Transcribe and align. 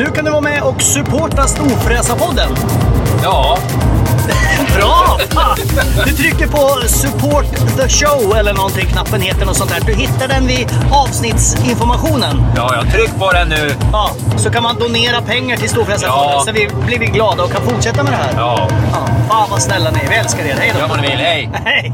Nu 0.00 0.06
kan 0.06 0.24
du 0.24 0.30
vara 0.30 0.40
med 0.40 0.62
och 0.62 0.82
supporta 0.82 1.46
Storfräsarpodden. 1.46 2.48
Ja, 3.22 3.58
Bra! 4.76 5.18
Fan! 5.30 5.56
Du 6.06 6.12
trycker 6.12 6.46
på 6.46 6.88
support 6.88 7.44
the 7.76 7.88
show 7.88 8.36
eller 8.36 8.54
någonting, 8.54 8.86
knappen 8.86 9.20
heter 9.20 9.46
något 9.46 9.56
sånt 9.56 9.70
där. 9.70 9.80
Du 9.86 9.94
hittar 9.94 10.28
den 10.28 10.46
vid 10.46 10.68
avsnittsinformationen. 10.92 12.42
ja, 12.56 12.74
jag 12.74 12.92
tryck 12.92 13.18
på 13.18 13.32
den 13.32 13.48
nu. 13.48 13.70
Ja, 13.92 14.10
så 14.36 14.50
kan 14.50 14.62
man 14.62 14.78
donera 14.78 15.22
pengar 15.22 15.56
till 15.56 15.68
Storfräsarfonden 15.68 16.30
Ja. 16.32 16.42
så 16.46 16.52
vi 16.52 16.68
blir 16.86 16.98
vi 16.98 17.06
glada 17.06 17.42
och 17.44 17.52
kan 17.52 17.62
fortsätta 17.62 18.02
med 18.02 18.12
det 18.12 18.16
här. 18.16 18.32
Ja, 18.36 18.68
Ja, 18.92 19.06
fan 19.28 19.50
vad 19.50 19.62
snälla 19.62 19.90
ni 19.90 19.98
är. 19.98 20.08
Vi 20.08 20.14
älskar 20.14 20.44
er. 20.44 20.54
Hej 20.54 20.70
då! 20.74 20.80
gör 20.80 20.88
vad 20.88 21.00
ni 21.00 21.08
vill. 21.08 21.16
Hej! 21.18 21.50
Hej! 21.64 21.92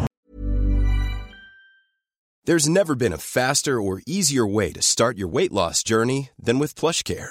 There's 2.48 2.68
never 2.68 2.94
been 2.94 3.12
a 3.12 3.18
faster 3.18 3.72
or 3.72 4.00
easier 4.06 4.54
way 4.54 4.72
to 4.72 4.80
start 4.82 5.16
your 5.18 5.32
weight 5.34 5.52
loss 5.52 5.82
journey 5.90 6.28
than 6.46 6.60
with 6.60 6.80
PlushCare. 6.80 7.30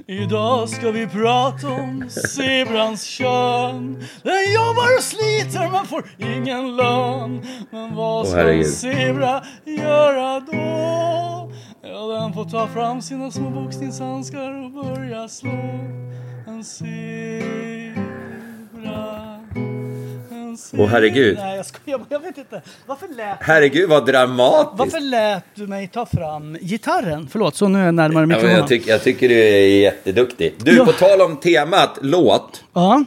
Idag 0.11 0.69
ska 0.69 0.91
vi 0.91 1.07
prata 1.07 1.69
om 1.69 2.09
zebrans 2.09 3.03
kön. 3.03 4.03
Den 4.23 4.53
jobbar 4.53 4.97
och 4.97 5.03
sliter 5.03 5.71
men 5.71 5.85
får 5.85 6.03
ingen 6.17 6.75
lön. 6.75 7.45
Men 7.69 7.95
vad 7.95 8.27
ska 8.27 8.39
en 8.39 8.65
zebra 8.65 9.43
göra 9.65 10.39
då? 10.39 11.51
Ja, 11.81 12.07
den 12.07 12.33
får 12.33 12.49
ta 12.49 12.67
fram 12.67 13.01
sina 13.01 13.31
små 13.31 13.49
boxningshandskar 13.49 14.65
och 14.65 14.71
börja 14.71 15.27
slå. 15.27 15.51
En 16.47 16.63
zebra. 16.63 16.91
Zebra. 20.57 20.83
Åh, 20.85 20.89
herregud. 20.91 21.37
Nej, 21.39 21.57
jag 21.57 21.65
skojar. 21.65 21.99
Jag 22.09 22.19
vet 22.19 22.37
inte. 22.37 22.61
Varför 22.85 23.07
lät, 23.07 23.37
Herregud 23.39 23.89
vad 23.89 24.05
dramatiskt. 24.05 24.79
varför 24.79 24.99
lät 24.99 25.43
du 25.55 25.67
mig 25.67 25.87
ta 25.87 26.05
fram 26.05 26.57
gitarren? 26.61 27.27
Förlåt, 27.31 27.55
så 27.55 27.67
nu 27.67 27.79
är 27.81 27.85
jag 27.85 27.93
närmare 27.93 28.23
Ja, 28.23 28.27
mikrofonen. 28.27 28.55
jag, 28.57 28.67
tyck, 28.67 28.87
jag 28.87 29.03
tycker 29.03 29.29
du 29.29 29.35
är 29.39 29.65
jätteduktig. 29.81 30.53
Du, 30.57 30.75
Ja. 30.77 30.85
på 30.85 30.91
tal 30.91 31.21
om 31.21 31.37
temat 31.37 31.97
låt, 32.01 32.63
Ja, 32.73 33.03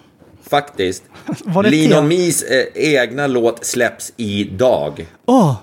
faktiskt. 0.50 1.02
Linon? 1.64 2.08
Mis 2.08 2.42
eh, 2.42 2.64
egna 2.74 3.26
låt 3.26 3.64
släpps 3.64 4.12
idag. 4.16 5.06
åh. 5.26 5.54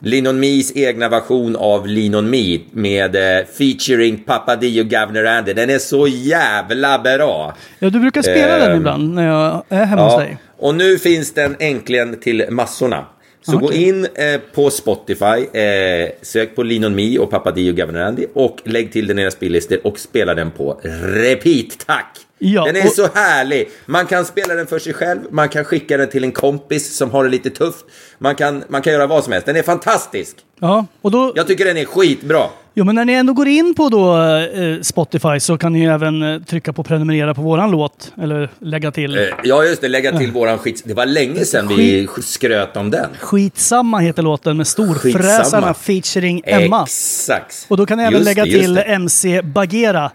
Linon 0.00 0.40
Mis 0.40 0.76
egna 0.76 1.08
version 1.08 1.56
av 1.56 1.86
Linon 1.86 2.30
Me 2.30 2.58
med 2.72 3.16
eh, 3.16 3.44
featuring 3.58 4.18
Papa 4.18 4.56
Dio 4.56 4.84
Governor 4.84 5.26
Andy. 5.26 5.52
Den 5.52 5.70
är 5.70 5.78
så 5.78 6.06
jävla 6.08 6.98
bra. 6.98 7.54
Ja, 7.78 7.90
du 7.90 8.00
brukar 8.00 8.22
spela 8.22 8.58
den 8.58 8.70
Ehm, 8.70 8.76
ibland 8.76 9.14
när 9.14 9.26
jag 9.26 9.62
är 9.68 9.84
hemma 9.84 10.02
hos 10.04 10.12
Ja, 10.12 10.18
dig. 10.20 10.38
Och 10.58 10.74
nu 10.74 10.98
finns 10.98 11.32
den 11.34 11.56
äntligen 11.58 12.20
till 12.20 12.44
massorna. 12.50 13.06
Så 13.42 13.58
gå 13.58 13.66
Okej. 13.66 13.88
in 13.88 14.06
eh, 14.14 14.40
på 14.54 14.70
Spotify, 14.70 15.58
eh, 15.58 16.08
sök 16.22 16.56
på 16.56 16.62
Linon 16.62 16.94
Me 16.94 17.18
och 17.18 17.30
Papa 17.30 17.50
Dio 17.50 17.72
Governor 17.72 18.00
Andy 18.00 18.26
och 18.34 18.58
lägg 18.64 18.92
till 18.92 19.06
den 19.06 19.18
i 19.18 19.22
era 19.22 19.30
spellistor 19.30 19.78
och 19.86 19.98
spela 19.98 20.34
den 20.34 20.50
på 20.50 20.80
repeat, 21.02 21.78
tack! 21.86 22.18
Ja, 22.38 22.64
den 22.64 22.76
är 22.76 22.86
och- 22.86 22.92
så 22.92 23.08
härlig! 23.14 23.68
Man 23.86 24.06
kan 24.06 24.24
spela 24.24 24.54
den 24.54 24.66
för 24.66 24.78
sig 24.78 24.92
själv, 24.94 25.20
man 25.30 25.48
kan 25.48 25.64
skicka 25.64 25.96
den 25.96 26.08
till 26.08 26.24
en 26.24 26.32
kompis 26.32 26.96
som 26.96 27.10
har 27.10 27.24
det 27.24 27.30
lite 27.30 27.50
tufft. 27.50 27.84
Man 28.18 28.34
kan, 28.34 28.64
man 28.68 28.82
kan 28.82 28.92
göra 28.92 29.06
vad 29.06 29.24
som 29.24 29.32
helst, 29.32 29.46
den 29.46 29.56
är 29.56 29.62
fantastisk! 29.62 30.36
Ja, 30.60 30.86
och 31.02 31.10
då... 31.10 31.32
Jag 31.36 31.46
tycker 31.46 31.64
den 31.64 31.76
är 31.76 31.84
skitbra! 31.84 32.46
Jo, 32.78 32.84
men 32.84 32.94
när 32.94 33.04
ni 33.04 33.12
ändå 33.12 33.32
går 33.32 33.48
in 33.48 33.74
på 33.74 33.88
då, 33.88 34.22
eh, 34.22 34.80
Spotify 34.82 35.40
så 35.40 35.58
kan 35.58 35.72
ni 35.72 35.80
ju 35.80 35.90
även 35.90 36.22
eh, 36.22 36.42
trycka 36.42 36.72
på 36.72 36.84
prenumerera 36.84 37.34
på 37.34 37.42
våran 37.42 37.70
låt. 37.70 38.12
Eller 38.22 38.50
lägga 38.58 38.90
till. 38.90 39.18
Eh, 39.18 39.24
ja, 39.44 39.64
just 39.64 39.80
det, 39.80 39.88
lägga 39.88 40.18
till 40.18 40.32
våran 40.32 40.58
skit. 40.58 40.82
Det 40.84 40.94
var 40.94 41.06
länge 41.06 41.44
sedan 41.44 41.68
vi 41.68 42.08
skröt 42.22 42.76
om 42.76 42.90
den. 42.90 43.10
Skitsamma 43.20 43.98
heter 43.98 44.22
låten 44.22 44.56
med 44.56 44.66
Storfräsarna 44.66 45.74
featuring 45.74 46.42
Emma. 46.44 46.82
Exakt. 46.82 47.66
Och 47.68 47.76
då 47.76 47.86
kan 47.86 47.98
ni 47.98 48.04
även 48.04 48.12
Just 48.12 48.24
lägga 48.24 48.44
det, 48.44 48.50
till 48.50 48.74
det. 48.74 48.82
MC 48.82 49.42
Bagheera. 49.42 50.10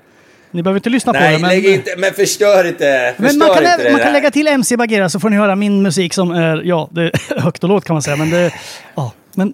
Ni 0.52 0.64
behöver 0.64 0.80
inte 0.80 0.90
lyssna 0.90 1.14
på 1.14 1.20
Nej, 1.20 1.36
det, 1.36 1.42
men... 1.42 1.50
lägg 1.50 1.66
inte, 1.66 1.96
men 1.98 2.14
förstör 2.14 2.68
inte. 2.68 3.14
Men 3.18 3.30
Förstör 3.30 3.48
man 3.48 3.64
kan, 3.64 3.80
inte 3.80 3.92
man 3.92 4.02
kan 4.02 4.14
lägga 4.14 4.32
till 4.32 4.48
MC 4.48 4.78
Bagheera 4.78 5.10
så 5.10 5.20
får 5.20 5.30
ni 5.30 5.38
höra 5.38 5.56
min 5.56 5.82
musik 5.82 6.14
som 6.14 6.32
är, 6.32 6.62
ja, 6.66 6.90
det 6.92 7.02
är 7.02 7.40
högt 7.42 7.64
och 7.64 7.70
lågt 7.70 7.86
kan 7.86 7.94
man 7.94 8.02
säga. 8.02 8.16
Men 8.16 8.30
det, 8.30 8.54
ja, 8.96 9.12
men 9.36 9.54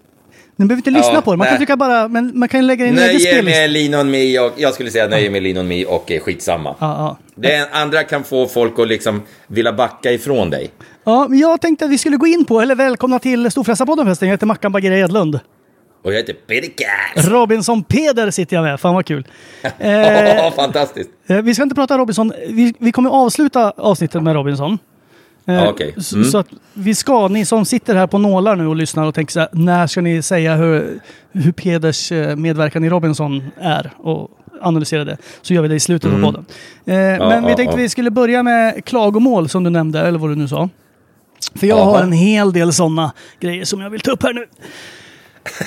ni 0.60 0.66
behöver 0.66 0.80
inte 0.80 0.92
lyssna 0.92 1.14
Ja, 1.14 1.22
på 1.22 1.32
det. 1.32 1.38
Man 1.38 1.46
kan 1.48 1.52
nej. 1.54 1.58
trycka 1.60 1.78
bara, 1.78 2.08
men 2.08 2.40
man 2.40 2.50
kan 2.50 2.68
lägga 2.68 2.86
in 2.86 2.98
en 2.98 3.04
egen 3.10 3.22
Nöje 3.24 3.42
med 3.44 3.70
Linon 3.70 4.12
Me 4.12 4.40
och 4.40 4.54
jag 4.58 4.74
skulle 4.74 4.92
säga 4.92 5.08
nöje 5.08 5.30
med 5.30 5.44
Linon 5.44 5.68
Me 5.68 5.86
och 5.86 6.12
eh, 6.12 6.20
skitsamma. 6.22 6.76
Ja, 6.80 6.88
ja. 6.98 7.18
Det 7.36 7.70
andra 7.72 8.04
kan 8.04 8.24
få 8.24 8.48
folk 8.48 8.80
att 8.80 8.88
liksom 8.88 9.22
vilja 9.48 9.74
backa 9.74 10.12
ifrån 10.12 10.50
dig. 10.50 10.70
Ja, 11.04 11.28
men 11.30 11.40
jag 11.40 11.62
tänkte 11.62 11.86
att 11.86 11.92
vi 11.92 11.98
skulle 11.98 12.18
gå 12.18 12.28
in 12.28 12.46
på, 12.46 12.62
eller 12.62 12.76
välkomna 12.76 13.20
till 13.20 13.52
Storfräsarpodden 13.52 14.06
förresten. 14.06 14.28
Jag 14.28 14.34
heter 14.34 14.46
Mackan 14.46 14.72
Bagheera 14.72 14.98
Edlund. 14.98 15.40
Och 16.04 16.12
jag 16.14 16.18
heter 16.18 16.34
Peter 16.34 16.70
Cass. 17.16 17.28
Robinson 17.28 17.84
Peder 17.84 18.32
sitter 18.32 18.56
jag 18.56 18.64
med. 18.64 18.80
Fan 18.80 18.94
vad 18.96 19.06
kul. 19.06 19.28
Eh, 19.80 19.92
Ja, 20.36 20.52
fantastiskt. 20.56 21.10
eh, 21.28 21.38
vi 21.38 21.54
ska 21.54 21.64
inte 21.64 21.76
prata 21.76 21.98
Robinson. 21.98 22.34
Vi, 22.50 22.74
vi 22.80 22.92
kommer 22.92 23.10
avsluta 23.10 23.72
avsnittet 23.78 24.24
med 24.24 24.34
Robinson. 24.34 24.78
Eh, 25.50 25.56
Ja, 25.56 25.70
okej. 25.70 25.94
så, 25.98 26.16
Mm. 26.16 26.30
så 26.30 26.38
att 26.38 26.48
vi 26.74 26.96
ska, 26.96 27.28
ni 27.28 27.46
som 27.46 27.66
sitter 27.66 27.96
här 27.96 28.08
på 28.08 28.18
nålar 28.18 28.56
nu 28.56 28.68
och 28.68 28.76
lyssnar 28.76 29.06
och 29.06 29.16
tänker 29.16 29.32
så 29.34 29.40
här, 29.40 29.50
när 29.52 29.88
ska 29.88 30.02
ni 30.02 30.22
säga 30.22 30.56
hur, 30.56 31.00
hur 31.32 31.52
Peders 31.52 32.12
eh, 32.12 32.36
medverkan 32.36 32.84
i 32.84 32.90
Robinson 32.90 33.44
är 33.62 33.92
och 33.98 34.30
analysera 34.62 35.04
det. 35.06 35.18
Så 35.42 35.54
gör 35.54 35.62
vi 35.62 35.68
det 35.68 35.76
i 35.76 35.80
slutet 35.80 36.14
av 36.14 36.22
podden. 36.22 36.46
Eh, 36.86 36.96
men 37.30 37.46
vi 37.46 37.56
tänkte 37.56 37.78
ja. 37.78 37.82
vi 37.82 37.90
skulle 37.90 38.12
börja 38.12 38.44
med 38.44 38.86
klagomål 38.86 39.50
som 39.50 39.64
du 39.64 39.70
nämnde, 39.70 40.00
eller 40.02 40.20
vad 40.20 40.30
du 40.30 40.36
nu 40.36 40.48
sa. 40.48 40.70
För 41.56 41.68
jag 41.68 41.86
har 41.86 42.02
en 42.02 42.12
hel 42.12 42.54
del 42.54 42.74
sådana 42.74 43.12
grejer 43.40 43.66
som 43.66 43.82
jag 43.82 43.90
vill 43.90 44.02
ta 44.02 44.12
upp 44.12 44.24
här 44.24 44.34
nu. 44.34 44.46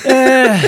Eh, 0.05 0.59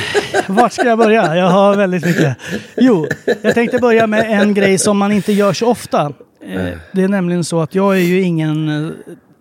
vart 0.48 0.74
ska 0.74 0.88
jag 0.88 0.98
börja? 0.98 1.36
Jag 1.36 1.50
har 1.50 1.76
väldigt 1.76 2.06
mycket. 2.06 2.38
Jo, 2.78 3.08
jag 3.42 3.54
tänkte 3.54 3.80
börja 3.80 4.08
med 4.08 4.42
en 4.42 4.54
grej 4.54 4.78
som 4.78 4.98
man 4.98 5.12
inte 5.12 5.34
gör 5.34 5.54
så 5.54 5.68
ofta. 5.68 6.12
Eh, 6.46 6.78
det 6.92 7.04
är 7.04 7.08
nämligen 7.08 7.44
så 7.44 7.62
att 7.62 7.76
jag 7.76 7.96
är 7.96 8.02
ju 8.02 8.22
ingen 8.22 8.70
eh, 8.70 8.92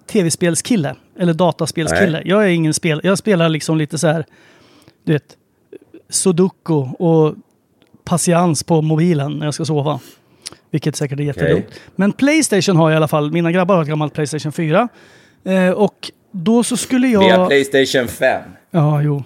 tv-spelskille. 0.07 0.97
Eller 1.19 1.35
dataspelskille. 1.35 2.19
Nej. 2.19 2.23
Jag 2.25 2.45
är 2.45 2.49
ingen 2.49 2.75
spel... 2.75 3.01
Jag 3.05 3.19
spelar 3.19 3.49
liksom 3.49 3.79
lite 3.79 3.99
så 3.99 4.07
här... 4.07 4.25
Du 5.05 5.13
vet... 5.13 5.37
Sudoku 6.09 6.75
och 6.99 7.35
patiens 8.05 8.63
på 8.63 8.83
mobilen 8.83 9.39
när 9.39 9.47
jag 9.47 9.55
ska 9.55 9.65
sova. 9.65 10.01
Vilket 10.71 10.97
säkert 10.97 11.21
är 11.21 11.25
jättedumt. 11.25 11.67
Men 11.97 12.13
Playstation 12.13 12.77
har 12.77 12.91
jag 12.91 12.95
i 12.95 12.97
alla 12.97 13.09
fall. 13.09 13.33
Mina 13.33 13.53
grabbar 13.53 13.75
har 13.75 13.83
ett 13.83 13.89
gammalt 13.89 14.15
Playstation 14.15 14.53
4. 14.53 14.89
Eh, 15.45 15.71
och 15.71 16.11
då 16.31 16.63
så 16.63 16.77
skulle 16.77 17.09
jag... 17.09 17.21
Vi 17.21 17.31
har 17.31 17.47
Playstation 17.47 18.09
5. 18.09 18.43
Ja, 18.71 19.03
jo. 19.03 19.25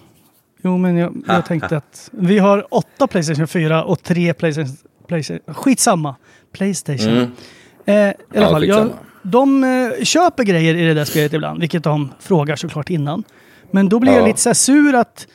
Jo, 0.63 0.79
men 0.79 0.97
jag, 0.97 1.23
jag 1.27 1.47
tänkte 1.47 1.77
att 1.77 2.11
vi 2.13 2.39
har 2.39 2.67
åtta 2.71 3.07
Playstation 3.07 3.49
4 3.49 3.85
och 3.85 4.03
tre 4.03 4.35
Playstation... 4.35 4.77
Playstation 5.09 5.55
skitsamma. 5.55 6.15
Playstation. 6.53 7.17
Mm. 7.17 7.31
Eh, 7.89 7.95
I 7.95 8.13
alla 8.37 8.43
Ja, 8.43 8.51
fall, 8.51 8.67
jag, 8.67 8.89
de 9.23 9.65
eh, 9.65 10.05
köper 10.05 10.45
grejer 10.45 10.75
i 10.75 10.85
det 10.85 10.95
där 10.95 11.05
spelet 11.05 11.33
ibland, 11.33 11.61
vilket 11.61 11.85
de 11.85 12.11
frågar 12.21 12.57
såklart 12.57 12.91
innan. 12.91 13.25
Men 13.71 13.89
då 13.89 13.99
blir 13.99 14.13
jag 14.13 14.23
Ja. 14.23 14.27
lite 14.27 14.41
så 14.41 14.55
sur 14.55 14.95
att 14.95 15.27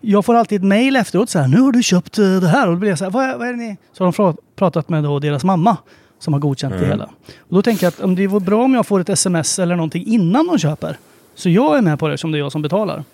jag 0.00 0.24
får 0.24 0.34
alltid 0.34 0.58
ett 0.60 0.64
mail 0.64 0.96
efteråt 0.96 1.30
så 1.30 1.38
här, 1.38 1.48
nu 1.48 1.60
har 1.60 1.72
du 1.72 1.82
köpt 1.82 2.18
eh, 2.18 2.24
det 2.40 2.48
här. 2.48 2.66
Och 2.66 2.72
då 2.72 2.78
blir 2.78 2.90
jag 2.90 2.98
så 2.98 3.04
här, 3.04 3.10
vad, 3.10 3.24
är- 3.24 3.36
vad 3.38 3.48
är 3.48 3.52
det 3.52 3.58
ni... 3.58 3.76
Så 3.92 4.04
har 4.04 4.12
de 4.16 4.36
pratat 4.56 4.88
med 4.88 5.04
då 5.04 5.18
deras 5.18 5.44
mamma 5.44 5.76
som 6.20 6.32
har 6.32 6.40
godkänt 6.40 6.72
Mm. 6.74 6.84
det 6.84 6.90
hela. 6.90 7.04
Och 7.38 7.54
då 7.54 7.62
tänker 7.62 7.86
jag 7.86 7.88
att 7.88 8.00
om 8.00 8.14
det 8.14 8.26
vore 8.26 8.44
bra 8.44 8.64
om 8.64 8.74
jag 8.74 8.86
får 8.86 9.00
ett 9.00 9.08
sms 9.08 9.58
eller 9.58 9.76
någonting 9.76 10.06
innan 10.06 10.46
de 10.46 10.58
köper. 10.58 10.96
Så 11.34 11.48
jag 11.50 11.78
är 11.78 11.82
med 11.82 11.98
på 11.98 12.08
det 12.08 12.18
som 12.18 12.32
det 12.32 12.38
är 12.38 12.40
jag 12.40 12.52
som 12.52 12.62
betalar. 12.62 13.04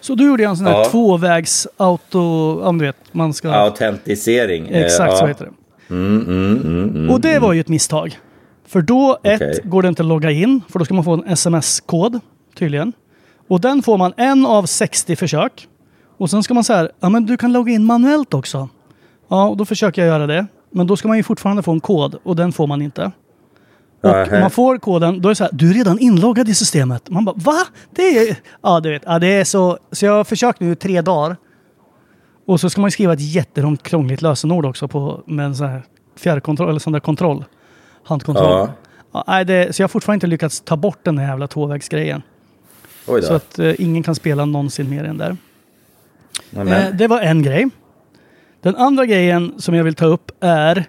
Så 0.00 0.14
då 0.14 0.24
gjorde 0.24 0.42
jag 0.42 0.50
en 0.50 0.56
sån 0.56 0.66
här 0.66 0.72
Ja. 0.78 0.84
tvåvägs 0.90 1.66
auto... 1.76 2.20
Om 2.62 2.78
du 2.78 2.84
vet, 2.84 2.96
man 3.12 3.34
ska... 3.34 3.50
Autentisering. 3.52 4.68
Eh, 4.68 4.82
Exakt 4.84 5.12
ja. 5.12 5.16
så 5.18 5.26
heter 5.26 5.44
det. 5.44 5.50
Mm, 5.94 6.20
mm, 6.26 6.60
mm, 6.62 6.88
mm. 6.96 7.10
Och 7.10 7.20
det 7.20 7.38
var 7.38 7.52
ju 7.52 7.60
ett 7.60 7.68
misstag. 7.68 8.18
För 8.74 8.82
då, 8.82 9.18
ett, 9.22 9.42
Okej. 9.42 9.60
går 9.64 9.82
det 9.82 9.88
inte 9.88 10.02
att 10.02 10.08
logga 10.08 10.30
in. 10.30 10.60
För 10.68 10.78
då 10.78 10.84
ska 10.84 10.94
man 10.94 11.04
få 11.04 11.12
en 11.12 11.24
sms-kod, 11.24 12.20
tydligen. 12.54 12.92
Och 13.48 13.60
den 13.60 13.82
får 13.82 13.98
man 13.98 14.12
en 14.16 14.46
av 14.46 14.66
60 14.66 15.16
försök. 15.16 15.68
Och 16.16 16.30
sen 16.30 16.42
ska 16.42 16.54
man 16.54 16.64
säga, 16.64 16.88
ja 17.00 17.08
men 17.08 17.26
du 17.26 17.36
kan 17.36 17.52
logga 17.52 17.72
in 17.72 17.84
manuellt 17.84 18.34
också. 18.34 18.68
Ja, 19.28 19.48
och 19.48 19.56
då 19.56 19.64
försöker 19.64 20.02
jag 20.02 20.08
göra 20.08 20.26
det. 20.26 20.46
Men 20.70 20.86
då 20.86 20.96
ska 20.96 21.08
man 21.08 21.16
ju 21.16 21.22
fortfarande 21.22 21.62
få 21.62 21.72
en 21.72 21.80
kod 21.80 22.16
och 22.22 22.36
den 22.36 22.52
får 22.52 22.66
man 22.66 22.82
inte. 22.82 23.04
Och 24.02 24.10
Nähä. 24.10 24.40
man 24.40 24.50
får 24.50 24.78
koden, 24.78 25.20
då 25.20 25.28
är 25.28 25.30
det 25.30 25.36
så 25.36 25.44
här, 25.44 25.52
du 25.52 25.70
är 25.70 25.74
redan 25.74 25.98
inloggad 25.98 26.48
i 26.48 26.54
systemet. 26.54 27.10
Man 27.10 27.24
bara, 27.24 27.36
va? 27.36 27.66
Det 27.90 28.18
är... 28.18 28.36
Ja, 28.62 28.80
du 28.80 28.90
vet. 28.90 29.02
Ja, 29.06 29.18
det 29.18 29.26
är 29.26 29.44
så... 29.44 29.78
Så 29.92 30.06
jag 30.06 30.12
har 30.12 30.24
försökt 30.24 30.60
nu 30.60 30.72
i 30.72 30.76
tre 30.76 31.02
dagar. 31.02 31.36
Och 32.46 32.60
så 32.60 32.70
ska 32.70 32.80
man 32.80 32.88
ju 32.88 32.92
skriva 32.92 33.12
ett 33.12 33.34
jättelångt 33.34 33.82
krångligt 33.82 34.22
lösenord 34.22 34.66
också 34.66 34.88
på, 34.88 35.22
med 35.26 35.46
en 35.46 35.54
sån 35.54 35.68
här 35.68 35.82
fjärrkontroll, 36.16 36.68
eller 36.68 36.78
sån 36.78 36.92
där 36.92 37.00
kontroll. 37.00 37.44
Handkontroll. 38.04 38.68
Ja. 39.12 39.24
Nej, 39.26 39.44
det, 39.44 39.76
så 39.76 39.82
jag 39.82 39.84
har 39.84 39.88
fortfarande 39.88 40.16
inte 40.16 40.26
lyckats 40.26 40.60
ta 40.60 40.76
bort 40.76 40.98
den 41.02 41.18
här 41.18 41.28
jävla 41.28 41.46
tvåvägsgrejen. 41.46 42.22
Så 43.22 43.34
att 43.34 43.58
eh, 43.58 43.74
ingen 43.78 44.02
kan 44.02 44.14
spela 44.14 44.44
någonsin 44.44 44.90
mer 44.90 45.04
än 45.04 45.18
där. 45.18 45.36
Eh, 46.56 46.94
det 46.94 47.06
var 47.06 47.20
en 47.20 47.42
grej. 47.42 47.68
Den 48.60 48.76
andra 48.76 49.06
grejen 49.06 49.54
som 49.58 49.74
jag 49.74 49.84
vill 49.84 49.94
ta 49.94 50.06
upp 50.06 50.30
är 50.40 50.84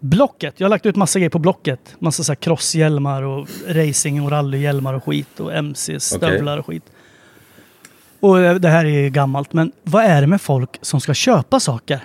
Blocket. 0.00 0.54
Jag 0.60 0.64
har 0.64 0.70
lagt 0.70 0.86
ut 0.86 0.96
massa 0.96 1.18
grejer 1.18 1.30
på 1.30 1.38
Blocket. 1.38 1.96
Massa 1.98 2.22
så 2.24 2.32
här 2.32 2.36
crosshjälmar 2.36 3.22
och 3.22 3.48
racing 3.68 4.22
och 4.22 4.30
rallyhjälmar 4.30 4.94
och 4.94 5.04
skit 5.04 5.40
och 5.40 5.54
MC-stövlar 5.54 6.58
och 6.58 6.66
skit. 6.66 6.84
Och 8.20 8.40
eh, 8.40 8.54
det 8.54 8.68
här 8.68 8.84
är 8.84 8.88
ju 8.88 9.10
gammalt, 9.10 9.52
men 9.52 9.72
vad 9.82 10.04
är 10.04 10.20
det 10.20 10.26
med 10.26 10.40
folk 10.40 10.78
som 10.82 11.00
ska 11.00 11.14
köpa 11.14 11.60
saker? 11.60 12.00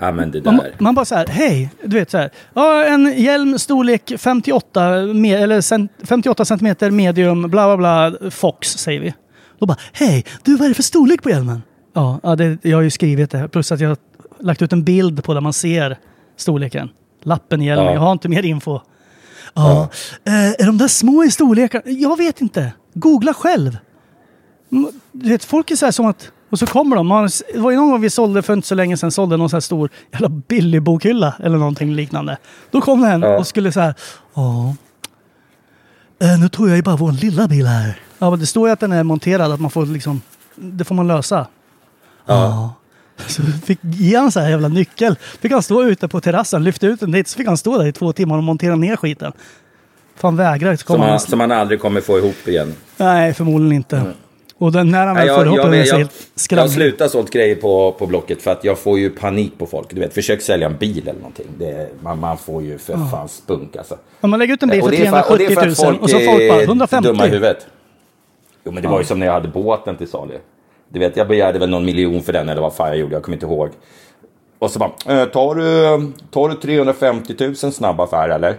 Ja, 0.00 0.12
men 0.12 0.30
det 0.30 0.44
Man, 0.44 0.56
där. 0.56 0.74
man 0.78 0.94
bara 0.94 1.04
så 1.04 1.14
här, 1.14 1.26
hej, 1.26 1.70
du 1.84 1.96
vet 1.98 2.10
så 2.10 2.18
här. 2.18 2.30
Ja, 2.54 2.84
en 2.84 3.22
hjälm 3.22 3.58
storlek 3.58 4.12
58, 4.18 4.90
med, 5.14 5.42
eller 5.42 5.60
cent, 5.60 5.92
58 6.04 6.44
centimeter 6.44 6.90
medium, 6.90 7.42
bla 7.42 7.76
bla 7.76 7.76
bla, 8.10 8.30
Fox 8.30 8.68
säger 8.68 9.00
vi. 9.00 9.14
Då 9.58 9.66
bara, 9.66 9.76
hej, 9.92 10.24
du 10.42 10.56
vad 10.56 10.64
är 10.64 10.68
det 10.68 10.74
för 10.74 10.82
storlek 10.82 11.22
på 11.22 11.30
hjälmen? 11.30 11.62
Ja, 11.94 12.20
ja 12.22 12.36
det, 12.36 12.58
jag 12.62 12.76
har 12.76 12.82
ju 12.82 12.90
skrivit 12.90 13.30
det. 13.30 13.48
Plus 13.48 13.72
att 13.72 13.80
jag 13.80 13.88
har 13.88 13.96
lagt 14.40 14.62
ut 14.62 14.72
en 14.72 14.84
bild 14.84 15.24
på 15.24 15.34
där 15.34 15.40
man 15.40 15.52
ser 15.52 15.98
storleken. 16.36 16.88
Lappen 17.22 17.62
i 17.62 17.66
hjälmen, 17.66 17.86
Ja. 17.86 17.92
jag 17.92 18.00
har 18.00 18.12
inte 18.12 18.28
mer 18.28 18.42
info. 18.44 18.80
Ja, 19.54 19.88
eh, 20.24 20.48
är 20.50 20.66
de 20.66 20.78
där 20.78 20.88
små 20.88 21.24
i 21.24 21.30
storlekar? 21.30 21.82
Jag 21.84 22.16
vet 22.18 22.40
inte. 22.40 22.72
Googla 22.94 23.34
själv. 23.34 23.78
Mm, 24.72 24.90
Du 25.12 25.28
vet, 25.28 25.44
folk 25.44 25.70
är 25.70 25.76
så 25.76 25.84
här 25.86 25.92
som 25.92 26.06
att... 26.06 26.32
Och 26.50 26.58
så 26.58 26.66
kommer 26.66 26.96
de. 26.96 27.06
Man, 27.06 27.28
det 27.52 27.58
var 27.58 27.70
ju 27.70 27.76
någon 27.76 27.90
gång 27.90 28.00
vi 28.00 28.10
sålde 28.10 28.42
för 28.42 28.52
inte 28.52 28.68
så 28.68 28.74
länge 28.74 28.96
sedan, 28.96 29.10
sålde 29.10 29.36
någon 29.36 29.50
så 29.50 29.56
här 29.56 29.60
stor 29.60 29.90
jävla 30.12 30.28
billig 30.28 30.82
bokhylla 30.82 31.34
eller 31.40 31.58
någonting 31.58 31.94
liknande. 31.94 32.36
Då 32.70 32.80
kom 32.80 33.00
den 33.00 33.22
Ja. 33.22 33.38
och 33.38 33.46
skulle 33.46 33.72
så 33.72 33.80
här... 33.80 33.94
Ja. 34.34 34.74
Eh, 36.20 36.40
nu 36.40 36.48
tror 36.48 36.68
jag 36.68 36.76
ju 36.76 36.82
bara 36.82 36.96
vår 36.96 37.12
lilla 37.12 37.48
bil 37.48 37.66
här. 37.66 38.00
Ja, 38.18 38.30
men 38.30 38.38
det 38.38 38.46
står 38.46 38.68
ju 38.68 38.72
att 38.72 38.80
den 38.80 38.92
är 38.92 39.02
monterad, 39.02 39.52
att 39.52 39.60
man 39.60 39.70
får 39.70 39.86
liksom... 39.86 40.20
Det 40.56 40.84
får 40.84 40.94
man 40.94 41.06
lösa. 41.08 41.46
Ja. 42.26 42.74
Så 43.26 43.42
fick 43.42 43.78
ge 43.82 44.16
han 44.16 44.32
så 44.32 44.40
här 44.40 44.50
jävla 44.50 44.68
nyckel. 44.68 45.16
Fick 45.40 45.52
han 45.52 45.62
stå 45.62 45.84
ute 45.84 46.08
på 46.08 46.20
terrassen, 46.20 46.64
lyfte 46.64 46.86
ut 46.86 47.00
den 47.00 47.10
dit, 47.10 47.28
så 47.28 47.36
fick 47.36 47.46
han 47.46 47.56
stå 47.56 47.78
där 47.78 47.86
i 47.86 47.92
två 47.92 48.12
timmar 48.12 48.36
och 48.36 48.44
montera 48.44 48.76
ner 48.76 48.96
skiten. 48.96 49.32
Fan 50.16 50.36
vägrar 50.36 50.76
så 50.76 50.86
Som 50.86 51.00
man, 51.00 51.08
han... 51.08 51.20
som 51.20 51.38
man 51.38 51.52
aldrig 51.52 51.80
kommer 51.80 52.00
få 52.00 52.18
ihop 52.18 52.48
igen. 52.48 52.74
Nej, 52.96 53.34
förmodligen 53.34 53.72
inte. 53.72 54.12
Och 54.58 54.72
den, 54.72 54.88
när 54.90 55.06
han 55.06 55.16
väl 55.16 55.28
får 55.28 55.46
ihop 55.46 55.58
den 55.62 55.72
jag, 55.72 55.88
så 55.88 55.94
jag, 55.94 55.98
helt 55.98 56.10
jag 56.12 56.26
har 56.32 56.38
skramlig. 56.38 56.72
slutat 56.72 57.10
sålt 57.10 57.30
grejer 57.30 57.54
på, 57.54 57.92
på 57.92 58.06
Blocket 58.06 58.42
för 58.42 58.50
att 58.52 58.64
jag 58.64 58.78
får 58.78 58.98
ju 58.98 59.10
panik 59.10 59.52
på 59.58 59.66
folk. 59.66 59.86
Du 59.90 60.00
vet, 60.00 60.14
försök 60.14 60.40
sälja 60.42 60.66
en 60.66 60.76
bil 60.76 61.08
eller 61.08 61.20
någonting. 61.20 61.46
Det, 61.58 61.88
man, 62.00 62.18
man 62.20 62.38
får 62.38 62.62
ju 62.62 62.78
för 62.78 62.94
fan 63.10 63.28
spunk 63.28 63.76
alltså. 63.76 63.96
Om 64.20 64.30
man 64.30 64.38
lägger 64.38 64.54
ut 64.54 64.62
en 64.62 64.68
bil 64.68 64.80
för 64.80 64.86
Och 64.86 64.90
det 64.90 65.06
är 65.06 65.10
för- 65.10 65.32
och 65.32 65.38
det 65.38 65.46
370 65.46 65.62
är 65.62 65.66
000 65.66 65.74
för 65.74 65.86
att 65.86 65.88
folk 65.88 66.02
och 66.02 66.10
så 66.10 66.18
folk 66.18 66.48
bara 66.50 66.60
är 66.60 66.64
150. 66.64 67.08
dumma 67.08 67.26
i 67.26 67.30
huvudet. 67.30 67.66
Jo, 68.64 68.72
men 68.72 68.82
det 68.82 68.88
var 68.88 68.98
ju 68.98 69.04
som 69.04 69.18
när 69.18 69.26
jag 69.26 69.32
hade 69.32 69.48
båten 69.48 69.96
till 69.96 70.08
salu. 70.08 70.38
Du 70.88 70.98
vet, 70.98 71.16
jag 71.16 71.28
begärde 71.28 71.58
väl 71.58 71.70
någon 71.70 71.84
miljon 71.84 72.22
för 72.22 72.32
den 72.32 72.48
eller 72.48 72.62
vad 72.62 72.74
fan 72.74 72.88
jag 72.88 72.96
gjorde. 72.98 73.12
Jag 73.14 73.22
kommer 73.22 73.36
inte 73.36 73.46
ihåg. 73.46 73.68
Och 74.58 74.70
så 74.70 74.78
bara, 74.78 74.90
eh, 75.20 75.24
tar 75.28 75.54
du, 75.54 76.12
tar 76.30 76.48
du 76.48 76.54
350 76.54 77.34
000 77.38 77.54
snabb 77.56 78.00
affär 78.00 78.28
eller? 78.28 78.56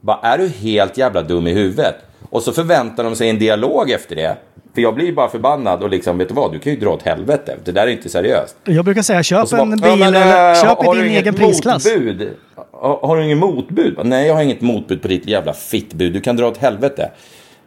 Bara, 0.00 0.18
är 0.22 0.38
du 0.38 0.48
helt 0.48 0.98
jävla 0.98 1.22
dum 1.22 1.46
i 1.46 1.52
huvudet? 1.52 1.94
Och 2.30 2.42
så 2.42 2.52
förväntar 2.52 3.04
de 3.04 3.16
sig 3.16 3.30
en 3.30 3.38
dialog 3.38 3.90
efter 3.90 4.16
det. 4.16 4.36
För 4.76 4.82
jag 4.82 4.94
blir 4.94 5.06
ju 5.06 5.12
bara 5.12 5.28
förbannad 5.28 5.82
och 5.82 5.90
liksom, 5.90 6.18
vet 6.18 6.28
du 6.28 6.34
vad, 6.34 6.52
du 6.52 6.58
kan 6.58 6.72
ju 6.72 6.78
dra 6.78 6.90
åt 6.90 7.02
helvete. 7.02 7.56
Det 7.64 7.72
där 7.72 7.82
är 7.82 7.90
inte 7.90 8.08
seriöst. 8.08 8.56
Jag 8.64 8.84
brukar 8.84 9.02
säga 9.02 9.22
köp 9.22 9.50
bara, 9.50 9.62
en 9.62 9.70
bil 9.70 9.80
ja, 9.82 9.96
men, 9.96 10.14
eller 10.14 10.50
eh, 10.50 10.62
köp 10.62 10.78
har 10.78 10.96
i 10.96 11.02
din 11.02 11.12
egen 11.12 11.34
prisklass. 11.34 11.86
Motbud? 11.86 12.28
Har, 12.72 12.98
har 13.02 13.16
du 13.16 13.24
inget 13.24 13.38
motbud? 13.38 13.98
Nej, 14.04 14.26
jag 14.26 14.34
har 14.34 14.42
inget 14.42 14.60
motbud 14.60 15.02
på 15.02 15.08
ditt 15.08 15.26
jävla 15.26 15.52
fittbud. 15.52 16.12
Du 16.12 16.20
kan 16.20 16.36
dra 16.36 16.48
åt 16.48 16.56
helvete. 16.56 17.10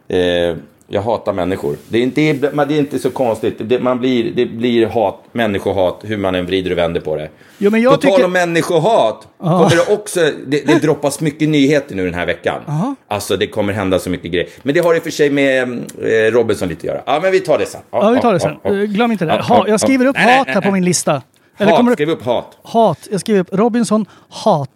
Eh, 0.08 0.56
jag 0.92 1.02
hatar 1.02 1.32
människor. 1.32 1.76
Det 1.88 1.98
är 1.98 2.02
inte, 2.02 2.50
men 2.52 2.68
det 2.68 2.74
är 2.74 2.78
inte 2.78 2.98
så 2.98 3.10
konstigt. 3.10 3.54
Det, 3.58 3.78
man 3.80 3.98
blir, 3.98 4.32
det 4.34 4.46
blir 4.46 4.86
hat, 4.86 5.20
människohat, 5.32 6.00
hur 6.02 6.16
man 6.16 6.34
än 6.34 6.46
vrider 6.46 6.70
och 6.72 6.78
vänder 6.78 7.00
på 7.00 7.16
det. 7.16 7.28
Jo, 7.58 7.70
men 7.70 7.82
jag 7.82 7.92
på 7.94 8.00
tal 8.00 8.10
tycker- 8.10 8.24
om 8.24 8.32
människohat, 8.32 9.28
kommer 9.38 9.86
det 9.86 9.94
också... 9.94 10.20
Det, 10.46 10.66
det 10.66 10.82
droppas 10.82 11.20
mycket 11.20 11.48
nyheter 11.48 11.94
nu 11.94 12.04
den 12.04 12.14
här 12.14 12.26
veckan. 12.26 12.60
Aha. 12.66 12.94
Alltså, 13.08 13.36
det 13.36 13.46
kommer 13.46 13.72
hända 13.72 13.98
så 13.98 14.10
mycket 14.10 14.32
grejer. 14.32 14.48
Men 14.62 14.74
det 14.74 14.80
har 14.80 14.94
i 14.94 14.98
och 14.98 15.02
för 15.02 15.10
sig 15.10 15.30
med 15.30 15.62
eh, 16.02 16.32
Robinson 16.32 16.68
lite 16.68 16.78
att 16.80 16.84
göra. 16.84 17.02
Ja, 17.06 17.18
men 17.22 17.32
vi 17.32 17.40
tar 17.40 17.58
det 17.58 17.66
sen. 17.66 17.80
Ja, 17.90 18.10
vi 18.10 18.20
tar 18.20 18.32
det 18.32 18.40
sen. 18.40 18.56
ja, 18.62 18.70
ja. 18.70 18.76
Eh, 18.76 18.84
Glöm 18.84 19.12
inte 19.12 19.24
det. 19.24 19.32
Ja, 19.34 19.42
Ha, 19.42 19.56
ja, 19.56 19.64
jag 19.68 19.80
skriver 19.80 20.06
upp 20.06 20.16
ja. 20.18 20.30
Hat 20.38 20.46
här 20.48 20.60
på 20.60 20.70
min 20.70 20.84
lista. 20.84 21.22
Hat, 21.58 21.76
kommer 21.76 21.90
du- 21.90 21.94
skriv 21.94 22.10
upp 22.10 22.22
hat. 22.24 22.58
Hat. 22.62 23.08
Jag 23.10 23.20
skriver 23.20 23.40
upp 23.40 23.48
Robinson 23.52 24.06
hat. 24.28 24.70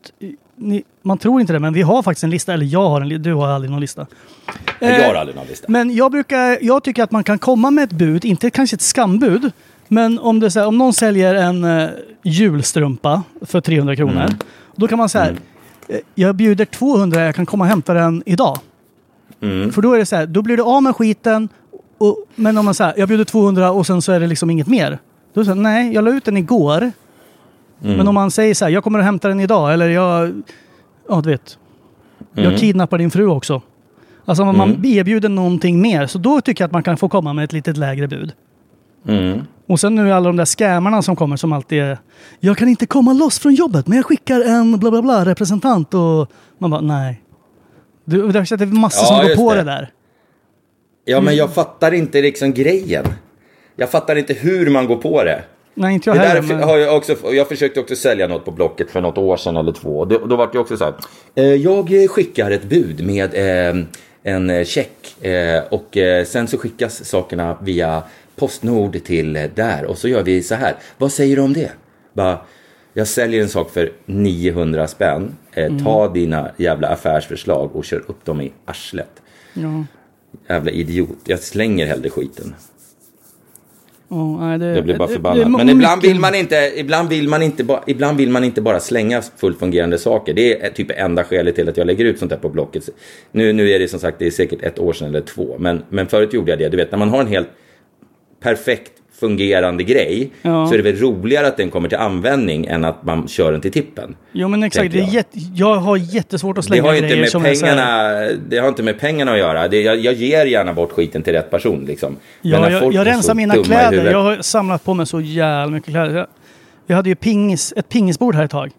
Ni, 0.56 0.82
man 1.02 1.18
tror 1.18 1.40
inte 1.40 1.52
det, 1.52 1.58
men 1.60 1.72
vi 1.72 1.82
har 1.82 2.02
faktiskt 2.02 2.24
en 2.24 2.30
lista. 2.30 2.52
Eller 2.54 2.66
jag 2.66 2.88
har 2.88 3.00
en 3.00 3.08
lista. 3.08 3.22
Du 3.22 3.34
har 3.34 3.48
aldrig 3.48 3.70
någon 3.70 3.80
lista. 3.80 4.06
Jag 4.80 5.00
Eh, 5.00 5.06
har 5.06 5.14
aldrig 5.14 5.36
någon 5.36 5.46
lista. 5.46 5.66
Men 5.68 5.94
jag, 5.94 6.12
brukar, 6.12 6.58
jag 6.60 6.82
tycker 6.84 7.02
att 7.02 7.10
man 7.10 7.24
kan 7.24 7.38
komma 7.38 7.70
med 7.70 7.84
ett 7.84 7.92
bud, 7.92 8.24
inte 8.24 8.50
kanske 8.50 8.74
ett 8.76 8.82
skambud, 8.82 9.52
men 9.88 10.18
om, 10.18 10.40
det, 10.40 10.54
här, 10.54 10.66
om 10.66 10.78
någon 10.78 10.92
säljer 10.92 11.34
en 11.34 11.64
uh, 11.64 11.90
julstrumpa 12.22 13.22
för 13.42 13.60
300 13.60 13.96
kronor, 13.96 14.12
Mm. 14.22 14.34
då 14.76 14.88
kan 14.88 14.98
man 14.98 15.08
säga 15.08 15.32
eh, 15.88 15.98
jag 16.14 16.34
bjuder 16.36 16.64
200, 16.64 17.20
jag 17.20 17.34
kan 17.34 17.46
komma 17.46 17.64
och 17.64 17.68
hämta 17.68 17.94
den 17.94 18.22
idag. 18.26 18.58
Mm. 19.40 19.72
För 19.72 19.82
då 19.82 19.92
är 19.92 19.98
det 19.98 20.06
så 20.06 20.16
här, 20.16 20.26
då 20.26 20.42
blir 20.42 20.56
du 20.56 20.62
av 20.62 20.82
med 20.82 20.96
skiten, 20.96 21.48
och, 21.98 22.16
men 22.34 22.58
om 22.58 22.64
man 22.64 22.74
säger 22.74 22.94
jag 22.96 23.08
bjuder 23.08 23.24
200 23.24 23.70
och 23.70 23.86
sen 23.86 24.02
så 24.02 24.12
är 24.12 24.20
det 24.20 24.26
liksom 24.26 24.50
inget 24.50 24.66
mer. 24.66 24.98
Då 25.34 25.42
här, 25.42 25.54
nej, 25.54 25.92
jag 25.94 26.04
la 26.04 26.10
ut 26.10 26.24
den 26.24 26.36
igår. 26.36 26.92
Mm. 27.82 27.96
Men 27.96 28.08
om 28.08 28.14
man 28.14 28.30
säger 28.30 28.54
så 28.54 28.64
här, 28.64 28.72
jag 28.72 28.84
kommer 28.84 28.98
att 28.98 29.04
hämta 29.04 29.28
den 29.28 29.40
idag, 29.40 29.72
eller 29.72 29.88
jag, 29.88 30.42
ja 31.08 31.20
du 31.20 31.30
vet, 31.30 31.58
Mm. 32.36 32.50
jag 32.50 32.60
kidnappar 32.60 32.98
din 32.98 33.10
fru 33.10 33.26
också. 33.26 33.62
Alltså 34.24 34.42
om 34.42 34.56
man 34.58 34.84
erbjuder 34.86 35.28
någonting 35.28 35.80
mer, 35.80 36.06
så 36.06 36.18
då 36.18 36.40
tycker 36.40 36.64
jag 36.64 36.68
att 36.68 36.72
man 36.72 36.82
kan 36.82 36.96
få 36.96 37.08
komma 37.08 37.32
med 37.32 37.44
ett 37.44 37.52
lite 37.52 37.72
lägre 37.72 38.08
bud. 38.08 38.32
Mm. 39.08 39.40
Och 39.66 39.80
sen 39.80 39.94
nu 39.94 40.12
alla 40.12 40.26
de 40.28 40.36
där 40.36 40.44
scammarna 40.44 41.02
som 41.02 41.16
kommer 41.16 41.36
som 41.36 41.52
alltid 41.52 41.82
är 41.82 41.98
Jag 42.40 42.56
kan 42.56 42.68
inte 42.68 42.86
komma 42.86 43.12
loss 43.12 43.38
från 43.38 43.54
jobbet 43.54 43.86
men 43.86 43.96
jag 43.96 44.04
skickar 44.06 44.40
en 44.40 44.78
bla 44.78 44.90
bla 44.90 45.02
bla 45.02 45.24
representant 45.24 45.94
och 45.94 46.30
man 46.58 46.70
bara 46.70 46.80
nej. 46.80 47.22
Du, 48.04 48.32
det 48.32 48.38
är 48.38 48.66
massor 48.66 49.02
Ja, 49.16 49.18
som 49.20 49.28
går 49.28 49.36
på 49.36 49.54
det. 49.54 49.60
det. 49.60 49.64
där. 49.64 49.90
Ja, 51.04 51.20
men 51.20 51.36
jag 51.36 51.54
fattar 51.54 51.92
inte 51.94 52.22
liksom 52.22 52.52
grejen. 52.52 53.04
Jag 53.76 53.90
fattar 53.90 54.16
inte 54.16 54.34
hur 54.34 54.70
man 54.70 54.86
går 54.86 54.96
på 54.96 55.24
det. 55.24 55.42
Nej, 55.74 55.94
inte 55.94 56.10
jag 56.10 56.16
Det 56.16 56.20
heller. 56.22 56.40
där 56.42 56.48
Men... 56.54 56.62
har 56.62 56.78
jag, 56.78 56.96
också, 56.96 57.16
jag 57.32 57.48
försökte 57.48 57.80
också 57.80 57.96
sälja 57.96 58.26
något 58.26 58.44
på 58.44 58.50
Blocket 58.50 58.90
för 58.90 59.00
något 59.00 59.18
år 59.18 59.36
sedan 59.36 59.56
eller 59.56 59.72
två. 59.72 59.98
Och 59.98 60.08
då, 60.08 60.18
då 60.26 60.36
var 60.36 60.48
det 60.52 60.58
också 60.58 60.76
så 60.76 60.84
här. 60.84 60.94
Eh, 61.34 61.44
jag 61.44 62.10
skickar 62.10 62.50
ett 62.50 62.64
bud 62.64 63.06
med 63.06 63.34
eh, 63.34 63.84
en 64.22 64.50
eh, 64.50 64.64
check 64.64 65.24
eh, 65.24 65.62
och 65.70 65.96
eh, 65.96 66.24
sen 66.24 66.48
så 66.48 66.58
skickas 66.58 67.04
sakerna 67.04 67.56
via 67.62 68.02
Postnord 68.36 69.04
till 69.04 69.36
eh, 69.36 69.44
där 69.54 69.84
och 69.84 69.98
så 69.98 70.08
gör 70.08 70.22
vi 70.22 70.42
så 70.42 70.54
här. 70.54 70.74
Vad 70.98 71.12
säger 71.12 71.36
du 71.36 71.42
om 71.42 71.52
det? 71.52 71.70
Bara, 72.12 72.38
Jag 72.92 73.06
säljer 73.08 73.42
en 73.42 73.48
sak 73.48 73.70
för 73.70 73.92
900 74.06 74.86
spänn. 74.86 75.36
Eh, 75.52 75.64
Mm. 75.64 75.84
Ta 75.84 76.08
dina 76.08 76.50
jävla 76.56 76.88
affärsförslag 76.88 77.76
och 77.76 77.84
kör 77.84 78.04
upp 78.10 78.24
dem 78.24 78.40
i 78.40 78.52
arslet. 78.64 79.22
Ja. 79.54 79.84
Jävla 80.48 80.70
idiot. 80.70 81.18
Jag 81.24 81.40
slänger 81.40 81.86
hellre 81.86 82.10
skiten. 82.10 82.54
Nej, 84.14 84.58
det, 84.58 84.66
Jag 84.66 84.84
blir 84.84 84.98
bara 84.98 85.08
förbannad. 85.08 85.50
Men 85.50 85.68
ibland 85.68 86.02
vill, 86.02 86.20
man 86.20 86.34
inte, 86.34 86.72
ibland, 86.76 87.08
vill 87.08 87.28
man 87.28 87.42
inte 87.42 87.64
ba, 87.64 87.80
ibland 87.86 88.18
vill 88.18 88.30
man 88.30 88.44
inte 88.44 88.60
bara 88.60 88.80
slänga 88.80 89.22
fullt 89.22 89.58
fungerande 89.58 89.98
saker. 89.98 90.34
Det 90.34 90.62
är 90.62 90.70
typ 90.70 90.90
enda 90.90 91.24
skälet 91.24 91.54
till 91.54 91.68
att 91.68 91.76
jag 91.76 91.86
lägger 91.86 92.04
ut 92.04 92.18
sånt 92.18 92.32
här 92.32 92.38
på 92.38 92.48
Blocket. 92.48 92.88
Nu, 93.32 93.52
nu 93.52 93.70
är 93.70 93.78
det 93.78 93.88
som 93.88 94.00
sagt 94.00 94.18
det 94.18 94.26
är 94.26 94.30
säkert 94.30 94.62
ett 94.62 94.78
år 94.78 94.92
sedan 94.92 95.08
eller 95.08 95.20
två. 95.20 95.56
Men, 95.58 95.82
men 95.88 96.06
förut 96.06 96.32
gjorde 96.32 96.50
jag 96.50 96.58
det. 96.58 96.68
Du 96.68 96.76
vet 96.76 96.90
när 96.90 96.98
man 96.98 97.08
har 97.08 97.20
en 97.20 97.26
helt 97.26 97.48
perfekt 98.42 98.92
fungerande 99.20 99.84
grej. 99.84 100.30
Ja. 100.42 100.66
Så 100.66 100.74
är 100.74 100.78
det 100.78 100.92
väl 100.92 101.00
roligare 101.00 101.46
att 101.46 101.56
den 101.56 101.70
kommer 101.70 101.88
till 101.88 101.98
användning 101.98 102.66
än 102.66 102.84
att 102.84 103.04
man 103.04 103.28
kör 103.28 103.52
den 103.52 103.60
till 103.60 103.72
tippen. 103.72 104.16
Jo 104.32 104.48
men 104.48 104.62
exakt, 104.62 104.92
det 104.92 105.00
är 105.00 105.14
jag. 105.14 105.24
jag 105.54 105.76
har 105.76 105.96
jättesvårt 105.96 106.58
att 106.58 106.64
Det 106.64 106.68
slänga 106.68 106.82
har, 106.82 106.94
inte 106.94 107.16
med 107.16 107.44
pengarna, 107.44 108.12
det 108.48 108.58
har 108.58 108.68
inte 108.68 108.82
med 108.82 109.00
pengarna 109.00 109.32
att 109.32 109.38
göra. 109.38 109.68
Det, 109.68 109.80
jag, 109.82 109.98
jag 109.98 110.14
ger 110.14 110.46
gärna 110.46 110.72
bort 110.72 110.92
skiten 110.92 111.22
till 111.22 111.32
rätt 111.32 111.50
person. 111.50 111.84
Liksom. 111.84 112.16
Men 112.42 112.50
Ja, 112.50 112.60
när 112.60 112.70
jag, 112.70 112.92
jag 112.92 113.06
rensar 113.06 113.34
mina 113.34 113.54
kläder. 113.54 114.10
Jag 114.10 114.22
har 114.22 114.42
samlat 114.42 114.84
på 114.84 114.94
mig 114.94 115.06
så 115.06 115.20
jävla 115.20 115.74
mycket 115.74 115.90
kläder. 115.90 116.16
Jag, 116.16 116.26
jag 116.86 116.96
hade 116.96 117.08
ju 117.08 117.14
pingis, 117.14 117.72
ett 117.76 117.88
pingisbord 117.88 118.34
här 118.34 118.44
ett 118.44 118.50
tag. 118.50 118.70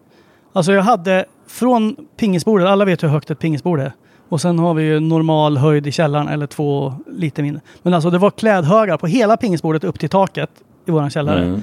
Alltså 0.53 0.73
jag 0.73 0.81
hade 0.81 1.25
från 1.47 1.95
pingisbordet, 2.17 2.67
alla 2.67 2.85
vet 2.85 3.03
hur 3.03 3.07
högt 3.07 3.31
ett 3.31 3.39
pingisbord 3.39 3.79
är. 3.79 3.91
Och 4.29 4.41
sen 4.41 4.60
har 4.60 4.74
vi 4.74 4.84
ju 4.84 5.00
normal 5.00 5.58
höjd 5.58 5.88
i 5.88 5.91
källaren 5.91 6.27
eller 6.27 6.48
två 6.48 6.94
lite 7.08 7.41
mindre. 7.41 7.62
Men 7.84 7.94
alltså 7.94 8.10
det 8.10 8.17
var 8.17 8.32
klädhögar 8.32 8.98
på 8.98 9.08
hela 9.08 9.38
pingisbordet 9.38 9.84
upp 9.84 10.00
till 10.00 10.10
taket 10.10 10.50
i 10.86 10.91
våran 10.91 11.10
källare. 11.10 11.44
Mm. 11.44 11.62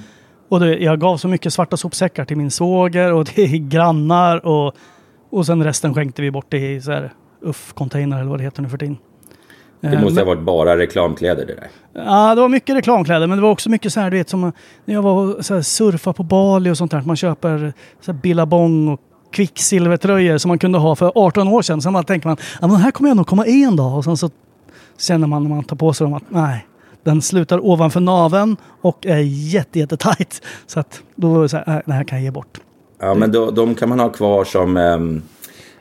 Och 0.48 0.60
det, 0.60 0.78
jag 0.78 1.00
gav 1.00 1.16
så 1.16 1.28
mycket 1.28 1.52
svarta 1.52 1.76
sopsäckar 1.76 2.24
till 2.24 2.36
min 2.36 2.50
svåger 2.50 3.12
och 3.12 3.26
till 3.34 3.68
grannar 3.68 4.46
och, 4.46 4.74
och 5.30 5.46
sen 5.46 5.64
resten 5.64 5.94
skänkte 5.94 6.22
vi 6.22 6.30
bort 6.30 6.54
i 6.54 6.80
så 6.80 6.92
här 6.92 7.12
UFF-container 7.42 8.20
eller 8.20 8.30
vad 8.30 8.40
det 8.40 8.44
heter 8.44 8.62
nu 8.62 8.68
för 8.68 8.78
tiden. 8.78 8.96
Det 9.80 9.88
Eh, 9.88 10.02
måste 10.02 10.20
ha 10.20 10.26
varit 10.26 10.42
bara 10.42 10.78
reklamkläder 10.78 11.46
det 11.46 11.54
där. 11.54 11.68
Ja, 11.92 12.34
det 12.34 12.40
var 12.40 12.48
mycket 12.48 12.76
reklamkläder, 12.76 13.26
men 13.26 13.38
det 13.38 13.42
var 13.42 13.50
också 13.50 13.70
mycket 13.70 13.92
så 13.92 14.00
här, 14.00 14.10
du 14.10 14.16
vet, 14.16 14.28
som 14.28 14.52
när 14.84 14.94
jag 14.94 15.02
var 15.02 15.36
och 15.36 15.44
så 15.44 15.54
här, 15.54 15.62
surfa 15.62 16.12
på 16.12 16.22
Bali 16.22 16.70
och 16.70 16.78
sånt 16.78 16.90
där. 16.90 17.02
Man 17.02 17.16
köper 17.16 17.72
så 18.00 18.12
här 18.12 18.18
Billabong 18.18 18.88
och 18.88 19.00
kvicksilvertröjor 19.32 20.38
som 20.38 20.48
man 20.48 20.58
kunde 20.58 20.78
ha 20.78 20.96
för 20.96 21.12
18 21.14 21.48
år 21.48 21.62
sedan. 21.62 21.82
Sen 21.82 21.92
man 21.92 22.04
tänker 22.04 22.28
man, 22.28 22.36
ja, 22.60 22.66
men 22.66 22.76
här 22.76 22.90
kommer 22.90 23.10
jag 23.10 23.16
nog 23.16 23.26
komma 23.26 23.46
i 23.46 23.64
en 23.64 23.76
dag. 23.76 23.96
Och 23.96 24.04
sen 24.04 24.16
så 24.16 24.30
känner 24.98 25.26
man 25.26 25.42
när 25.42 25.50
man 25.50 25.64
tar 25.64 25.76
på 25.76 25.92
sig 25.92 26.04
dem 26.04 26.14
att 26.14 26.22
nej, 26.28 26.66
den 27.04 27.22
slutar 27.22 27.66
ovanför 27.66 28.00
naveln 28.00 28.56
och 28.80 29.06
är 29.06 29.18
jätte, 29.18 29.78
jätte 29.78 29.96
tight. 29.96 30.42
Så 30.66 30.80
att 30.80 31.02
då 31.14 31.28
var 31.28 31.42
det 31.42 31.48
så 31.48 31.56
här, 31.56 31.82
det 31.86 31.92
här 31.92 32.04
kan 32.04 32.18
jag 32.18 32.24
ge 32.24 32.30
bort. 32.30 32.60
Ja, 33.00 33.14
men 33.14 33.32
då, 33.32 33.50
de 33.50 33.74
kan 33.74 33.88
man 33.88 34.00
ha 34.00 34.08
kvar 34.08 34.44
som 34.44 34.76
ehm, 34.76 35.22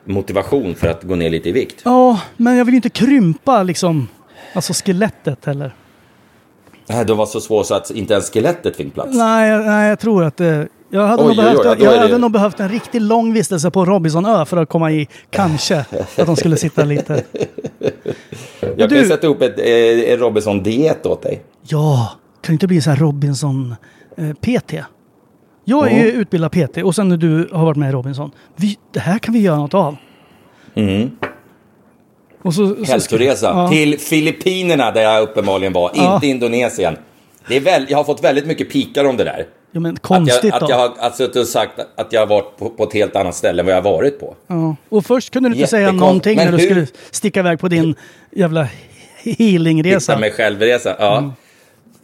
motivation 0.05 0.75
för 0.75 0.87
att 0.87 1.03
gå 1.03 1.15
ner 1.15 1.29
lite 1.29 1.49
i 1.49 1.51
vikt. 1.51 1.81
Ja, 1.85 2.21
men 2.37 2.55
jag 2.55 2.65
vill 2.65 2.75
inte 2.75 2.89
krympa 2.89 3.63
liksom, 3.63 4.07
alltså 4.53 4.73
skelettet 4.73 5.45
heller. 5.45 5.75
Nej, 6.87 7.05
de 7.05 7.17
var 7.17 7.25
så 7.25 7.41
små 7.41 7.63
så 7.63 7.75
att 7.75 7.91
inte 7.91 8.13
ens 8.13 8.29
skelettet 8.29 8.75
fick 8.75 8.93
plats. 8.93 9.17
Nej, 9.17 9.57
nej, 9.57 9.89
jag 9.89 9.99
tror 9.99 10.23
att 10.23 10.37
det... 10.37 10.67
Jag 10.93 11.07
hade, 11.07 11.23
Oj, 11.23 11.27
nog, 11.27 11.35
behövt, 11.35 11.59
oj, 11.59 11.65
jag 11.65 11.81
är 11.81 11.91
det- 11.91 11.99
hade 11.99 12.17
nog 12.17 12.31
behövt 12.31 12.59
en 12.59 12.69
riktigt 12.69 13.01
lång 13.01 13.33
vistelse 13.33 13.71
på 13.71 13.85
Robinsonö 13.85 14.45
för 14.45 14.57
att 14.57 14.69
komma 14.69 14.91
i, 14.91 15.07
kanske, 15.29 15.85
att 16.17 16.25
de 16.25 16.35
skulle 16.35 16.57
sitta 16.57 16.83
lite... 16.83 17.23
Jag 18.77 18.89
du- 18.89 18.95
kan 18.99 19.07
sätta 19.07 19.27
upp 19.27 19.41
ett, 19.41 19.59
eh, 19.59 20.13
en 20.13 20.17
Robinson-diet 20.19 21.05
åt 21.05 21.21
dig. 21.21 21.41
Ja, 21.67 22.11
kan 22.41 22.53
inte 22.53 22.67
bli 22.67 22.81
så 22.81 22.89
här 22.89 22.97
Robinson 22.97 23.75
eh, 24.17 24.33
PT? 24.33 24.73
Jag 25.65 25.91
är 25.91 26.03
ju 26.05 26.11
utbildad 26.11 26.51
PT 26.51 26.77
och 26.83 26.95
sen 26.95 27.09
när 27.09 27.17
du 27.17 27.49
har 27.51 27.65
varit 27.65 27.77
med 27.77 27.89
i 27.89 27.91
Robinson. 27.91 28.31
Vi, 28.55 28.77
det 28.93 28.99
här 28.99 29.19
kan 29.19 29.33
vi 29.33 29.39
göra 29.39 29.57
något 29.57 29.73
av. 29.73 29.95
Mm. 30.75 31.11
Och 32.43 32.53
så, 32.53 32.75
så 32.75 32.83
Hälsoresa 32.91 33.45
Ja. 33.47 33.69
till 33.69 33.99
Filippinerna 33.99 34.91
där 34.91 35.01
jag 35.01 35.23
uppenbarligen 35.23 35.73
var, 35.73 35.91
Ja. 35.95 36.15
inte 36.15 36.27
Indonesien. 36.27 36.95
Det 37.47 37.55
är 37.57 37.61
väl, 37.61 37.85
jag 37.89 37.97
har 37.97 38.03
fått 38.03 38.23
väldigt 38.23 38.45
mycket 38.47 38.69
pikar 38.71 39.05
om 39.05 39.17
det 39.17 39.23
där. 39.23 39.45
Ja, 39.71 39.79
men 39.79 39.93
Att 39.93 40.01
konstigt 40.01 40.43
jag, 40.43 40.53
att 40.53 40.59
då. 40.59 40.67
jag 40.69 40.77
har 40.77 40.91
att 40.99 41.15
suttit 41.15 41.35
och 41.35 41.47
sagt 41.47 41.71
att 41.95 42.13
jag 42.13 42.19
har 42.21 42.27
varit 42.27 42.57
på, 42.57 42.69
på 42.69 42.83
ett 42.83 42.93
helt 42.93 43.15
annat 43.15 43.35
ställe 43.35 43.59
än 43.61 43.65
vad 43.65 43.75
jag 43.75 43.81
har 43.81 43.91
varit 43.91 44.19
på. 44.19 44.35
Ja. 44.47 44.75
Och 44.89 45.05
först 45.05 45.33
kunde 45.33 45.49
du 45.49 45.55
inte 45.55 45.67
säga 45.67 45.91
någonting 45.91 46.35
när 46.37 46.45
du 46.51 46.57
hur- 46.57 46.65
skulle 46.65 46.87
sticka 47.11 47.39
iväg 47.39 47.59
på 47.59 47.67
din 47.67 47.95
jävla 48.31 48.67
healingresa. 49.23 50.11
Hitta 50.11 50.19
mig 50.19 50.31
själv-resa. 50.31 50.95
Ja. 50.99 51.33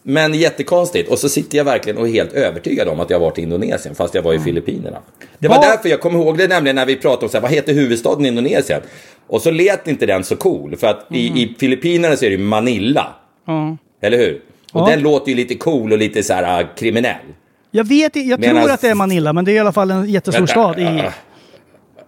Men 0.04 0.34
jättekonstigt. 0.34 1.10
Och 1.12 1.20
så 1.20 1.30
sitter 1.30 1.58
jag 1.58 1.66
verkligen 1.66 1.98
och 1.98 2.08
är 2.08 2.12
helt 2.12 2.34
övertygad 2.34 2.88
om 2.88 3.00
att 3.00 3.10
jag 3.10 3.20
har 3.20 3.26
varit 3.26 3.38
i 3.40 3.42
Indonesien, 3.42 3.96
fast 3.96 4.14
jag 4.16 4.22
var 4.22 4.34
i 4.34 4.40
Filippinerna. 4.40 4.98
Det 5.40 5.48
var 5.48 5.56
Vad- 5.56 5.66
därför 5.66 5.90
jag 5.90 6.02
kommer 6.02 6.20
ihåg 6.20 6.38
det 6.38 6.48
nämligen 6.48 6.76
när 6.76 6.86
vi 6.86 6.96
pratade 6.96 7.26
om 7.26 7.30
så 7.30 7.38
här, 7.38 7.42
vad 7.42 7.52
heter 7.52 7.74
huvudstaden 7.74 8.26
i 8.26 8.28
Indonesien? 8.28 8.82
Och 9.28 9.42
så 9.42 9.52
lät 9.52 9.88
inte 9.88 10.06
den 10.06 10.24
så 10.24 10.36
cool, 10.36 10.76
för 10.78 10.88
att 10.88 11.06
i, 11.12 11.28
i 11.44 11.56
Filippinerna 11.60 12.16
så 12.16 12.26
är 12.26 12.30
det 12.30 12.38
Manila. 12.38 13.08
Ja. 13.46 13.78
Eller 14.02 14.18
hur? 14.18 14.42
Och 14.74 14.82
Ja. 14.82 14.86
den 14.92 15.00
låter 15.02 15.30
ju 15.30 15.36
lite 15.36 15.56
cool 15.56 15.92
och 15.92 15.98
lite 15.98 16.24
så 16.24 16.34
här 16.34 16.62
äh, 16.62 16.68
kriminell. 16.78 17.16
Jag 17.78 17.84
vet 17.88 18.16
jag 18.16 18.40
Medan- 18.40 18.64
tror 18.64 18.74
att 18.74 18.82
det 18.82 18.90
är 18.90 18.96
Manila, 18.96 19.34
men 19.34 19.46
det 19.46 19.52
är 19.52 19.56
i 19.56 19.60
alla 19.60 19.72
fall 19.72 19.92
en 19.92 20.06
jättestor 20.10 20.40
Vänta, 20.40 20.52
stad 20.52 20.80
i... 20.80 21.04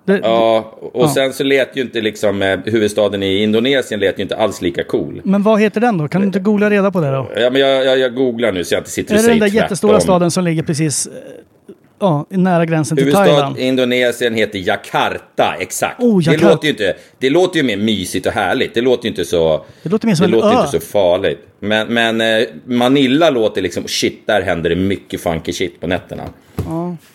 Det, 0.06 0.20
Ja, 0.24 0.74
och 0.80 1.04
Ja. 1.04 1.10
sen 1.14 1.34
så 1.34 1.44
lät 1.44 1.76
ju 1.78 1.82
inte 1.82 2.02
liksom 2.02 2.42
eh, 2.42 2.60
huvudstaden 2.66 3.24
i 3.24 3.44
Indonesien 3.44 4.00
lät 4.00 4.20
ju 4.20 4.24
inte 4.24 4.36
alls 4.36 4.62
lika 4.62 4.84
cool. 4.84 5.22
Men 5.24 5.44
vad 5.44 5.62
heter 5.62 5.82
den 5.82 5.98
då? 5.98 6.08
Kan 6.08 6.22
du 6.22 6.28
inte 6.28 6.40
googla 6.40 6.70
reda 6.70 6.92
på 6.92 7.02
det 7.02 7.12
då? 7.12 7.32
Ja, 7.36 7.50
men 7.50 7.62
jag, 7.62 7.86
jag, 7.86 8.00
jag 8.00 8.16
googlar 8.16 8.52
nu 8.52 8.64
så 8.64 8.74
jag 8.76 8.80
inte 8.80 8.90
sitter 8.90 9.14
och 9.14 9.20
Är 9.20 9.24
det 9.24 9.30
den 9.30 9.40
säger 9.40 9.52
där 9.52 9.62
jättestora 9.62 9.92
tvärtom. 9.92 10.02
staden 10.04 10.32
som 10.32 10.44
ligger 10.44 10.64
precis 10.64 11.08
eh, 11.08 11.14
ja, 12.00 12.26
nära 12.30 12.66
gränsen 12.66 12.98
till 12.98 13.06
Huvudstad 13.06 13.26
Thailand? 13.26 13.58
i 13.58 13.64
Indonesien 13.64 14.36
heter 14.36 14.60
Jakarta, 14.60 15.56
exakt. 15.60 16.00
Oh, 16.04 16.24
Det, 16.24 16.32
Jakarta. 16.32 16.50
låter 16.52 16.66
ju 16.66 16.72
inte, 16.72 16.96
det 17.20 17.30
låter 17.30 17.58
ju 17.58 17.64
mer 17.64 17.78
mysigt 17.78 18.26
och 18.26 18.32
härligt. 18.34 18.74
Det 18.74 18.82
låter 18.82 19.04
ju 19.04 19.10
inte 19.10 19.26
så, 19.26 19.66
Det 19.84 19.90
låter 19.90 20.08
mer 20.08 20.16
som 20.16 20.24
det 20.32 20.38
en 20.38 20.42
låter 20.42 20.58
ö. 20.58 20.60
inte 20.66 20.80
så 20.80 20.80
farligt. 20.80 21.40
Men, 21.60 21.88
men 21.94 22.22
eh, 22.22 22.48
Manila 22.66 23.30
låter 23.30 23.62
liksom, 23.62 23.84
shit, 23.88 24.28
där 24.28 24.42
händer 24.42 24.70
det 24.70 24.76
mycket 24.76 25.22
funky 25.22 25.54
shit 25.54 25.80
på 25.82 25.88
nätterna. 25.88 26.24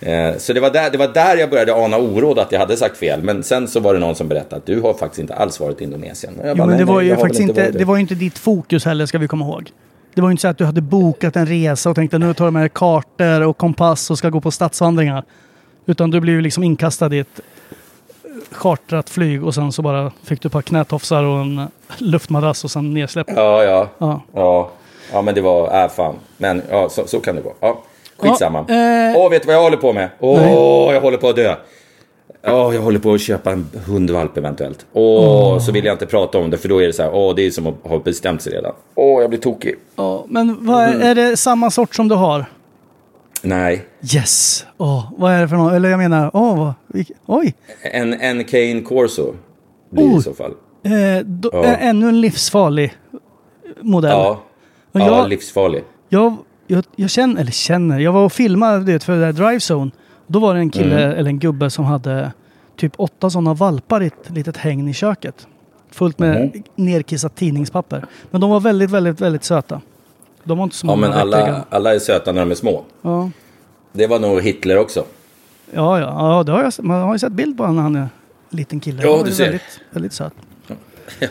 Eh, 0.00 0.36
så 0.38 0.52
det 0.52 0.60
var, 0.60 0.70
där, 0.70 0.90
det 0.90 0.98
var 0.98 1.08
där 1.08 1.36
jag 1.36 1.50
började 1.50 1.74
ana 1.74 1.98
oråd 1.98 2.38
att 2.38 2.52
jag 2.52 2.58
hade 2.58 2.76
sagt 2.76 2.96
fel. 2.96 3.22
Men 3.22 3.42
sen 3.42 3.68
så 3.68 3.80
var 3.80 3.94
det 3.94 4.00
någon 4.00 4.14
som 4.14 4.28
berättade 4.28 4.56
att 4.56 4.66
du 4.66 4.80
har 4.80 4.94
faktiskt 4.94 5.20
inte 5.20 5.34
alls 5.34 5.60
varit 5.60 5.80
i 5.80 5.84
Indonesien. 5.84 6.32
Jo, 6.36 6.42
bara, 6.42 6.54
men 6.54 6.68
det 6.68 6.74
nej, 6.74 6.84
var 6.84 7.00
nej, 7.00 7.06
ju 7.10 7.16
faktiskt 7.16 7.40
inte, 7.40 7.62
varit 7.62 7.78
det 7.78 7.84
var 7.84 7.94
ju 7.96 8.00
inte 8.00 8.14
ditt 8.14 8.38
fokus 8.38 8.84
heller, 8.84 9.06
ska 9.06 9.18
vi 9.18 9.28
komma 9.28 9.44
ihåg. 9.44 9.70
Det 10.14 10.20
var 10.20 10.28
ju 10.28 10.30
inte 10.30 10.40
så 10.40 10.48
att 10.48 10.58
du 10.58 10.64
hade 10.64 10.80
bokat 10.80 11.36
en 11.36 11.46
resa 11.46 11.90
och 11.90 11.96
tänkte 11.96 12.18
nu 12.18 12.34
tar 12.34 12.44
jag 12.44 12.52
med 12.52 12.74
kartor 12.74 13.40
och 13.40 13.56
kompass 13.56 14.10
och 14.10 14.18
ska 14.18 14.30
gå 14.30 14.40
på 14.40 14.50
stadsvandringar. 14.50 15.24
Utan 15.86 16.10
du 16.10 16.20
blev 16.20 16.34
ju 16.34 16.40
liksom 16.40 16.64
inkastad 16.64 17.14
i 17.14 17.18
ett 17.18 17.40
chartrat 18.50 19.10
flyg 19.10 19.44
och 19.44 19.54
sen 19.54 19.72
så 19.72 19.82
bara 19.82 20.12
fick 20.22 20.42
du 20.42 20.46
ett 20.46 20.52
par 20.52 20.62
knätofsar 20.62 21.22
och 21.22 21.40
en 21.40 21.68
luftmadrass 21.98 22.64
och 22.64 22.70
sen 22.70 22.94
nedsläppt. 22.94 23.30
Ja, 23.36 23.62
ja. 23.64 23.88
Ja. 23.98 24.20
Ja, 24.34 24.70
ja 25.12 25.22
men 25.22 25.34
det 25.34 25.40
var, 25.40 25.84
äh 25.84 25.88
fan. 25.88 26.14
Men 26.36 26.62
ja, 26.70 26.88
så, 26.88 27.06
så 27.06 27.20
kan 27.20 27.36
det 27.36 27.42
vara. 27.42 27.54
Ja, 27.60 27.82
skitsamma. 28.18 28.60
Åh, 28.68 28.74
Ja, 28.74 29.24
eh, 29.24 29.30
vet 29.30 29.42
du 29.42 29.46
vad 29.46 29.56
jag 29.56 29.62
håller 29.62 29.76
på 29.76 29.92
med? 29.92 30.08
Åh, 30.20 30.94
jag 30.94 31.00
håller 31.00 31.18
på 31.18 31.28
att 31.28 31.36
dö. 31.36 31.54
Åh, 32.46 32.74
jag 32.74 32.82
håller 32.82 32.98
på 32.98 33.12
att 33.14 33.20
köpa 33.20 33.52
en 33.52 33.66
hundvalp 33.86 34.36
eventuellt. 34.36 34.86
Åh, 34.92 35.58
så 35.58 35.72
vill 35.72 35.84
jag 35.84 35.94
inte 35.94 36.06
prata 36.06 36.38
om 36.38 36.50
det 36.50 36.58
för 36.58 36.68
då 36.68 36.82
är 36.82 36.86
det 36.86 36.92
så 36.92 37.02
här, 37.02 37.14
åh, 37.14 37.34
det 37.34 37.46
är 37.46 37.50
som 37.50 37.66
att 37.66 37.74
ha 37.82 37.98
bestämt 37.98 38.42
sig 38.42 38.52
redan. 38.52 38.72
Åh, 38.94 39.20
jag 39.20 39.30
blir 39.30 39.40
tokig. 39.40 39.74
Ja, 39.96 40.24
men 40.28 40.66
vad 40.66 40.84
Mm. 40.88 41.02
är, 41.02 41.14
det 41.14 41.36
samma 41.36 41.70
sort 41.70 41.94
som 41.94 42.08
du 42.08 42.14
har? 42.14 42.44
Nej, 43.42 43.86
Yes! 44.14 44.66
Åh, 44.78 45.12
vad 45.16 45.32
är 45.32 45.40
det 45.40 45.48
för 45.48 45.56
något? 45.56 45.72
Eller 45.72 45.88
jag 45.88 45.98
menar, 45.98 46.30
åh, 46.34 46.58
vad, 46.58 46.72
vilk- 46.88 47.12
oj! 47.26 47.54
en, 47.82 48.14
en 48.14 48.44
Kane 48.44 48.80
Corso 48.80 49.34
blir 49.90 50.04
det 50.04 50.10
Oh. 50.14 50.18
i 50.18 50.22
så 50.22 50.34
fall. 50.34 50.50
Eh, 50.84 51.24
då, 51.24 51.50
Ja. 51.52 51.64
Ännu 51.64 52.08
en 52.08 52.20
livsfarlig 52.20 52.92
modell. 53.80 54.10
Ja, 54.10 54.40
ja 54.92 55.06
jag, 55.06 55.28
livsfarlig. 55.28 55.84
jag, 56.08 56.36
jag, 56.66 56.84
jag 56.96 57.10
känner, 57.10 57.40
eller 57.40 57.52
känner, 57.52 57.98
jag 57.98 58.12
var 58.12 58.24
och 58.24 58.32
filmade 58.32 58.78
du 58.84 58.92
vet, 58.92 59.04
för 59.04 59.12
det 59.12 59.20
där 59.20 59.32
Drive 59.32 59.58
Zone. 59.60 59.90
Då 60.26 60.38
var 60.38 60.54
det 60.54 60.60
en 60.60 60.70
kille, 60.70 61.04
Mm. 61.04 61.18
eller 61.18 61.30
en 61.30 61.38
gubbe 61.38 61.70
som 61.70 61.84
hade 61.84 62.32
typ 62.76 62.92
åtta 62.96 63.30
sådana 63.30 63.54
valpar 63.54 64.02
i 64.02 64.06
ett 64.06 64.30
litet 64.30 64.56
hägn 64.56 64.88
i 64.88 64.94
köket. 64.94 65.46
Fullt 65.90 66.18
med 66.18 66.36
Mm. 66.36 66.62
nerkissat 66.74 67.36
tidningspapper. 67.36 68.04
Men 68.30 68.40
de 68.40 68.50
var 68.50 68.60
väldigt, 68.60 68.90
väldigt, 68.90 69.20
väldigt 69.20 69.44
söta. 69.44 69.80
De 70.44 70.58
var 70.58 70.64
inte 70.64 70.76
så 70.76 70.86
Ja, 70.86 70.90
många 70.96 71.00
men 71.00 71.10
veckliga. 71.28 71.44
alla, 71.46 71.64
alla 71.70 71.94
är 71.94 71.98
söta 71.98 72.32
när 72.32 72.40
de 72.40 72.50
är 72.50 72.54
små. 72.54 72.84
Ja. 73.02 73.30
Det 73.92 74.06
var 74.06 74.18
nog 74.18 74.42
Hitler 74.42 74.78
också. 74.78 75.04
Ja, 75.74 76.00
ja, 76.00 76.36
ja 76.36 76.42
det 76.42 76.52
har 76.52 76.62
jag, 76.62 76.72
man 76.84 77.00
har 77.02 77.12
ju 77.14 77.18
sett 77.18 77.32
bild 77.32 77.56
på 77.56 77.62
honom 77.62 77.76
när 77.76 77.82
han 77.82 77.96
är 77.96 78.00
en 78.00 78.08
liten 78.50 78.80
kille. 78.80 79.02
Ja, 79.02 79.20
du 79.22 79.28
ju 79.28 79.34
ser. 79.34 79.44
Väldigt, 79.44 79.80
väldigt 79.90 80.12
söt. 80.12 80.32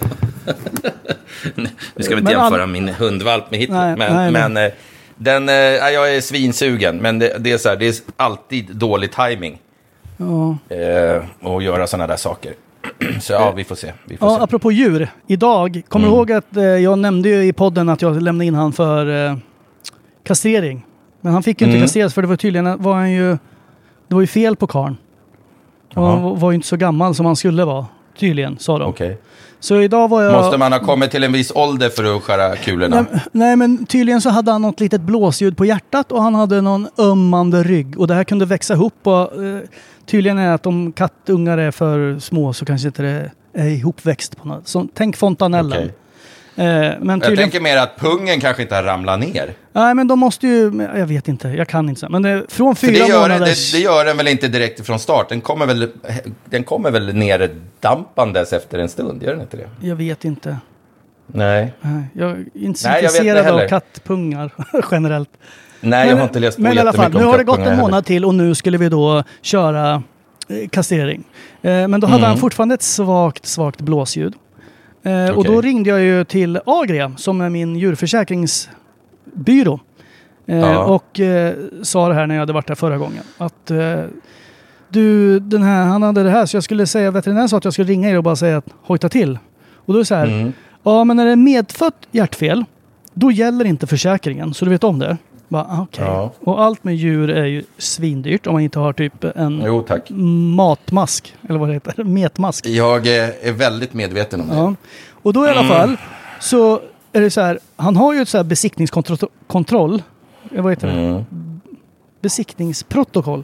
Vi 1.95 2.03
ska 2.03 2.15
Men 2.15 2.19
inte 2.19 2.31
jämföra 2.31 2.63
all- 2.63 2.69
min 2.69 2.89
hundvalp 2.89 3.51
med 3.51 3.59
Hitler. 3.59 3.75
Nej, 3.75 3.95
men 3.97 4.15
nej, 4.15 4.31
nej. 4.31 4.49
men 4.49 4.65
eh, 4.65 4.71
den, 5.15 5.49
eh, 5.49 5.55
ja, 5.55 5.89
jag 5.89 6.15
är 6.15 6.21
svinsugen. 6.21 6.97
Men 6.97 7.19
det, 7.19 7.35
det, 7.39 7.51
är 7.51 7.57
så 7.57 7.69
här, 7.69 7.75
det 7.75 7.87
är 7.87 7.95
alltid 8.17 8.75
dålig 8.75 9.11
timing 9.11 9.59
Ja. 10.17 10.57
eh, 10.75 11.23
att 11.55 11.63
göra 11.63 11.87
sådana 11.87 12.07
där 12.07 12.15
saker. 12.17 12.53
Så 13.21 13.33
ja, 13.33 13.51
vi 13.51 13.63
får 13.63 13.75
se. 13.75 13.93
Vi 14.05 14.17
får 14.17 14.29
Ja, 14.29 14.37
se. 14.37 14.43
apropå 14.43 14.71
djur. 14.71 15.07
Idag, 15.27 15.81
kommer 15.89 16.05
Mm. 16.05 16.11
du 16.13 16.17
ihåg 16.17 16.31
att 16.31 16.57
eh, 16.57 16.63
jag 16.63 16.99
nämnde 16.99 17.29
ju 17.29 17.43
i 17.45 17.53
podden 17.53 17.89
att 17.89 18.01
jag 18.01 18.21
lämnade 18.21 18.45
in 18.45 18.53
han 18.55 18.73
för 18.73 19.27
eh, 19.29 19.35
kastrering? 20.23 20.85
Men 21.21 21.33
han 21.33 21.43
fick 21.43 21.61
ju 21.61 21.65
inte 21.67 21.75
Mm. 21.77 21.85
kastreras 21.85 22.13
för 22.13 22.21
det 22.21 22.27
var 22.27 22.35
tydligen 22.35 22.81
var 22.83 22.93
han 22.93 23.11
ju... 23.11 23.37
Det 24.07 24.15
var 24.15 24.21
ju 24.21 24.27
fel 24.27 24.55
på 24.55 24.67
karn. 24.67 24.97
Och 25.93 26.03
han 26.05 26.39
var 26.39 26.51
ju 26.51 26.55
inte 26.55 26.67
så 26.67 26.77
gammal 26.77 27.15
som 27.15 27.25
han 27.25 27.35
skulle 27.35 27.65
vara. 27.65 27.85
Tydligen, 28.19 28.59
sa 28.59 28.77
de. 28.79 28.89
Okej. 28.89 29.17
Så 29.63 29.81
idag 29.81 30.07
var 30.07 30.21
jag... 30.21 30.33
Måste 30.33 30.57
man 30.57 30.73
ha 30.73 30.79
kommit 30.79 31.11
till 31.11 31.23
en 31.23 31.31
viss 31.31 31.51
ålder 31.55 31.89
för 31.89 32.15
att 32.15 32.23
skära 32.23 32.55
kulorna? 32.55 33.05
Nej, 33.11 33.21
nej, 33.31 33.55
men 33.55 33.85
tydligen 33.85 34.21
så 34.21 34.29
hade 34.29 34.51
han 34.51 34.61
något 34.61 34.79
litet 34.79 35.01
blåsljud 35.01 35.57
på 35.57 35.65
hjärtat 35.65 36.11
och 36.11 36.21
han 36.21 36.35
hade 36.35 36.61
någon 36.61 36.87
ömmande 36.97 37.63
rygg. 37.63 37.99
Och 37.99 38.07
det 38.07 38.13
här 38.13 38.23
kunde 38.23 38.45
växa 38.45 38.73
ihop. 38.73 38.93
Och, 39.03 39.43
eh, 39.43 39.59
tydligen 40.05 40.37
är 40.37 40.47
det 40.47 40.53
att 40.53 40.65
om 40.65 40.91
kattungar 40.91 41.57
är 41.57 41.71
för 41.71 42.19
små 42.19 42.53
så 42.53 42.65
kanske 42.65 42.87
inte 42.87 43.01
det 43.01 43.31
är 43.53 43.67
ihopväxt 43.67 44.37
på 44.37 44.47
något. 44.47 44.67
Så, 44.67 44.87
tänk 44.93 45.17
fontanellen. 45.17 45.79
Okej. 45.79 45.93
Eh, 46.55 46.63
men 46.63 46.99
Jag 47.09 47.21
tydligen... 47.21 47.37
tänker 47.37 47.59
mer 47.61 47.77
att 47.77 47.99
pungen 47.99 48.39
kanske 48.41 48.61
inte 48.63 48.75
har 48.75 48.83
ramlat 48.83 49.19
ner. 49.19 49.53
Nej, 49.73 49.95
men 49.95 50.07
de 50.07 50.19
måste 50.19 50.47
ju... 50.47 50.87
Jag 50.95 51.07
vet 51.07 51.27
inte, 51.27 51.47
jag 51.47 51.67
kan 51.67 51.89
inte. 51.89 52.09
Men 52.09 52.21
det, 52.21 52.43
från 52.49 52.75
För 52.75 52.87
fyra 52.87 53.03
det 53.05 53.09
gör, 53.09 53.21
månaders... 53.21 53.71
det, 53.71 53.77
det 53.77 53.83
gör 53.83 54.05
den 54.05 54.17
väl 54.17 54.27
inte 54.27 54.47
direkt 54.47 54.85
från 54.85 54.99
start? 54.99 55.29
Den 55.29 55.41
kommer 55.41 55.65
väl, 55.65 55.91
den 56.45 56.63
kommer 56.63 56.91
väl 56.91 57.15
neddampandes 57.15 58.53
efter 58.53 58.79
en 58.79 58.89
stund? 58.89 59.23
Gör 59.23 59.31
den 59.31 59.41
inte 59.41 59.57
det? 59.57 59.69
Jag 59.87 59.95
vet 59.95 60.25
inte. 60.25 60.57
Nej. 61.27 61.73
Nej, 61.81 62.03
Jag 62.13 62.31
är 62.31 62.45
inte 62.53 62.79
så 62.79 62.87
Nej, 62.89 63.03
jag 63.03 63.11
intresserad 63.11 63.47
av 63.61 63.67
kattpungar 63.67 64.51
generellt. 64.91 65.29
Nej, 65.81 66.09
jag 66.09 66.15
har 66.17 66.23
inte 66.23 66.39
läst 66.39 66.57
på 66.57 66.63
Men 66.63 66.73
i 66.73 66.79
alla 66.79 66.93
fall, 66.93 67.13
nu 67.13 67.23
har 67.23 67.37
det 67.37 67.43
gått 67.43 67.59
en 67.59 67.77
månad 67.77 68.05
till 68.05 68.25
och 68.25 68.35
nu 68.35 68.55
skulle 68.55 68.77
vi 68.77 68.89
då 68.89 69.23
köra 69.41 70.03
eh, 70.47 70.67
kastrering. 70.69 71.23
Eh, 71.61 71.87
men 71.87 71.99
då 71.99 72.07
hade 72.07 72.17
Mm. 72.17 72.29
han 72.29 72.37
fortfarande 72.37 72.75
ett 72.75 72.81
svagt, 72.81 73.45
svagt 73.45 73.81
blåsljud. 73.81 74.33
Eh, 75.03 75.29
Och 75.37 75.43
då 75.43 75.61
ringde 75.61 75.89
jag 75.89 76.01
ju 76.01 76.23
till 76.23 76.59
Agria 76.65 77.11
som 77.17 77.41
är 77.41 77.49
min 77.49 77.75
djurförsäkringsbyrå. 77.75 79.79
Eh, 80.45 80.57
Ja. 80.57 80.83
Och 80.85 81.19
eh, 81.19 81.53
sa 81.81 82.07
det 82.07 82.13
här 82.13 82.27
när 82.27 82.35
jag 82.35 82.39
hade 82.39 82.53
varit 82.53 82.67
där 82.67 82.75
förra 82.75 82.97
gången. 82.97 83.23
Att 83.37 83.71
du, 84.89 85.39
den 85.39 85.63
här, 85.63 85.85
han 85.85 86.03
hade 86.03 86.23
det 86.23 86.29
här 86.29 86.45
så 86.45 86.57
jag 86.57 86.63
skulle 86.63 86.87
säga, 86.87 87.11
veterinären 87.11 87.49
sa 87.49 87.57
att 87.57 87.63
jag 87.65 87.73
skulle 87.73 87.87
ringa 87.91 88.09
er 88.09 88.17
och 88.17 88.23
bara 88.23 88.35
säga 88.35 88.57
att 88.57 88.65
hojta 88.81 89.09
till. 89.09 89.39
Och 89.75 89.93
då 89.93 89.93
är 89.93 89.99
det 90.01 90.05
så 90.05 90.15
här, 90.15 90.27
Mm. 90.27 90.53
ja 90.83 91.03
men 91.03 91.17
när 91.17 91.25
det 91.25 91.31
är 91.31 91.35
medfött 91.35 92.07
hjärtfel, 92.11 92.65
då 93.13 93.31
gäller 93.31 93.65
inte 93.65 93.87
försäkringen. 93.87 94.53
Så 94.53 94.65
du 94.65 94.71
vet 94.71 94.83
om 94.83 94.99
det? 94.99 95.17
Bara, 95.53 95.79
okej. 95.81 96.03
Ja. 96.05 96.31
Och 96.39 96.61
allt 96.63 96.83
med 96.83 96.95
djur 96.95 97.29
är 97.29 97.45
ju 97.45 97.63
svindyrt 97.77 98.47
om 98.47 98.53
man 98.53 98.61
inte 98.61 98.79
har 98.79 98.93
typ 98.93 99.23
en 99.23 99.61
Jo, 99.65 99.85
matmask. 100.55 101.35
Eller 101.49 101.59
vad 101.59 101.69
det 101.69 101.73
heter, 101.73 102.03
metmask. 102.03 102.65
Jag 102.67 103.07
är 103.07 103.51
väldigt 103.53 103.93
medveten 103.93 104.41
om 104.41 104.47
det. 104.47 104.55
Ja. 104.55 104.75
Och 105.11 105.33
då 105.33 105.45
i 105.45 105.49
alla 105.49 105.59
Mm. 105.59 105.71
fall 105.71 105.97
så 106.39 106.81
är 107.11 107.21
det 107.21 107.29
så 107.29 107.41
här, 107.41 107.59
han 107.75 107.95
har 107.95 108.13
ju 108.13 108.21
ett 108.21 108.29
så 108.29 108.37
här 108.37 108.43
besiktningskontroll, 108.43 109.17
kontroll, 109.47 110.01
eh, 110.51 110.61
vad 110.61 110.71
heter 110.71 110.87
det? 110.87 110.93
Mm. 110.93 111.23
Besiktningsprotokoll. 112.21 113.43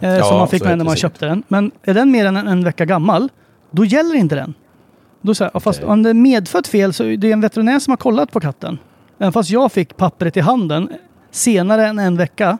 Eh, 0.00 0.08
Ja, 0.14 0.24
som 0.24 0.38
man 0.38 0.48
fick 0.48 0.64
med 0.64 0.78
när 0.78 0.84
man 0.84 0.94
det 0.94 1.00
köpte 1.00 1.26
den. 1.26 1.42
Men 1.48 1.70
är 1.82 1.94
den 1.94 2.10
mer 2.10 2.26
än 2.26 2.36
en, 2.36 2.48
en 2.48 2.64
vecka 2.64 2.84
gammal, 2.84 3.28
då 3.70 3.84
gäller 3.84 4.14
inte 4.14 4.34
den. 4.34 4.54
Då 5.20 5.34
så 5.34 5.44
här, 5.44 5.50
ja, 5.54 5.60
fast 5.60 5.82
om 5.82 6.02
det 6.02 6.10
är 6.10 6.14
medfött 6.14 6.66
fel 6.68 6.92
så 6.92 7.04
är 7.04 7.16
det 7.16 7.32
en 7.32 7.40
veterinär 7.40 7.78
som 7.78 7.90
har 7.90 7.96
kollat 7.96 8.32
på 8.32 8.40
katten. 8.40 8.78
Även 9.18 9.32
fast 9.32 9.50
jag 9.50 9.72
fick 9.72 9.96
pappret 9.96 10.36
i 10.36 10.40
handen 10.40 10.88
senare 11.34 11.86
än 11.86 11.98
en 11.98 12.16
vecka. 12.16 12.58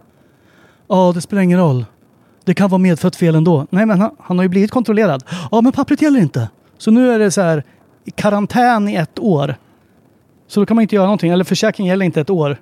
Ja, 0.88 1.12
det 1.14 1.20
spelar 1.20 1.42
ingen 1.42 1.58
roll. 1.58 1.84
Det 2.44 2.54
kan 2.54 2.70
vara 2.70 2.78
medfött 2.78 3.16
fel 3.16 3.34
ändå. 3.34 3.66
Nej, 3.70 3.86
men 3.86 4.00
han, 4.00 4.10
han 4.18 4.38
har 4.38 4.42
ju 4.42 4.48
blivit 4.48 4.70
kontrollerad. 4.70 5.24
Ja, 5.50 5.60
men 5.60 5.72
pappret 5.72 6.02
gäller 6.02 6.20
inte. 6.20 6.48
Så 6.78 6.90
nu 6.90 7.10
är 7.12 7.18
det 7.18 7.30
så 7.30 7.40
här 7.40 7.64
i 8.04 8.10
karantän 8.10 8.88
i 8.88 8.94
ett 8.94 9.18
år. 9.18 9.54
Så 10.46 10.60
då 10.60 10.66
kan 10.66 10.74
man 10.74 10.82
inte 10.82 10.94
göra 10.94 11.06
någonting. 11.06 11.30
Eller 11.32 11.44
försäkringen 11.44 11.88
gäller 11.90 12.04
inte 12.06 12.20
ett 12.20 12.30
år. 12.30 12.56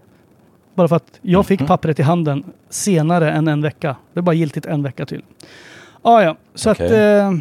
Bara 0.74 0.88
för 0.88 0.96
att 0.96 1.18
jag 1.22 1.38
Mhm. 1.38 1.44
fick 1.44 1.66
pappret 1.66 1.98
i 1.98 2.02
handen 2.02 2.44
senare 2.70 3.32
än 3.32 3.48
en 3.48 3.62
vecka. 3.62 3.96
Det 4.12 4.20
är 4.20 4.22
bara 4.22 4.34
giltigt 4.34 4.66
en 4.66 4.82
vecka 4.82 5.06
till. 5.06 5.22
Ah, 6.02 6.22
ja, 6.22 6.36
så 6.54 6.70
Okej. 6.70 6.86
att 6.86 6.92
eh, 7.32 7.38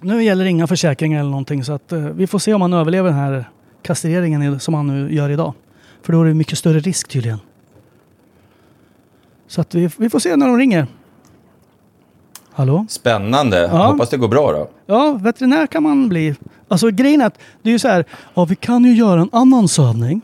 nu 0.00 0.22
gäller 0.24 0.44
inga 0.44 0.66
försäkringar 0.66 1.20
eller 1.20 1.30
någonting. 1.30 1.64
Så 1.64 1.72
att 1.72 1.92
eh, 1.92 1.98
vi 1.98 2.26
får 2.26 2.38
se 2.38 2.54
om 2.54 2.60
han 2.62 2.72
överlever 2.72 3.08
den 3.10 3.18
här 3.18 3.44
kastreringen 3.82 4.60
som 4.60 4.74
han 4.74 4.86
nu 4.86 5.14
gör 5.14 5.30
idag. 5.30 5.54
För 6.02 6.12
då 6.12 6.20
är 6.22 6.24
det 6.26 6.34
mycket 6.34 6.58
större 6.58 6.78
risk 6.78 7.08
tydligen. 7.08 7.38
Så 9.52 9.60
att 9.60 9.74
vi, 9.74 9.90
vi 9.96 10.10
får 10.10 10.18
se 10.18 10.36
när 10.36 10.46
de 10.46 10.58
ringer. 10.58 10.86
Hallå? 12.52 12.86
Spännande. 12.88 13.60
Ja. 13.72 13.86
Hoppas 13.86 14.10
det 14.10 14.16
går 14.16 14.28
bra 14.28 14.52
då. 14.52 14.70
Ja, 14.86 15.18
veterinär 15.22 15.66
kan 15.66 15.82
man 15.82 16.08
bli. 16.08 16.34
Alltså 16.68 16.90
grejen 16.90 17.20
är 17.20 17.26
att 17.26 17.38
det 17.62 17.68
är 17.68 17.72
ju 17.72 17.78
så 17.78 17.88
här. 17.88 18.04
Ja, 18.34 18.44
vi 18.44 18.56
kan 18.56 18.84
ju 18.84 18.94
göra 18.94 19.20
en 19.20 19.28
annan 19.32 19.68
sövning 19.68 20.20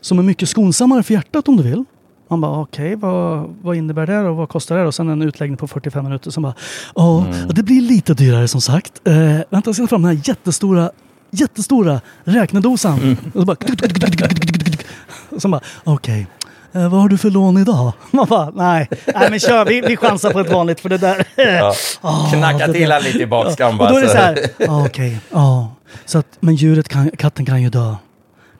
som 0.00 0.18
är 0.18 0.22
mycket 0.22 0.48
skonsammare 0.48 1.02
för 1.02 1.14
hjärtat 1.14 1.48
om 1.48 1.56
du 1.56 1.62
vill. 1.62 1.84
Man 2.28 2.40
bara 2.40 2.60
okej, 2.60 2.96
vad, 2.96 3.54
vad 3.62 3.76
innebär 3.76 4.06
det 4.06 4.18
och 4.18 4.36
vad 4.36 4.48
kostar 4.48 4.78
det? 4.78 4.86
Och 4.86 4.94
sen 4.94 5.08
en 5.08 5.22
utläggning 5.22 5.56
på 5.56 5.68
45 5.68 6.04
minuter 6.04 6.30
som 6.30 6.42
bara 6.42 6.54
ja, 6.94 7.26
det 7.48 7.62
blir 7.62 7.80
lite 7.80 8.14
dyrare 8.14 8.48
som 8.48 8.60
sagt. 8.60 9.08
Eh, 9.08 9.14
vänta, 9.50 9.68
jag 9.68 9.74
ska 9.74 9.82
ta 9.82 9.88
fram 9.88 10.02
den 10.02 10.16
här 10.16 10.22
jättestora, 10.28 10.90
jättestora 11.30 12.00
räknedosan. 12.24 13.16
Och 13.34 13.40
så 13.40 13.46
bara, 13.46 13.56
så 15.38 15.48
bara 15.48 15.60
okej. 15.84 16.20
Eh, 16.20 16.39
vad 16.72 16.90
har 16.92 17.08
du 17.08 17.18
för 17.18 17.30
lån 17.30 17.58
idag? 17.58 17.92
Man 18.10 18.26
bara, 18.28 18.50
nej, 18.54 18.88
nej 19.14 19.30
men 19.30 19.40
kör, 19.40 19.64
vi, 19.64 19.80
vi 19.80 19.96
chansar 19.96 20.30
på 20.30 20.40
ett 20.40 20.52
vanligt 20.52 20.80
för 20.80 20.88
det 20.88 20.98
där. 20.98 21.24
Ja. 21.36 21.74
Ah, 22.00 22.30
Knacka 22.32 22.66
det 22.66 22.72
till 22.72 22.92
han 22.92 23.02
lite 23.02 23.18
i 23.18 23.26
bakskan 23.26 23.72
Och 23.72 23.78
bara. 23.78 23.90
då 23.90 23.96
är 23.96 24.02
det 24.02 24.08
så- 24.08 24.16
här, 24.16 24.38
ah, 24.68 24.86
okej, 24.86 25.20
ja. 25.30 25.74
Så 26.06 26.18
att, 26.18 26.26
men 26.40 26.54
djuret 26.54 26.88
kan, 26.88 27.10
katten 27.10 27.46
kan 27.46 27.62
ju 27.62 27.68
dö. 27.70 27.94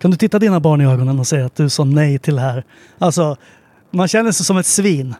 Kan 0.01 0.11
du 0.11 0.17
titta 0.17 0.39
dina 0.39 0.61
barn 0.61 0.81
i 0.81 0.85
ögonen 0.87 1.19
och 1.21 1.27
säga 1.27 1.47
att 1.47 1.57
du 1.57 1.69
sa 1.69 1.85
nej 1.85 2.19
till 2.19 2.35
det 2.37 2.41
här? 2.43 2.65
Alltså, 2.99 3.37
man 3.91 4.09
känner 4.09 4.33
sig 4.33 4.47
som 4.47 4.57
ett 4.59 4.67
svin. 4.67 5.15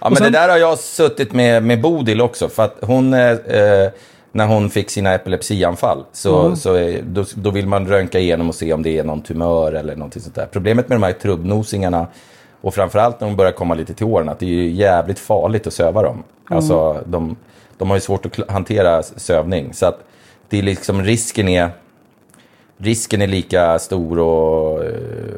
Ja, 0.00 0.06
Och 0.06 0.12
men 0.12 0.16
sen- 0.22 0.32
det 0.32 0.38
där 0.38 0.48
har 0.48 0.56
jag 0.56 0.78
suttit 0.78 1.32
med, 1.32 1.62
med 1.62 1.80
Bodil 1.80 2.20
också. 2.20 2.48
För 2.48 2.64
att 2.64 2.76
hon, 2.82 3.14
eh, 3.14 3.20
eh, 3.30 3.90
när 4.34 4.46
hon 4.46 4.70
fick 4.70 4.90
sina 4.90 5.14
epilepsianfall, 5.14 6.04
så, 6.12 6.40
Mm. 6.44 6.56
så 6.56 6.92
då, 7.02 7.24
då 7.34 7.50
vill 7.50 7.66
man 7.66 7.88
röntga 7.88 8.18
igenom 8.20 8.48
och 8.48 8.54
se 8.54 8.72
om 8.72 8.82
det 8.82 8.98
är 8.98 9.04
någon 9.04 9.22
tumör 9.22 9.72
eller 9.72 9.96
någonting 9.96 10.22
sånt 10.22 10.34
där. 10.34 10.46
Problemet 10.52 10.88
med 10.88 10.96
de 11.00 11.02
här 11.02 11.12
trubbnosingarna, 11.12 12.06
och 12.60 12.74
framförallt 12.74 13.20
när 13.20 13.28
de 13.28 13.36
börjar 13.36 13.52
komma 13.52 13.74
lite 13.74 13.94
till 13.94 14.06
åren, 14.06 14.28
att 14.28 14.38
det 14.38 14.46
är 14.46 14.50
ju 14.50 14.70
jävligt 14.70 15.18
farligt 15.18 15.66
att 15.66 15.72
söva 15.72 16.02
dem. 16.02 16.22
Alltså, 16.48 17.00
de, 17.06 17.36
de 17.78 17.88
har 17.90 17.96
ju 17.96 18.00
svårt 18.00 18.26
att 18.26 18.50
hantera 18.50 19.02
sövning. 19.02 19.72
Så 19.74 19.86
att 19.86 19.98
det 20.48 20.58
är 20.58 20.62
liksom 20.62 21.02
risken 21.02 21.48
är 21.48 21.70
risken 22.78 23.22
är 23.22 23.26
lika 23.26 23.78
stor 23.78 24.18
och... 24.18 24.84
eh, 24.84 24.90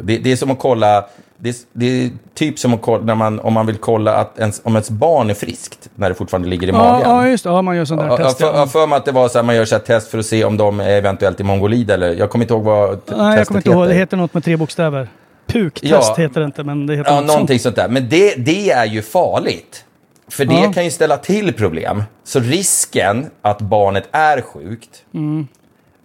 Det, 0.02 0.18
det 0.18 0.32
är 0.32 0.36
som 0.36 0.50
att 0.50 0.58
kolla... 0.58 1.04
Det 1.38 1.48
är, 1.48 1.54
det 1.72 1.86
är 1.86 2.10
typ 2.34 2.58
som 2.58 2.78
kolla 2.78 3.04
när 3.04 3.14
man, 3.14 3.40
om 3.40 3.52
man 3.52 3.66
vill 3.66 3.76
kolla 3.76 4.14
att 4.16 4.38
ens, 4.38 4.60
om 4.64 4.72
ens 4.72 4.90
barn 4.90 5.30
är 5.30 5.34
friskt 5.34 5.88
när 5.94 6.08
det 6.08 6.14
fortfarande 6.14 6.48
ligger 6.48 6.66
i 6.66 6.70
Ja, 6.70 6.76
magen. 6.78 7.10
ja, 7.10 7.28
just 7.28 7.44
det. 7.44 7.50
Ja, 7.50 7.62
man 7.62 7.76
gör 7.76 7.84
sån 7.84 7.98
där 7.98 8.06
Jag 8.06 8.16
test. 8.18 8.40
jag 8.40 8.52
har 8.52 8.66
för 8.66 8.86
mig 8.86 8.96
att 8.96 9.04
det 9.04 9.12
var 9.12 9.28
så 9.28 9.38
här, 9.38 9.42
man 9.44 9.56
gör 9.56 9.64
så 9.64 9.78
test 9.78 10.08
för 10.10 10.18
att 10.18 10.26
se 10.26 10.44
om 10.44 10.56
de 10.56 10.80
är 10.80 10.88
eventuellt 10.90 11.40
i 11.40 11.44
mongolid 11.44 11.90
eller... 11.90 12.14
Jag 12.14 12.30
kommer 12.30 12.44
inte 12.44 12.54
ihåg 12.54 12.62
vad 12.64 13.06
t- 13.06 13.14
Nej, 13.16 13.26
jag 13.26 13.32
testet 13.32 13.48
kommer 13.48 13.58
inte 13.58 13.70
ihåg. 13.70 13.88
Det 13.88 13.94
heter 13.94 14.16
något 14.16 14.34
med 14.34 14.44
tre 14.44 14.56
bokstäver. 14.56 15.08
PUK-test 15.46 15.90
Ja. 15.92 16.14
heter 16.18 16.40
det 16.40 16.46
inte, 16.46 16.64
men 16.64 16.86
det 16.86 16.96
heter 16.96 17.10
Ja, 17.10 17.16
något 17.20 17.26
någonting 17.26 17.58
sånt 17.58 17.76
där. 17.76 17.88
Men 17.88 18.08
det, 18.08 18.34
det 18.34 18.70
är 18.70 18.86
ju 18.86 19.02
farligt. 19.02 19.84
För 20.28 20.44
det 20.44 20.54
Ja. 20.54 20.72
kan 20.72 20.84
ju 20.84 20.90
ställa 20.90 21.16
till 21.16 21.52
problem. 21.52 22.02
Så 22.24 22.40
risken 22.40 23.26
att 23.42 23.58
barnet 23.60 24.08
är 24.12 24.40
sjukt 24.40 24.90
Mm. 25.14 25.46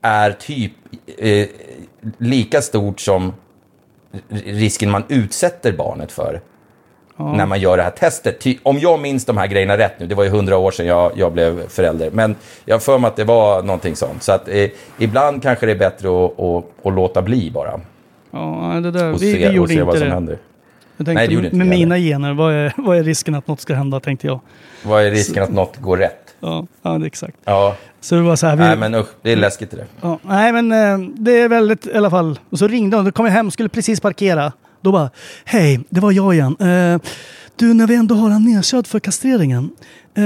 är 0.02 0.32
typ 0.32 0.72
eh, 1.17 1.48
lika 2.17 2.62
stort 2.62 3.00
som 3.00 3.34
risken 4.45 4.91
man 4.91 5.04
utsätter 5.08 5.71
barnet 5.71 6.12
för 6.12 6.41
när 7.15 7.45
man 7.45 7.60
gör 7.60 7.78
det 7.78 7.84
här 7.84 7.91
testet. 7.91 8.39
Ty, 8.39 8.58
om 8.63 8.80
jag 8.80 9.00
minns 9.00 9.26
de 9.26 9.38
här 9.38 9.47
grejerna 9.47 9.78
rätt 9.78 10.00
nu, 10.00 10.08
det 10.08 10.15
var 10.15 10.24
ju 10.24 10.30
hundra 10.30 10.58
år 10.58 10.71
sedan 10.71 10.86
jag, 10.86 11.12
jag 11.15 11.34
blev 11.34 11.67
förälder, 11.69 12.10
men 12.12 12.36
jag 12.65 12.76
har 12.76 12.80
för 12.80 12.97
mig 12.97 13.08
att 13.08 13.15
det 13.15 13.24
var 13.24 13.63
någonting 13.63 13.95
sånt. 13.95 14.24
Så 14.24 14.32
att 14.32 14.47
eh, 14.47 14.69
ibland 14.97 15.43
kanske 15.43 15.65
det 15.65 15.71
är 15.71 15.76
bättre 15.76 16.26
att, 16.26 16.39
att, 16.39 16.65
att 16.86 16.93
låta 16.93 17.21
bli 17.21 17.52
bara. 17.52 17.80
Ja, 18.32 18.80
det 18.84 18.91
där. 18.91 19.13
Och 19.13 19.21
Vi, 19.21 19.34
se, 19.34 19.38
vi 19.38 19.47
och 19.50 19.54
gjorde 19.54 19.74
se 19.74 19.82
vad 19.84 19.97
som 19.97 20.08
det. 20.08 20.13
händer. 20.13 20.38
Tänkte, 20.97 21.13
Nej, 21.13 21.28
det 21.28 21.34
gjorde 21.34 21.45
inte 21.47 21.58
med 21.58 21.67
mina 21.67 21.97
gener, 21.97 22.34
vad 22.34 22.54
är, 22.54 22.74
vad 22.78 22.97
är 22.97 23.04
risken 23.04 23.36
att 23.36 23.47
något 23.47 23.62
ska 23.62 23.74
hända, 23.76 24.00
tänkte 24.00 24.28
jag. 24.28 24.39
Vad 24.84 25.04
är 25.04 25.12
risken 25.12 25.43
att 25.43 25.50
något 25.50 25.78
går 25.78 25.97
rätt? 25.97 26.20
Ja, 26.41 26.65
ja 26.82 26.97
det 26.97 27.06
är 27.06 27.08
exakt. 27.08 27.38
Ja, 27.45 27.75
Så 28.01 28.15
det 28.15 28.21
var 28.21 28.36
så 28.36 28.47
här. 28.47 28.56
Vi, 28.56 28.63
nej 28.63 28.77
men 28.77 28.95
usch, 28.95 29.08
det 29.21 29.32
är 29.32 29.36
läskigt 29.36 29.71
det 29.71 29.77
där. 29.77 29.86
Ja, 30.01 30.19
nej, 30.23 30.51
men 30.51 30.71
eh, 30.71 31.10
det 31.15 31.41
är 31.41 31.49
väldigt 31.49 31.86
i 31.86 31.93
alla 31.93 32.10
fall. 32.10 32.39
Och 32.49 32.60
så 32.60 32.67
ringde 32.67 32.97
hon, 32.97 33.06
då 33.06 33.12
kom 33.12 33.25
jag 33.25 33.34
hem, 33.34 33.51
skulle 33.51 33.69
precis 33.69 33.99
parkera. 33.99 34.51
Då 34.82 34.91
bara, 34.91 35.10
hej, 35.45 35.80
det 35.89 35.99
var 36.01 36.12
jag 36.12 36.34
igen. 36.34 36.56
Eh, 36.60 37.01
du, 37.56 37.73
när 37.73 37.88
vi 37.88 37.95
ändå 37.95 38.15
har 38.15 38.30
han 38.30 38.43
nedkörd 38.43 38.88
för 38.88 38.99
kastreringen. 38.99 39.69
Eh, 40.13 40.23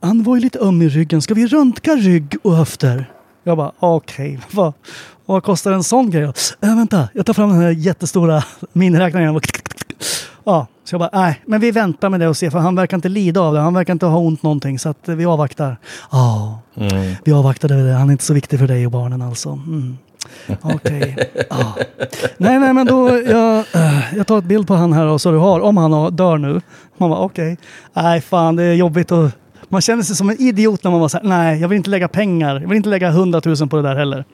han 0.00 0.22
var 0.22 0.34
ju 0.36 0.40
lite 0.40 0.58
öm 0.58 0.82
i 0.82 0.88
ryggen. 0.88 1.22
Ska 1.22 1.34
vi 1.34 1.46
röntga 1.46 1.96
rygg 1.96 2.36
och 2.42 2.56
höfter? 2.56 3.10
Jag 3.44 3.56
bara, 3.56 3.72
okej, 3.78 4.40
vad, 4.50 4.72
vad 5.26 5.42
kostar 5.42 5.72
en 5.72 5.82
sån 5.84 6.10
grej? 6.10 6.22
Eh, 6.24 6.32
vänta, 6.60 7.08
jag 7.12 7.26
tar 7.26 7.34
fram 7.34 7.50
den 7.50 7.60
här 7.60 7.70
jättestora 7.70 8.42
miniräknaren. 8.72 9.40
Ja, 10.46 10.66
så 10.84 10.94
jag 10.94 11.00
bara, 11.00 11.10
nej, 11.12 11.40
men 11.46 11.60
vi 11.60 11.70
väntar 11.70 12.08
med 12.10 12.20
det 12.20 12.28
och 12.28 12.36
ser, 12.36 12.50
för 12.50 12.58
han 12.58 12.74
verkar 12.76 12.96
inte 12.96 13.08
lida 13.08 13.40
av 13.40 13.54
det. 13.54 13.60
Han 13.60 13.74
verkar 13.74 13.92
inte 13.92 14.06
ha 14.06 14.18
ont 14.18 14.42
någonting, 14.42 14.78
så 14.78 14.88
att 14.88 15.08
eh, 15.08 15.14
vi 15.14 15.26
avvaktar. 15.26 15.76
Ja, 16.12 16.58
vi 17.24 17.32
avvaktade 17.32 17.82
det. 17.88 17.92
Han 17.92 18.08
är 18.08 18.12
inte 18.12 18.24
så 18.24 18.34
viktig 18.34 18.58
för 18.58 18.66
dig 18.66 18.86
och 18.86 18.92
barnen 18.92 19.22
alltså. 19.22 19.48
Mm. 19.50 19.98
Okej. 20.62 21.16
Ja. 21.50 21.74
Nej, 22.38 22.58
nej, 22.58 22.72
men 22.74 22.86
då 22.86 23.10
jag, 23.26 23.58
eh, 23.58 24.14
jag 24.16 24.26
tar 24.26 24.38
ett 24.38 24.44
bild 24.44 24.66
på 24.66 24.74
han 24.74 24.92
här 24.92 25.06
och 25.06 25.20
så 25.20 25.30
du 25.30 25.36
har, 25.38 25.60
om 25.60 25.76
han 25.76 25.92
har- 25.92 26.10
dör 26.10 26.38
nu. 26.38 26.60
Man 26.98 27.10
bara 27.10 27.20
okej. 27.20 27.56
Nej, 27.92 28.20
fan 28.20 28.56
det 28.56 28.62
är 28.62 28.74
jobbigt 28.74 29.12
och 29.12 29.30
man 29.68 29.80
känner 29.80 30.02
sig 30.02 30.16
som 30.16 30.30
en 30.30 30.40
idiot 30.42 30.84
när 30.84 30.90
man 30.90 31.08
så 31.10 31.18
här, 31.18 31.24
nej, 31.24 31.60
jag 31.60 31.68
vill 31.68 31.76
inte 31.76 31.90
lägga 31.90 32.08
pengar. 32.08 32.60
Jag 32.60 32.68
vill 32.68 32.76
inte 32.76 32.88
lägga 32.88 33.10
hundratusen 33.10 33.68
på 33.68 33.76
det 33.76 33.82
där 33.82 33.96
heller. 33.96 34.24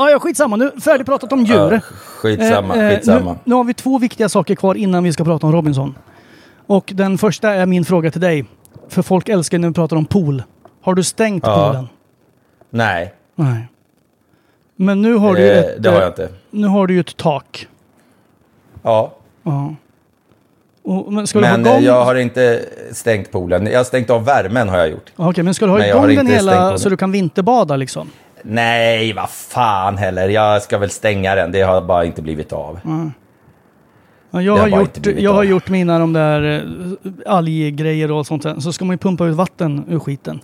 Ja, 0.00 0.10
ja, 0.10 0.18
skitsamma. 0.18 0.56
Nu 0.56 0.70
färdigpratat 0.80 1.32
om 1.32 1.44
djur. 1.44 1.72
Ja, 1.72 1.80
skitsamma, 1.80 2.76
Eh, 2.76 2.84
eh, 2.84 2.90
skitsamma. 2.96 3.32
Nu, 3.32 3.38
nu 3.44 3.54
har 3.54 3.64
vi 3.64 3.74
två 3.74 3.98
viktiga 3.98 4.28
saker 4.28 4.54
kvar 4.54 4.74
innan 4.74 5.04
vi 5.04 5.12
ska 5.12 5.24
prata 5.24 5.46
om 5.46 5.52
Robinson. 5.52 5.94
Och 6.66 6.90
den 6.94 7.18
första 7.18 7.50
är 7.50 7.66
min 7.66 7.84
fråga 7.84 8.10
till 8.10 8.20
dig. 8.20 8.44
För 8.88 9.02
folk 9.02 9.28
älskar 9.28 9.58
när 9.58 9.68
vi 9.68 9.74
pratar 9.74 9.96
om 9.96 10.04
pool. 10.04 10.42
Har 10.82 10.94
du 10.94 11.02
stängt 11.02 11.44
Ja. 11.46 11.66
poolen? 11.66 11.88
Nej, 12.70 13.14
Nej. 13.34 13.68
Men 14.76 15.02
nu 15.02 15.14
har 15.14 15.34
du 15.34 15.40
ju 15.42 15.50
eh, 15.50 15.58
ett, 15.58 15.82
det 15.82 15.88
har 15.88 15.96
eh, 15.96 16.02
jag 16.02 16.10
inte. 16.10 16.28
Nu 16.50 16.66
har 16.66 16.86
du 16.86 16.94
ju 16.94 17.00
ett 17.00 17.16
tak. 17.16 17.68
Ja, 18.82 19.12
Ja. 19.42 19.74
Och, 20.82 21.12
men 21.12 21.26
ska 21.26 21.38
du 21.38 21.42
men 21.42 21.66
eh, 21.66 21.72
gång? 21.72 21.82
jag 21.82 22.04
har 22.04 22.14
inte 22.14 22.64
stängt 22.92 23.30
poolen. 23.32 23.66
Jag 23.66 23.78
har 23.78 23.84
stängt 23.84 24.10
av 24.10 24.24
värmen 24.24 24.68
har 24.68 24.78
jag 24.78 24.90
gjort. 24.90 25.12
Okej, 25.16 25.44
men 25.44 25.54
ska 25.54 25.66
du 25.66 25.72
ha 25.72 25.86
igång 25.86 26.14
den 26.14 26.26
hela 26.26 26.78
så 26.78 26.88
du 26.88 26.96
kan 26.96 27.12
vinterbada 27.12 27.76
liksom? 27.76 28.10
Nej, 28.42 29.12
vad 29.12 29.30
fan 29.30 29.96
heller. 29.96 30.28
Jag 30.28 30.62
ska 30.62 30.78
väl 30.78 30.90
stänga 30.90 31.34
den. 31.34 31.52
Det 31.52 31.62
har 31.62 31.82
bara 31.82 32.04
inte 32.04 32.22
blivit 32.22 32.52
av. 32.52 32.80
Ja, 34.30 34.42
jag, 34.42 34.56
har 34.56 34.68
har 34.68 34.80
gjort, 34.80 35.06
jag 35.18 35.32
har 35.32 35.38
av. 35.38 35.44
gjort 35.44 35.68
mina 35.68 35.98
de 35.98 36.12
där 36.12 36.64
äh, 37.04 37.34
alggrejer 37.34 38.10
och 38.10 38.26
sånt. 38.26 38.42
där. 38.42 38.60
Så 38.60 38.72
ska 38.72 38.84
man 38.84 38.94
ju 38.94 38.98
pumpa 38.98 39.26
ut 39.26 39.36
vatten 39.36 39.84
ur 39.88 39.98
skiten. 39.98 40.40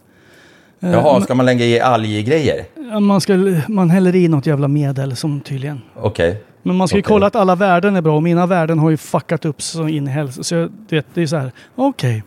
Eh, 0.80 0.90
Jaha, 0.90 1.20
ska 1.20 1.34
man 1.34 1.46
lägga 1.46 1.64
i 1.64 1.80
alggrejer? 1.80 2.64
Man, 3.00 3.20
ska, 3.20 3.32
man 3.68 3.90
häller 3.90 4.16
i 4.16 4.28
något 4.28 4.46
jävla 4.46 4.68
medel 4.68 5.16
som 5.16 5.40
tydligen. 5.40 5.80
Okej. 5.94 6.42
Men 6.62 6.76
man 6.76 6.88
ska 6.88 6.96
ju 6.96 7.00
Okej. 7.02 7.08
kolla 7.08 7.26
att 7.26 7.36
alla 7.36 7.54
värden 7.54 7.96
är 7.96 8.00
bra 8.00 8.16
och 8.16 8.22
mina 8.22 8.46
värden 8.46 8.78
har 8.78 8.90
ju 8.90 8.96
fuckat 8.96 9.44
upp 9.44 9.62
så 9.62 9.88
in 9.88 10.06
i 10.08 10.10
helvete. 10.10 10.44
Så 10.44 10.54
jag, 10.54 10.70
vet, 10.88 11.06
det 11.14 11.22
är 11.22 11.26
så 11.26 11.36
här, 11.36 11.52
okej. 11.74 12.22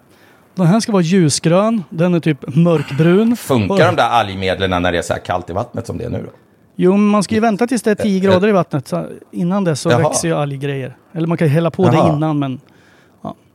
Den 0.60 0.68
här 0.68 0.80
ska 0.80 0.92
vara 0.92 1.02
ljusgrön, 1.02 1.84
den 1.90 2.14
är 2.14 2.20
typ 2.20 2.56
mörkbrun. 2.56 3.36
Funkar 3.36 3.74
Och- 3.74 3.80
de 3.80 3.96
där 3.96 4.10
algmedlen 4.10 4.82
när 4.82 4.92
det 4.92 4.98
är 4.98 5.02
så 5.02 5.14
här 5.14 5.20
kallt 5.20 5.50
i 5.50 5.54
vattnet 5.54 5.88
som 5.88 5.98
det 5.98 6.04
är 6.06 6.10
nu 6.10 6.22
då? 6.26 6.30
Jo, 6.76 6.98
man 6.98 7.24
ska 7.24 7.36
ju 7.36 7.42
vänta 7.42 7.68
tills 7.68 7.82
det 7.82 7.92
är 7.92 7.96
10 7.96 8.18
Eh, 8.18 8.24
grader 8.24 8.48
i 8.48 8.52
vattnet. 8.52 8.88
Så 8.88 9.06
innan 9.32 9.64
dess 9.64 9.82
så 9.82 9.90
Jaha. 9.92 10.00
växer 10.00 10.28
ju 10.28 10.34
alggrejer. 10.36 10.98
Eller 11.14 11.28
man 11.28 11.38
kan 11.38 11.48
ju 11.48 11.54
hälla 11.54 11.72
på 11.72 11.90
det 11.90 11.96
Jaha. 11.98 12.14
innan 12.14 12.40
men... 12.40 12.60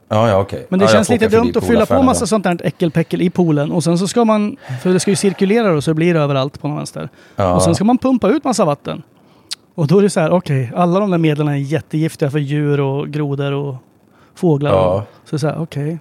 Ja, 0.08 0.28
ja, 0.28 0.38
okej. 0.40 0.66
Men 0.68 0.78
det 0.78 0.84
ja, 0.84 0.88
känns 0.90 1.08
lite 1.08 1.28
dumt 1.28 1.52
att 1.56 1.64
fylla 1.64 1.86
på 1.86 2.02
massa 2.02 2.20
då. 2.20 2.26
sånt 2.26 2.44
där 2.44 2.58
äckelpäckel 2.64 3.22
i 3.22 3.30
poolen. 3.30 3.72
Och 3.72 3.84
sen 3.84 3.98
så 3.98 4.08
ska 4.08 4.24
man... 4.24 4.56
För 4.82 4.92
det 4.92 5.00
ska 5.00 5.10
ju 5.10 5.16
cirkulera 5.16 5.72
då 5.72 5.80
så 5.82 5.90
det 5.90 5.94
blir 5.94 6.16
överallt 6.16 6.60
på 6.60 6.68
något 6.68 6.78
vänster. 6.78 7.08
Ja. 7.36 7.54
Och 7.54 7.62
sen 7.62 7.74
ska 7.74 7.84
man 7.84 7.98
pumpa 7.98 8.28
ut 8.28 8.44
massa 8.44 8.64
vatten. 8.64 9.02
Och 9.74 9.86
då 9.86 9.98
är 9.98 10.02
det 10.02 10.10
så 10.10 10.20
här, 10.20 10.30
okej, 10.30 10.72
alla 10.76 11.00
de 11.00 11.10
där 11.10 11.18
medlen 11.18 11.48
är 11.48 11.54
jättegiftiga 11.56 12.30
för 12.30 12.38
djur 12.38 12.80
och 12.80 13.08
grodor 13.08 13.52
och 13.52 13.76
fåglar. 14.34 14.70
Ja. 14.70 15.04
Så 15.24 15.30
det 15.30 15.36
är 15.36 15.38
så 15.38 15.46
här, 15.46 15.62
okej. 15.62 15.98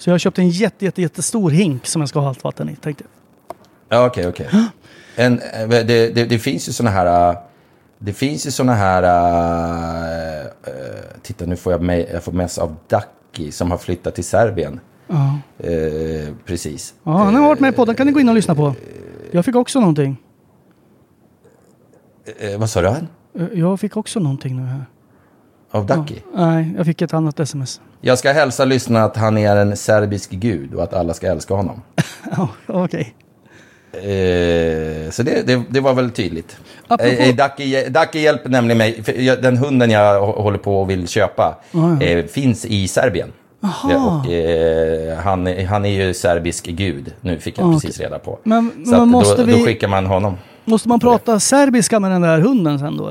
Så 0.00 0.10
jag 0.10 0.14
har 0.14 0.18
köpt 0.18 0.38
en 0.38 0.48
jätte, 0.48 0.84
jätte, 0.84 1.02
jättestor 1.02 1.50
hink 1.50 1.86
som 1.86 2.02
jag 2.02 2.08
ska 2.08 2.20
ha 2.20 2.28
allt 2.28 2.44
vatten 2.44 2.68
i, 2.68 2.76
tänkte. 2.76 3.04
Ja, 3.88 4.06
okej, 4.06 4.28
okej. 4.28 4.48
En, 5.16 5.38
eh, 5.38 5.68
det, 5.68 5.82
det, 6.14 6.24
det 6.24 6.38
finns 6.38 6.68
ju 6.68 6.72
såna 6.72 6.90
här... 6.90 7.30
äh, 7.30 7.36
Det 7.98 8.12
finns 8.12 8.46
ju 8.46 8.50
såna 8.50 8.74
här... 8.74 9.02
äh, 10.42 10.46
titta, 11.22 11.46
nu 11.46 11.56
får 11.56 11.72
jag, 11.72 11.82
me- 11.82 12.12
jag 12.12 12.22
får 12.24 12.32
mess 12.32 12.58
av 12.58 12.76
Ducky 12.88 13.50
som 13.52 13.70
har 13.70 13.78
flyttat 13.78 14.14
till 14.14 14.24
Serbien. 14.24 14.80
Ja. 15.06 15.38
Eh, 15.58 16.34
precis. 16.46 16.94
ja, 17.04 17.12
han 17.12 17.34
har 17.34 17.42
varit 17.48 17.60
med 17.60 17.76
på 17.76 17.84
den 17.84 17.94
kan 17.94 18.06
ni 18.06 18.12
gå 18.12 18.20
in 18.20 18.28
och 18.28 18.34
lyssna 18.34 18.54
på. 18.54 18.74
Jag 19.30 19.44
fick 19.44 19.54
också 19.56 19.80
någonting. 19.80 20.16
Eh, 22.38 22.58
vad 22.58 22.70
sa 22.70 22.80
du? 22.82 22.88
Eh, 22.88 23.48
Jag 23.54 23.80
fick 23.80 23.96
också 23.96 24.20
någonting 24.20 24.56
nu 24.56 24.62
här. 24.66 24.84
Av 25.70 25.86
Ducky? 25.86 26.14
Nej, 26.34 26.74
jag 26.76 26.86
fick 26.86 27.02
ett 27.02 27.14
annat 27.14 27.40
sms. 27.40 27.80
Jag 28.00 28.18
ska 28.18 28.32
hälsa 28.32 28.64
lyssnarna 28.64 29.04
att 29.04 29.16
han 29.16 29.38
är 29.38 29.56
en 29.56 29.76
serbisk 29.76 30.30
gud 30.30 30.74
och 30.74 30.82
att 30.82 30.94
alla 30.94 31.14
ska 31.14 31.26
älska 31.26 31.54
honom. 31.54 31.82
Ja, 32.36 32.48
okej. 32.66 33.14
Eh, 33.92 35.10
så 35.10 35.22
det, 35.22 35.46
det, 35.46 35.62
det 35.70 35.80
var 35.80 35.94
väl 35.94 36.10
tydligt. 36.10 36.56
Apropå- 36.88 37.04
Eh, 37.12 37.28
eh, 37.28 37.36
Ducky, 37.36 37.88
Ducky 37.88 38.18
hjälper 38.20 38.48
nämligen 38.50 38.78
mig. 38.78 39.02
Jag, 39.26 39.42
den 39.42 39.56
hunden 39.56 39.90
jag 39.90 40.20
hå- 40.22 40.42
håller 40.42 40.58
på 40.58 40.80
och 40.80 40.90
vill 40.90 41.08
köpa 41.08 41.56
eh, 42.00 42.24
finns 42.26 42.64
i 42.64 42.88
Serbien. 42.88 43.32
Ja, 43.90 44.22
och, 44.26 44.32
eh, 44.32 45.18
han, 45.18 45.46
är- 45.46 45.66
han 45.66 45.84
är 45.84 45.90
ju 46.06 46.14
serbisk 46.14 46.66
gud. 46.66 47.14
Nu 47.20 47.38
fick 47.38 47.58
jag 47.58 47.68
Ah, 47.68 47.72
precis 47.72 48.00
reda 48.00 48.18
på. 48.18 48.38
Men- 48.42 48.72
så 48.84 48.90
men 48.90 49.08
måste 49.08 49.36
då, 49.36 49.42
vi- 49.44 49.52
då 49.58 49.64
skickar 49.66 49.88
man 49.88 50.06
honom. 50.06 50.36
Måste 50.64 50.88
man 50.88 51.00
prata 51.00 51.40
serbiska 51.40 52.00
med 52.00 52.10
den 52.10 52.22
där 52.22 52.40
hunden 52.40 52.78
sen 52.78 52.96
då? 52.96 53.10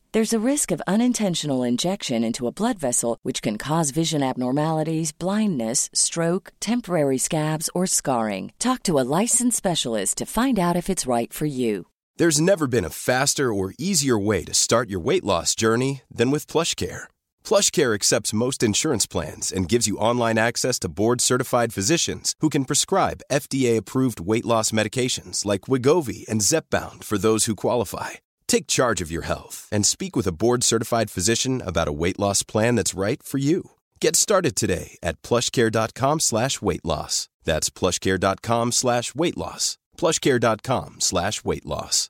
There's 0.13 0.33
a 0.33 0.45
risk 0.49 0.71
of 0.71 0.81
unintentional 0.87 1.63
injection 1.63 2.21
into 2.21 2.45
a 2.45 2.51
blood 2.51 2.77
vessel, 2.77 3.17
which 3.23 3.41
can 3.41 3.57
cause 3.57 3.91
vision 3.91 4.21
abnormalities, 4.21 5.13
blindness, 5.13 5.89
stroke, 5.93 6.51
temporary 6.59 7.17
scabs, 7.17 7.69
or 7.73 7.87
scarring. 7.87 8.51
Talk 8.59 8.83
to 8.83 8.99
a 8.99 9.07
licensed 9.21 9.55
specialist 9.55 10.17
to 10.17 10.25
find 10.25 10.59
out 10.59 10.75
if 10.75 10.89
it's 10.89 11.07
right 11.07 11.31
for 11.31 11.45
you. 11.45 11.87
There's 12.17 12.41
never 12.41 12.67
been 12.67 12.83
a 12.83 12.89
faster 12.89 13.53
or 13.53 13.73
easier 13.79 14.19
way 14.19 14.43
to 14.43 14.53
start 14.53 14.89
your 14.89 14.99
weight 14.99 15.23
loss 15.23 15.55
journey 15.55 16.01
than 16.11 16.29
with 16.29 16.45
PlushCare. 16.45 17.03
PlushCare 17.45 17.95
accepts 17.95 18.33
most 18.33 18.63
insurance 18.63 19.07
plans 19.07 19.49
and 19.49 19.69
gives 19.69 19.87
you 19.87 19.97
online 19.97 20.37
access 20.37 20.77
to 20.79 20.89
board-certified 20.89 21.73
physicians 21.73 22.35
who 22.41 22.49
can 22.49 22.65
prescribe 22.65 23.21
FDA-approved 23.31 24.19
weight 24.19 24.45
loss 24.45 24.71
medications 24.71 25.45
like 25.45 25.69
Wigovi 25.69 26.27
and 26.27 26.41
Zepbound 26.41 27.05
for 27.05 27.17
those 27.17 27.45
who 27.45 27.55
qualify. 27.55 28.15
Take 28.51 28.67
charge 28.67 28.99
of 28.99 29.09
your 29.09 29.21
health 29.21 29.69
and 29.71 29.85
speak 29.85 30.13
with 30.13 30.27
a 30.27 30.33
board-certified 30.33 31.09
physician 31.09 31.61
about 31.65 31.87
a 31.87 31.93
weight 31.93 32.19
loss 32.19 32.43
plan 32.43 32.75
that's 32.75 32.93
right 32.93 33.23
for 33.23 33.37
you. 33.37 33.71
Get 34.01 34.17
started 34.17 34.57
today 34.57 34.97
at 35.01 35.21
plushcare.com 35.21 36.19
slash 36.19 36.61
weight 36.61 36.83
loss. 36.83 37.29
That's 37.45 37.69
plushcare.com 37.69 38.73
slash 38.73 39.15
weight 39.15 39.37
loss. 39.37 39.77
plushcare.com 39.97 40.95
slash 40.99 41.45
weight 41.45 41.65
loss. 41.65 42.09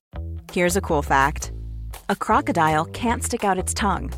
Here's 0.52 0.76
a 0.76 0.82
cool 0.82 1.04
fact 1.04 1.52
a 2.10 2.16
crocodile 2.16 2.86
can't 2.86 3.24
stick 3.24 3.44
out 3.44 3.60
its 3.60 3.76
tongue. 3.76 4.12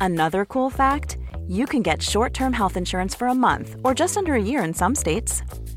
Another 0.00 0.44
cool 0.44 0.70
fact 0.70 1.18
you 1.48 1.66
can 1.66 1.82
get 1.82 2.00
short 2.00 2.34
term 2.34 2.52
health 2.52 2.76
insurance 2.76 3.16
for 3.16 3.26
a 3.26 3.34
month 3.34 3.74
or 3.82 3.94
just 3.94 4.16
under 4.16 4.34
a 4.34 4.42
year 4.50 4.62
in 4.62 4.74
some 4.74 4.94
states. 4.94 5.42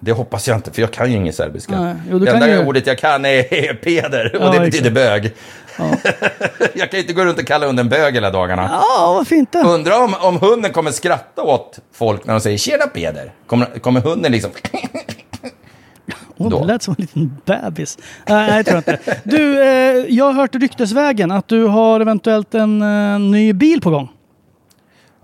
Det 0.00 0.12
hoppas 0.12 0.48
jag 0.48 0.56
inte, 0.56 0.70
för 0.72 0.82
jag 0.82 0.90
kan 0.90 1.10
ju 1.10 1.16
ingen 1.16 1.32
serbiska. 1.32 1.80
Nej, 1.80 1.94
jo, 2.10 2.18
det 2.18 2.30
enda 2.30 2.48
ju- 2.48 2.64
ordet 2.66 2.86
jag 2.86 2.98
kan 2.98 3.24
är 3.24 3.74
peder, 3.82 4.36
och 4.36 4.42
Ja, 4.42 4.50
det 4.52 4.60
betyder 4.60 4.90
bög. 4.90 5.34
jag 6.74 6.90
kan 6.90 7.00
inte 7.00 7.12
gå 7.12 7.24
runt 7.24 7.38
och 7.38 7.46
kalla 7.46 7.66
hunden 7.66 7.88
bög 7.88 8.14
hela 8.14 8.30
dagarna. 8.30 8.68
Ja, 8.72 9.14
vad 9.16 9.28
fint 9.28 9.52
det. 9.52 9.58
Undrar 9.62 10.04
om, 10.04 10.14
om 10.20 10.40
hunden 10.40 10.72
kommer 10.72 10.90
skratta 10.90 11.42
åt 11.42 11.78
folk 11.92 12.26
när 12.26 12.34
de 12.34 12.40
säger 12.40 12.58
tjena 12.58 12.86
Peder. 12.86 13.32
Kommer, 13.46 13.66
kommer 13.66 14.00
hunden 14.00 14.32
liksom... 14.32 14.50
Då. 16.38 16.60
det 16.60 16.66
lät 16.66 16.82
som 16.82 16.94
en 16.98 17.02
liten 17.02 17.40
bebis. 17.44 17.98
Nej, 18.28 18.50
det 18.58 18.64
tror 18.64 18.82
jag 18.86 18.94
inte. 18.94 19.20
Du, 19.24 19.62
eh, 19.62 20.04
jag 20.08 20.24
har 20.24 20.32
hört 20.32 20.54
ryktesvägen 20.54 21.30
att 21.30 21.48
du 21.48 21.64
har 21.64 22.00
eventuellt 22.00 22.54
en 22.54 22.82
eh, 22.82 23.18
ny 23.18 23.52
bil 23.52 23.80
på 23.80 23.90
gång. 23.90 24.08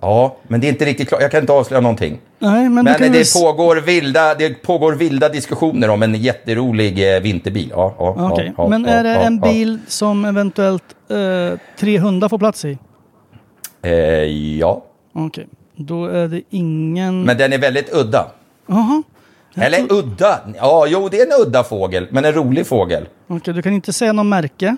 Ja, 0.05 0.37
men 0.49 0.61
det 0.61 0.67
är 0.67 0.69
inte 0.69 0.85
riktigt 0.85 1.09
klart. 1.09 1.21
Jag 1.23 1.31
kan 1.31 1.41
inte 1.41 1.53
avslöja 1.53 1.81
någonting. 1.81 2.21
Nej, 2.38 2.69
men, 2.69 2.85
Men 2.85 3.12
det, 3.12 3.21
s- 3.21 3.43
pågår 3.43 3.77
vilda, 3.77 4.35
det 4.35 4.62
pågår 4.62 4.93
vilda 4.93 5.29
diskussioner 5.29 5.88
om 5.91 6.03
en 6.03 6.15
jätterolig 6.15 7.17
eh, 7.17 7.21
vinterbil. 7.21 7.69
Ja, 7.75 7.95
ja, 7.99 8.29
Okej, 8.33 8.53
ja, 8.57 8.69
men 8.69 8.85
ja, 8.85 8.91
är 8.91 9.05
det 9.05 9.15
en 9.15 9.41
bil 9.41 9.79
som 9.87 10.25
eventuellt 10.25 10.85
eh, 11.11 11.59
tre 11.79 11.99
hundar 11.99 12.29
får 12.29 12.38
plats 12.38 12.65
i? 12.65 12.79
Eh, 13.83 13.93
ja, 14.59 14.85
Okej, 15.15 15.47
då 15.77 16.07
är 16.07 16.29
det 16.29 16.43
ingen... 16.51 17.23
men 17.23 17.38
den 17.38 17.53
är 17.53 17.59
väldigt 17.59 17.95
udda. 17.95 18.27
Jaha, 18.69 19.03
Eller 19.55 19.93
udda. 19.93 20.41
Ja, 20.57 20.87
jo, 20.88 21.09
det 21.09 21.21
är 21.21 21.27
en 21.27 21.47
udda 21.47 21.65
fågel, 21.65 22.07
men 22.11 22.25
en 22.25 22.33
rolig 22.33 22.67
fågel. 22.67 23.09
okej, 23.29 23.55
du 23.55 23.62
kan 23.62 23.73
inte 23.73 23.93
säga 23.93 24.12
någon 24.12 24.29
märke? 24.29 24.77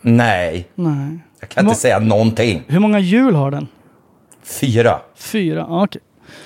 Nej, 0.00 0.68
Nej. 0.74 1.18
jag 1.40 1.48
kan 1.48 1.62
inte 1.64 1.70
Må- 1.70 1.74
säga 1.74 1.98
någonting. 1.98 2.62
Hur 2.66 2.78
många 2.80 2.98
hjul 2.98 3.34
har 3.34 3.50
den? 3.50 3.68
Fyra. 4.44 5.00
Fyra, 5.16 5.66
ja, 5.68 5.84
okej. 5.84 6.02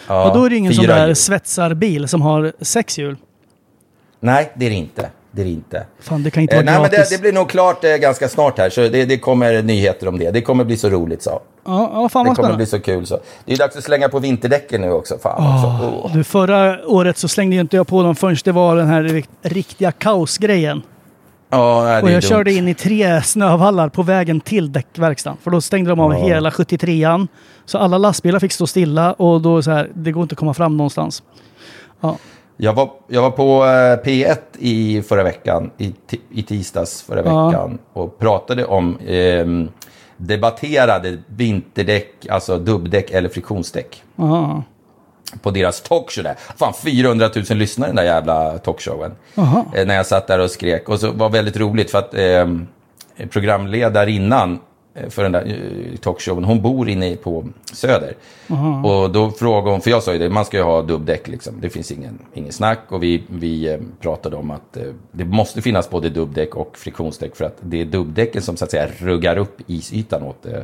Ja, 0.09 0.29
och 0.31 0.37
då 0.39 0.45
är 0.45 0.51
det 0.51 0.57
ingen 0.57 0.75
sån 0.75 0.87
där 0.87 1.07
hjul. 1.07 1.17
svetsarbil 1.17 2.09
som 2.09 2.23
har 2.23 2.53
sex 2.61 2.99
hjul? 2.99 3.17
Nej, 4.21 4.53
det 4.55 4.67
är 4.67 4.71
det 4.71 4.77
inte. 4.77 5.11
Det 5.31 5.41
är 5.43 5.45
det 5.47 5.51
inte. 5.53 5.87
Fan, 6.01 6.23
det 6.23 6.31
kan 6.31 6.43
inte 6.43 6.57
Eh, 6.57 6.65
vara 6.65 6.73
nej, 6.73 6.81
men 6.83 6.91
gratis. 6.91 7.09
det, 7.11 7.17
det 7.17 7.21
blir 7.23 7.33
nog 7.33 7.49
klart 7.49 7.85
eh, 7.85 7.91
ganska 7.97 8.29
snart 8.29 8.59
här, 8.59 8.71
så 8.71 8.81
det, 8.81 9.05
det 9.05 9.19
kommer 9.19 9.63
nyheter 9.63 10.09
om 10.09 10.19
det. 10.19 10.31
Det 10.31 10.41
kommer 10.43 10.65
bli 10.65 10.77
så 10.77 10.89
roligt, 10.89 11.23
så. 11.23 11.31
Ja, 11.65 11.91
ja, 11.95 12.09
fan 12.09 12.27
Det 12.29 12.35
kommer 12.35 12.57
bli 12.57 12.67
så 12.67 12.81
kul, 12.81 13.07
så. 13.07 13.19
Det 13.45 13.53
är 13.53 13.57
dags 13.57 13.77
att 13.77 13.85
slänga 13.85 14.09
på 14.09 14.19
vinterdäcken 14.19 14.81
nu 14.81 14.91
också. 14.91 15.19
Fan, 15.19 15.43
Ah, 15.45 15.57
också. 15.77 15.97
Åh. 16.05 16.13
Du, 16.17 16.25
förra 16.25 16.87
året 16.87 17.17
så 17.19 17.29
slängde 17.29 17.57
inte 17.57 17.77
jag 17.77 17.87
på 17.87 18.03
dem 18.03 18.17
förrän 18.17 18.37
det 18.45 18.53
var 18.53 18.77
den 18.77 18.87
här 18.87 19.03
rikt- 19.03 19.31
riktiga 19.43 19.93
kaosgrejen. 19.93 20.83
Ja, 21.51 22.03
Och 22.03 22.11
jag 22.11 22.23
körde 22.23 22.53
in 22.53 22.69
i 22.69 22.75
tre 22.75 23.23
snövallar 23.23 23.89
på 23.89 24.03
vägen 24.03 24.41
till 24.41 24.73
däckverkstan. 24.73 25.37
För 25.43 25.51
då 25.51 25.61
stängde 25.61 25.91
de 25.91 26.01
av 26.01 26.13
Ja. 26.13 26.19
hela 26.27 26.51
73an. 26.51 27.29
Så 27.65 27.79
alla 27.79 27.99
lastbilar 27.99 28.39
fick 28.39 28.53
stå 28.53 28.67
stilla 28.67 29.13
och 29.13 29.41
då 29.43 29.63
så 29.63 29.71
här, 29.71 29.89
det 29.95 30.13
går 30.13 30.23
inte 30.23 30.33
att 30.33 30.39
komma 30.39 30.55
fram 30.55 30.77
någonstans. 30.77 31.23
Ja, 32.01 32.17
Jag 32.57 32.73
var, 32.73 32.91
jag 33.09 33.23
var 33.23 33.31
på 33.31 33.65
eh, 33.65 34.07
P1 34.09 34.37
i 34.59 35.03
förra 35.03 35.23
veckan, 35.23 35.71
i, 35.79 35.95
i 36.31 36.43
tisdags 36.43 37.03
förra 37.03 37.23
veckan, 37.23 37.79
och 37.93 38.19
pratade 38.19 38.65
om, 38.65 38.99
ehm, 39.07 39.69
debatterade 40.17 41.19
vinterdäck, 41.27 42.27
alltså 42.31 42.59
dubbdäck 42.59 43.11
eller 43.11 43.29
friktionsdäck. 43.29 44.03
Aha, 45.33 45.39
På 45.43 45.51
deras 45.51 45.81
talkshow 45.81 46.25
där. 46.25 46.35
Fan, 46.57 46.75
400 46.75 47.31
000 47.35 47.59
lyssnare 47.59 47.89
den 47.89 47.97
där 47.97 48.05
jävla 48.05 48.59
talkshowen. 48.59 49.13
aha. 49.35 49.67
Eh, 49.75 49.87
när 49.87 49.95
jag 49.95 50.07
satt 50.07 50.27
där 50.27 50.39
och 50.39 50.51
skrek. 50.51 50.89
Och 50.89 51.01
så 51.01 51.11
var 51.11 51.31
väldigt 51.31 51.57
roligt 51.57 51.91
för 51.91 51.99
att 51.99 52.15
ehm, 52.15 52.67
programledarinnan 53.31 54.59
eh, 54.95 55.09
för 55.09 55.23
den 55.23 55.33
där 55.33 55.47
eh, 55.47 55.97
talkshowen, 55.99 56.45
hon 56.45 56.63
bor 56.63 56.89
inne 56.89 57.17
på 57.17 57.45
Söder. 57.73 58.15
Och 58.85 59.11
då 59.11 59.31
frågade 59.31 59.71
hon, 59.71 59.81
för 59.81 59.91
jag 59.91 60.03
sa 60.03 60.13
ju 60.13 60.19
det, 60.19 60.31
man 60.31 60.45
ska 60.45 60.57
ju 60.57 60.63
ha 60.63 60.83
dubbdäck 60.83 61.29
liksom. 61.29 61.61
Det 61.61 61.71
finns 61.71 61.93
ingen, 61.93 62.19
ingen 62.35 62.53
snack. 62.53 62.79
Och 62.89 63.03
vi, 63.03 63.23
vi 63.29 63.69
eh, 63.73 63.79
pratade 64.01 64.37
om 64.37 64.51
att 64.51 64.77
eh, 64.77 64.83
det 65.13 65.25
måste 65.25 65.63
finnas 65.63 65.91
både 65.91 66.09
dubbdäck 66.09 66.55
och 66.57 66.79
friktionsdäck. 66.79 67.37
För 67.37 67.45
att 67.45 67.57
det 67.61 67.81
är 67.81 67.85
dubbdäcken 67.85 68.43
som 68.43 68.57
så 68.57 68.65
att 68.65 68.71
säga 68.71 68.89
ruggar 68.99 69.37
upp 69.37 69.61
isytan 69.67 70.23
åt 70.23 70.47
eh, 70.47 70.61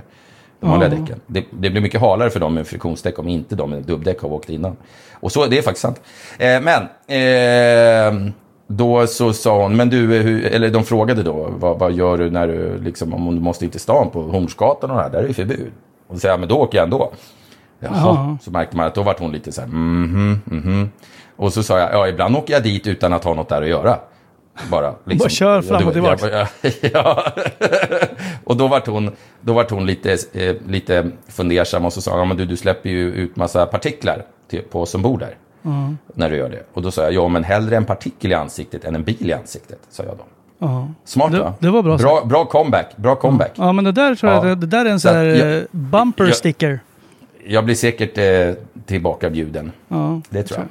de 0.64 0.70
vanliga 0.70 0.88
däcken. 0.88 1.20
Det, 1.26 1.44
det 1.50 1.70
blir 1.70 1.80
mycket 1.80 2.00
halare 2.00 2.30
för 2.30 2.40
dem 2.40 2.54
med 2.54 2.66
friktionsdäck 2.66 3.18
om 3.18 3.28
inte 3.28 3.56
de 3.56 3.70
med 3.70 3.82
dubbdäck 3.82 4.20
har 4.20 4.32
åkt 4.32 4.50
innan. 4.50 4.76
Och 5.12 5.32
så, 5.32 5.46
det 5.46 5.58
är 5.58 5.62
faktiskt 5.62 5.82
sant. 5.82 6.00
Eh, 6.38 6.60
men, 6.60 6.82
eh, 7.06 8.32
då 8.66 9.06
så 9.06 9.32
sa 9.32 9.62
hon, 9.62 9.76
men 9.76 9.90
du, 9.90 9.98
hur, 9.98 10.44
eller 10.46 10.70
de 10.70 10.84
frågade 10.84 11.22
då, 11.22 11.48
vad, 11.58 11.78
vad 11.78 11.92
gör 11.92 12.18
du 12.18 12.30
när 12.30 12.46
du, 12.46 12.78
liksom, 12.78 13.14
om 13.14 13.34
du 13.34 13.40
måste 13.40 13.64
in 13.64 13.70
till 13.70 13.80
stan 13.80 14.10
på 14.10 14.22
Hornsgatan 14.22 14.90
och 14.90 14.96
det 14.96 15.02
här, 15.02 15.10
där 15.10 15.18
är 15.22 15.28
det 15.28 15.34
förbud. 15.34 15.72
Och 16.06 16.14
så 16.14 16.20
säger 16.20 16.32
jag, 16.32 16.40
men 16.40 16.48
då 16.48 16.56
åker 16.56 16.78
jag 16.78 16.84
ändå. 16.84 17.12
Jaha, 17.78 18.38
så 18.42 18.50
märkte 18.50 18.76
man 18.76 18.86
att 18.86 18.94
då 18.94 19.02
var 19.02 19.16
hon 19.18 19.32
lite 19.32 19.52
så 19.52 19.60
här, 19.60 19.68
mhm, 19.68 20.40
mhm. 20.44 20.90
Och 21.36 21.52
så 21.52 21.62
sa 21.62 21.78
jag, 21.78 21.92
ja, 21.92 22.08
ibland 22.08 22.36
åker 22.36 22.54
jag 22.54 22.62
dit 22.62 22.86
utan 22.86 23.12
att 23.12 23.24
ha 23.24 23.34
något 23.34 23.48
där 23.48 23.62
att 23.62 23.68
göra. 23.68 23.98
Bara, 24.70 24.94
liksom. 25.04 25.18
Bara 25.24 25.28
kör 25.28 25.62
fram 25.62 25.76
och 25.76 25.82
Ja, 25.88 25.92
tillbaks. 25.92 26.22
Ja, 26.32 26.46
ja. 26.92 27.24
och 28.44 28.56
då 28.56 28.68
vart 28.68 28.86
hon, 28.86 29.10
då 29.40 29.52
vart 29.52 29.70
hon 29.70 29.86
lite, 29.86 30.18
eh, 30.32 30.54
lite 30.68 31.10
fundersam 31.28 31.84
och 31.84 31.92
så 31.92 32.00
sa 32.02 32.10
hon, 32.10 32.18
ja, 32.20 32.24
men 32.24 32.36
du, 32.36 32.44
du 32.46 32.56
släpper 32.56 32.90
ju 32.90 33.12
ut 33.12 33.36
massa 33.36 33.66
partiklar 33.66 34.22
till, 34.48 34.62
på 34.62 34.82
oss 34.82 34.90
som 34.90 35.02
bor 35.02 35.18
där. 35.18 35.36
När 36.14 36.30
du 36.30 36.36
gör 36.36 36.48
det. 36.48 36.62
Och 36.72 36.82
då 36.82 36.90
sa 36.90 37.02
jag, 37.02 37.12
ja 37.12 37.28
men 37.28 37.44
hellre 37.44 37.76
en 37.76 37.84
partikel 37.84 38.30
i 38.30 38.34
ansiktet 38.34 38.84
än 38.84 38.94
en 38.94 39.04
bil 39.04 39.30
i 39.30 39.32
ansiktet, 39.32 39.78
sa 39.90 40.02
jag 40.02 40.16
då. 40.16 40.24
Ja. 40.58 40.88
Smart 41.04 41.32
Det- 41.32 41.38
va? 41.40 41.54
det 41.58 41.70
var 41.70 41.82
bra 41.82 41.96
Bra, 41.96 42.24
bra 42.24 42.44
comeback, 42.44 42.96
bra 42.96 43.16
comeback. 43.16 43.52
ja, 43.54 43.72
men 43.72 43.84
det 43.84 43.92
där 43.92 44.14
tror 44.14 44.32
jag, 44.32 44.46
Ja. 44.46 44.54
det, 44.54 44.66
där 44.66 44.84
är 44.84 44.90
en 44.90 45.00
Så 45.00 45.08
sån 45.08 45.16
här 45.16 45.24
jag- 45.24 45.56
eh, 45.56 45.62
bumper 45.70 46.24
jag- 46.24 46.36
sticker. 46.36 46.80
Jag 47.46 47.64
blir 47.64 47.74
säkert 47.74 48.18
eh, 48.18 48.54
tillbakabjuden. 48.86 49.72
Ja. 49.88 50.20
Det 50.30 50.42
tror 50.42 50.60
jag. 50.60 50.68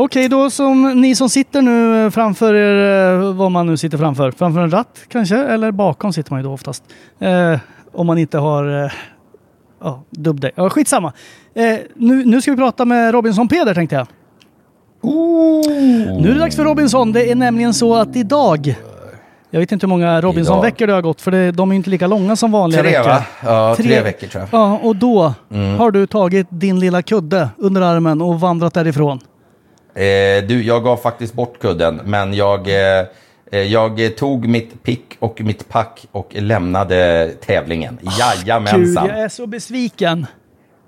Okej, 0.00 0.28
då 0.28 0.50
som 0.50 1.00
ni 1.00 1.14
som 1.14 1.28
sitter 1.28 1.62
nu 1.62 2.04
eh, 2.04 2.10
framför 2.10 2.54
er, 2.54 3.12
eh, 3.14 3.32
vad 3.34 3.50
man 3.52 3.66
nu 3.66 3.76
sitter 3.76 3.98
framför. 3.98 4.30
Framför 4.30 4.60
en 4.60 4.70
ratt 4.70 4.98
kanske, 5.08 5.36
eller 5.36 5.70
bakom 5.70 6.12
sitter 6.12 6.32
man 6.32 6.40
ju 6.40 6.44
då 6.46 6.52
oftast. 6.52 6.82
Eh, 7.18 7.58
om 7.92 8.06
man 8.06 8.18
inte 8.18 8.38
har 8.38 8.84
eh, 8.84 8.90
ja, 9.82 10.02
dubbdäck. 10.10 10.52
Ja, 10.56 10.70
skitsamma. 10.70 11.12
Eh, 11.54 11.78
nu, 11.94 12.24
nu 12.24 12.42
ska 12.42 12.50
vi 12.50 12.56
prata 12.56 12.84
med 12.84 13.12
Robinson 13.14 13.48
Peder 13.48 13.74
tänkte 13.74 13.96
jag. 13.96 14.06
Nu 16.20 16.28
är 16.30 16.34
det 16.34 16.38
dags 16.40 16.56
för 16.56 16.64
Robinson. 16.64 17.12
Det 17.12 17.30
är 17.30 17.34
nämligen 17.34 17.74
så 17.74 17.94
att 17.96 18.16
idag 18.16 18.74
jag 19.50 19.60
vet 19.60 19.72
inte 19.72 19.86
hur 19.86 19.88
många 19.88 20.20
Robinson-veckor 20.20 20.86
det 20.86 20.92
har 20.92 21.02
gått, 21.02 21.20
för 21.20 21.30
det, 21.30 21.50
de 21.52 21.70
är 21.72 21.76
inte 21.76 21.90
lika 21.90 22.06
långa 22.06 22.36
som 22.36 22.52
vanliga 22.52 22.82
Tre 22.82 22.90
veckor. 22.90 23.08
va? 23.10 23.22
Ja, 23.44 23.74
tre, 23.76 24.02
veckor 24.02 24.26
tror 24.26 24.42
jag. 24.50 24.60
Ja, 24.60 24.78
och 24.82 24.96
då 24.96 25.34
Mm. 25.50 25.78
har 25.78 25.90
du 25.90 26.06
tagit 26.06 26.46
din 26.50 26.80
lilla 26.80 27.02
kudde 27.02 27.48
under 27.56 27.80
armen 27.82 28.22
och 28.22 28.40
vandrat 28.40 28.74
därifrån. 28.74 29.20
Eh, 29.98 30.44
du, 30.48 30.62
jag 30.62 30.84
gav 30.84 30.96
faktiskt 30.96 31.34
bort 31.34 31.58
kudden, 31.60 32.00
men 32.04 32.34
jag, 32.34 32.68
eh, 32.68 33.06
eh, 33.52 33.58
jag 33.60 34.16
tog 34.16 34.48
mitt 34.48 34.82
pick 34.82 35.16
och 35.18 35.40
mitt 35.40 35.68
pack 35.68 36.06
och 36.12 36.28
lämnade 36.34 37.30
tävlingen. 37.46 37.98
Gud, 38.02 38.12
Jajamensan. 38.18 39.06
jag 39.08 39.18
är 39.20 39.28
så 39.28 39.46
besviken. 39.46 40.26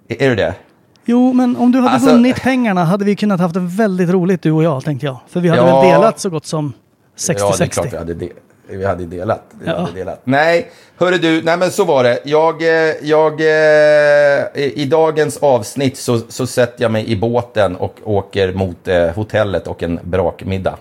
Är 0.08 0.28
du 0.30 0.34
det? 0.36 0.54
Jo, 1.04 1.32
men 1.32 1.56
om 1.56 1.72
du 1.72 1.78
hade 1.78 1.90
Alltså- 1.90 2.10
vunnit 2.10 2.42
pengarna 2.42 2.84
hade 2.84 3.04
vi 3.04 3.16
kunnat 3.16 3.40
haft 3.40 3.54
det 3.54 3.60
väldigt 3.60 4.10
roligt 4.10 4.42
du 4.42 4.52
och 4.52 4.62
jag, 4.62 4.84
tänkte 4.84 5.06
jag. 5.06 5.16
För 5.28 5.40
vi 5.40 5.48
hade 5.48 5.60
Ja. 5.62 5.80
väl 5.80 5.90
delat 5.90 6.18
så 6.20 6.30
gott 6.30 6.46
som 6.46 6.72
60-60. 7.16 7.40
Ja, 7.40 7.56
det 7.58 7.64
är 7.64 7.68
klart 7.68 7.92
vi 7.92 7.96
hade, 7.96 8.14
de 8.14 8.32
vi 8.76 8.84
hade 8.86 9.06
delat. 9.06 9.42
Vi 9.60 9.66
Ja. 9.70 9.78
hade 9.78 9.92
delat. 9.92 10.20
Nej, 10.24 10.70
hörru 10.98 11.18
du, 11.18 11.42
nej 11.42 11.56
men 11.56 11.70
så 11.70 11.84
var 11.84 12.04
det. 12.04 12.18
Jag, 12.24 12.62
eh, 12.62 12.94
jag, 13.02 13.40
eh, 13.40 14.62
i 14.62 14.86
dagens 14.90 15.36
avsnitt 15.36 15.96
så, 15.96 16.18
så 16.28 16.46
sätter 16.46 16.82
jag 16.84 16.92
mig 16.92 17.10
i 17.10 17.16
båten 17.16 17.76
och 17.76 17.94
åker 18.04 18.52
mot 18.52 18.88
eh, 18.88 19.08
hotellet 19.08 19.66
och 19.66 19.82
en 19.82 20.00
brakmiddag. 20.02 20.76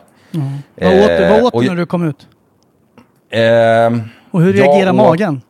Vad 0.76 0.94
åt, 1.02 1.08
du, 1.08 1.30
vad 1.30 1.44
åt 1.44 1.54
du 1.64 1.70
när 1.70 1.76
du 1.76 1.86
kom 1.86 2.10
ut? 2.10 2.28
Ehm, 3.32 4.02
Och 4.32 4.42
hur 4.42 4.54
reagerar 4.54 4.94
magen? 4.94 5.42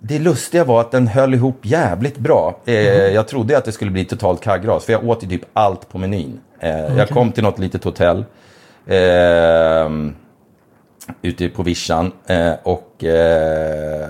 Det 0.00 0.18
lustiga 0.18 0.64
var 0.64 0.80
att 0.80 0.90
den 0.90 1.06
höll 1.08 1.34
ihop 1.34 1.58
jävligt 1.62 2.18
bra. 2.18 2.58
Eh, 2.64 2.74
Jag 2.88 3.28
trodde 3.28 3.58
att 3.58 3.64
det 3.64 3.72
skulle 3.72 3.90
bli 3.90 4.04
totalt 4.04 4.40
kaggras, 4.40 4.84
för 4.84 4.92
jag 4.92 5.08
åt 5.08 5.22
ju 5.24 5.28
typ 5.28 5.42
allt 5.52 5.88
på 5.88 5.98
menyn. 5.98 6.40
Eh, 6.60 6.96
Jag 6.98 7.08
kom 7.08 7.32
till 7.32 7.42
något 7.42 7.58
litet 7.58 7.84
hotell 7.84 8.24
eh, 8.86 9.88
ute 11.22 11.48
på 11.48 11.62
vischan 11.62 12.12
eh, 12.26 12.52
och 12.62 13.04
eh, 13.04 14.08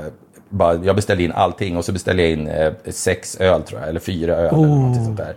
bara, 0.49 0.75
jag 0.85 0.97
beställde 0.97 1.25
in 1.25 1.33
allting 1.33 1.77
och 1.77 1.85
så 1.85 1.93
beställde 1.93 2.23
jag 2.23 2.33
in 2.33 2.49
eh, 2.49 2.73
sex 2.91 3.37
öl 3.41 3.63
tror 3.63 3.81
jag, 3.81 3.89
eller 3.89 4.01
fyra 4.01 4.35
öl 4.37 4.55
eller 4.55 4.67
någonting 4.67 5.05
sånt 5.05 5.17
där. 5.17 5.35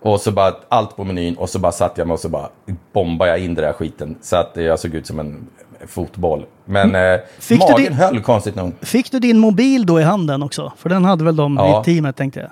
Och 0.00 0.20
så 0.20 0.30
bara 0.32 0.54
allt 0.68 0.96
på 0.96 1.04
menyn 1.04 1.34
och 1.36 1.48
så 1.50 1.58
bara 1.58 1.72
satt 1.72 1.98
jag 1.98 2.06
mig 2.06 2.14
och 2.14 2.20
så 2.20 2.28
bara 2.28 2.48
bombade 2.92 3.30
jag 3.30 3.38
in 3.40 3.54
den 3.54 3.64
där 3.64 3.72
skiten. 3.72 4.16
Så 4.22 4.36
att 4.36 4.50
jag 4.54 4.78
såg 4.78 4.94
ut 4.94 5.06
som 5.06 5.18
en 5.20 5.46
fotboll. 5.86 6.44
Men 6.64 6.94
eh, 6.94 7.00
Mm. 7.00 7.20
Du 7.48 7.56
magen 7.58 7.76
din- 7.76 7.92
höll 7.92 8.20
konstigt 8.20 8.54
nog. 8.54 8.72
Fick 8.80 9.10
du 9.12 9.18
din 9.18 9.38
mobil 9.38 9.86
då 9.86 10.00
i 10.00 10.02
handen 10.02 10.42
också? 10.42 10.72
För 10.76 10.88
den 10.88 11.04
hade 11.04 11.24
väl 11.24 11.36
de 11.36 11.56
Ja. 11.56 11.80
i 11.80 11.84
teamet, 11.84 12.16
tänkte 12.16 12.40
jag. 12.40 12.50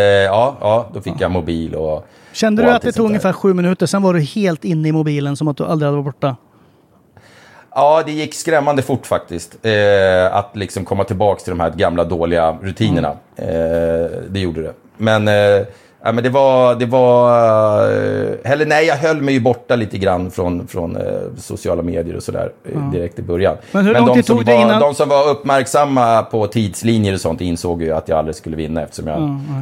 ja, 0.24 0.56
ja, 0.60 0.90
då 0.94 1.00
fick 1.00 1.14
jag 1.20 1.30
mobil 1.30 1.74
och... 1.74 2.06
Kände 2.32 2.62
och 2.62 2.68
du 2.68 2.74
att 2.74 2.82
det 2.82 2.92
tog 2.92 3.06
ungefär 3.06 3.32
sju 3.32 3.54
minuter, 3.54 3.86
sen 3.86 4.02
var 4.02 4.14
du 4.14 4.20
helt 4.20 4.64
inne 4.64 4.88
i 4.88 4.92
mobilen 4.92 5.36
som 5.36 5.48
att 5.48 5.56
du 5.56 5.64
aldrig 5.64 5.86
hade 5.86 6.02
varit 6.02 6.14
borta? 6.14 6.36
Ja, 7.76 8.02
det 8.06 8.12
gick 8.12 8.34
skrämmande 8.34 8.82
fort 8.82 9.06
faktiskt. 9.06 9.56
Eh, 9.62 10.36
att 10.36 10.50
liksom 10.56 10.84
komma 10.84 11.04
tillbaka 11.04 11.40
till 11.40 11.50
de 11.50 11.60
här 11.60 11.70
gamla 11.70 12.04
dåliga 12.04 12.56
rutinerna. 12.62 13.08
Eh, 13.36 13.46
det 14.28 14.40
gjorde 14.40 14.62
det. 14.62 14.72
Men 14.96 15.28
eh, 15.28 15.66
Ja, 16.04 16.12
men 16.12 16.24
det 16.24 16.30
var, 16.30 16.74
det 16.74 16.86
var... 16.86 17.82
eh, 17.82 18.52
Eller 18.52 18.66
nej, 18.66 18.86
jag 18.86 18.96
höll 18.96 19.20
mig 19.22 19.34
ju 19.34 19.40
borta 19.40 19.76
lite 19.76 19.98
grann 19.98 20.30
från, 20.30 20.66
från 20.66 20.96
eh, 20.96 21.02
sociala 21.38 21.82
medier 21.82 22.16
och 22.16 22.22
sådär 22.22 22.52
eh, 22.74 22.90
direkt 22.92 23.18
i 23.18 23.22
början. 23.22 23.56
Men 23.72 23.86
hur 23.86 23.94
lång 23.94 24.06
de, 24.06 24.14
tid 24.14 24.26
som 24.26 24.36
tog 24.36 24.44
det 24.46 24.54
innan- 24.54 24.80
de 24.80 24.94
som 24.94 25.08
var 25.08 25.28
uppmärksamma 25.28 26.22
på 26.22 26.46
tidslinjer 26.46 27.14
och 27.14 27.20
sånt 27.20 27.40
insåg 27.40 27.82
ju 27.82 27.92
att 27.92 28.08
jag 28.08 28.18
aldrig 28.18 28.34
skulle 28.36 28.56
vinna 28.56 28.82
eftersom 28.82 29.06
jag 29.06 29.16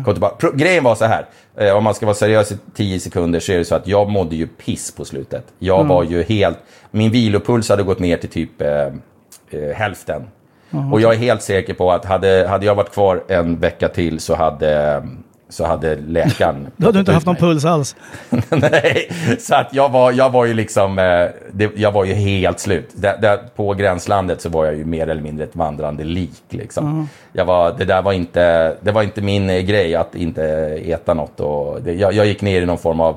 kom 0.05 0.15
tillbaka. 0.15 0.51
Grejen 0.55 0.85
var 0.85 0.95
så 0.95 1.05
här, 1.05 1.27
om 1.77 1.85
man 1.85 1.95
ska 1.95 2.07
vara 2.07 2.17
seriös 2.17 2.53
i 2.53 2.57
10 2.77 3.01
sekunder 3.01 3.41
så 3.41 3.53
är 3.53 3.59
det 3.59 3.65
så 3.65 3.75
att 3.75 3.87
jag 3.89 4.09
mådde 4.11 4.37
ju 4.37 4.47
piss 4.47 4.93
på 4.97 5.05
slutet. 5.05 5.45
Jag 5.59 5.85
var 5.85 6.03
ju 6.05 6.23
helt... 6.23 6.59
Min 6.95 7.11
vilopuls 7.11 7.69
hade 7.69 7.83
gått 7.83 7.99
ner 7.99 8.17
till 8.17 8.31
typ 8.31 8.61
eh, 8.61 8.87
eh, 9.51 9.75
hälften. 9.75 10.23
Och 10.93 11.01
jag 11.01 11.15
är 11.15 11.19
helt 11.19 11.43
säker 11.43 11.75
på 11.75 11.93
att 11.93 12.05
hade, 12.05 12.47
hade 12.49 12.67
jag 12.67 12.75
varit 12.75 12.93
kvar 12.93 13.25
en 13.29 13.59
vecka 13.59 13.89
till 13.89 14.21
så 14.21 14.35
hade, 14.35 15.03
så 15.49 15.65
hade 15.65 15.97
läkaren... 15.97 16.67
Då 16.77 16.87
hade 16.87 16.97
du 16.97 17.01
inte 17.01 17.13
haft 17.13 17.27
någon 17.27 17.33
mig. 17.33 17.41
puls 17.41 17.65
alls. 17.65 17.97
Nej, 18.49 19.11
så 19.39 19.55
att 19.55 19.69
jag 19.73 19.89
var, 19.89 20.13
jag 20.13 20.31
var 20.31 20.45
ju 20.45 20.55
liksom, 20.55 20.99
eh, 20.99 21.27
det, 21.53 21.71
jag 21.77 21.93
var 21.93 22.05
ju 22.05 22.15
helt 22.15 22.61
slut. 22.61 22.91
Där, 22.95 23.19
där, 23.19 23.37
på 23.57 23.75
gränslandet 23.75 24.41
så 24.41 24.49
var 24.49 24.65
jag 24.65 24.77
ju 24.77 24.85
mer 24.85 25.09
eller 25.09 25.23
mindre 25.23 25.45
ett 25.45 25.57
vandrande 25.57 26.05
lik. 26.05 26.43
Liksom. 26.49 27.09
Jag 27.33 27.45
var, 27.45 27.75
det 27.79 27.85
där 27.85 28.03
var 28.03 28.13
inte, 28.13 28.77
det 28.81 28.93
var 28.93 29.03
inte 29.03 29.21
min 29.21 29.51
eh, 29.51 29.61
grej 29.61 29.95
att 29.95 30.15
inte 30.15 30.45
äta 30.85 31.15
något. 31.15 31.41
Och 31.41 31.83
det, 31.83 31.93
jag, 31.93 32.13
jag 32.13 32.27
gick 32.27 32.43
ner 32.43 32.63
i 32.63 32.67
någon 32.67 32.79
form 32.79 33.01
av, 33.01 33.17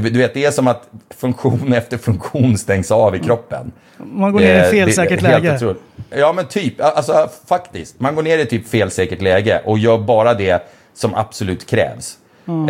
du, 0.00 0.18
vet 0.18 0.34
det 0.34 0.44
är 0.44 0.50
som 0.50 0.66
att 0.68 0.88
funktion 1.16 1.72
efter 1.72 1.98
funktion 1.98 2.58
stängs 2.58 2.90
av 2.90 3.16
i 3.16 3.18
kroppen. 3.18 3.72
Man 3.98 4.32
går 4.32 4.40
ner 4.40 4.54
i 4.54 4.58
Det- 4.58 4.70
felsäkert 4.70 5.22
läge. 5.22 5.54
otroligt. 5.56 5.82
Ja, 6.10 6.32
men 6.32 6.46
typ. 6.46 6.80
Alltså 6.80 7.28
faktiskt. 7.48 8.00
Man 8.00 8.14
går 8.14 8.22
ner 8.22 8.38
i 8.38 8.46
typ 8.46 8.68
felsäkert 8.68 9.22
läge 9.22 9.62
och 9.64 9.78
gör 9.78 9.98
bara 9.98 10.34
det 10.34 10.62
som 10.94 11.14
absolut 11.14 11.66
krävs. 11.70 12.18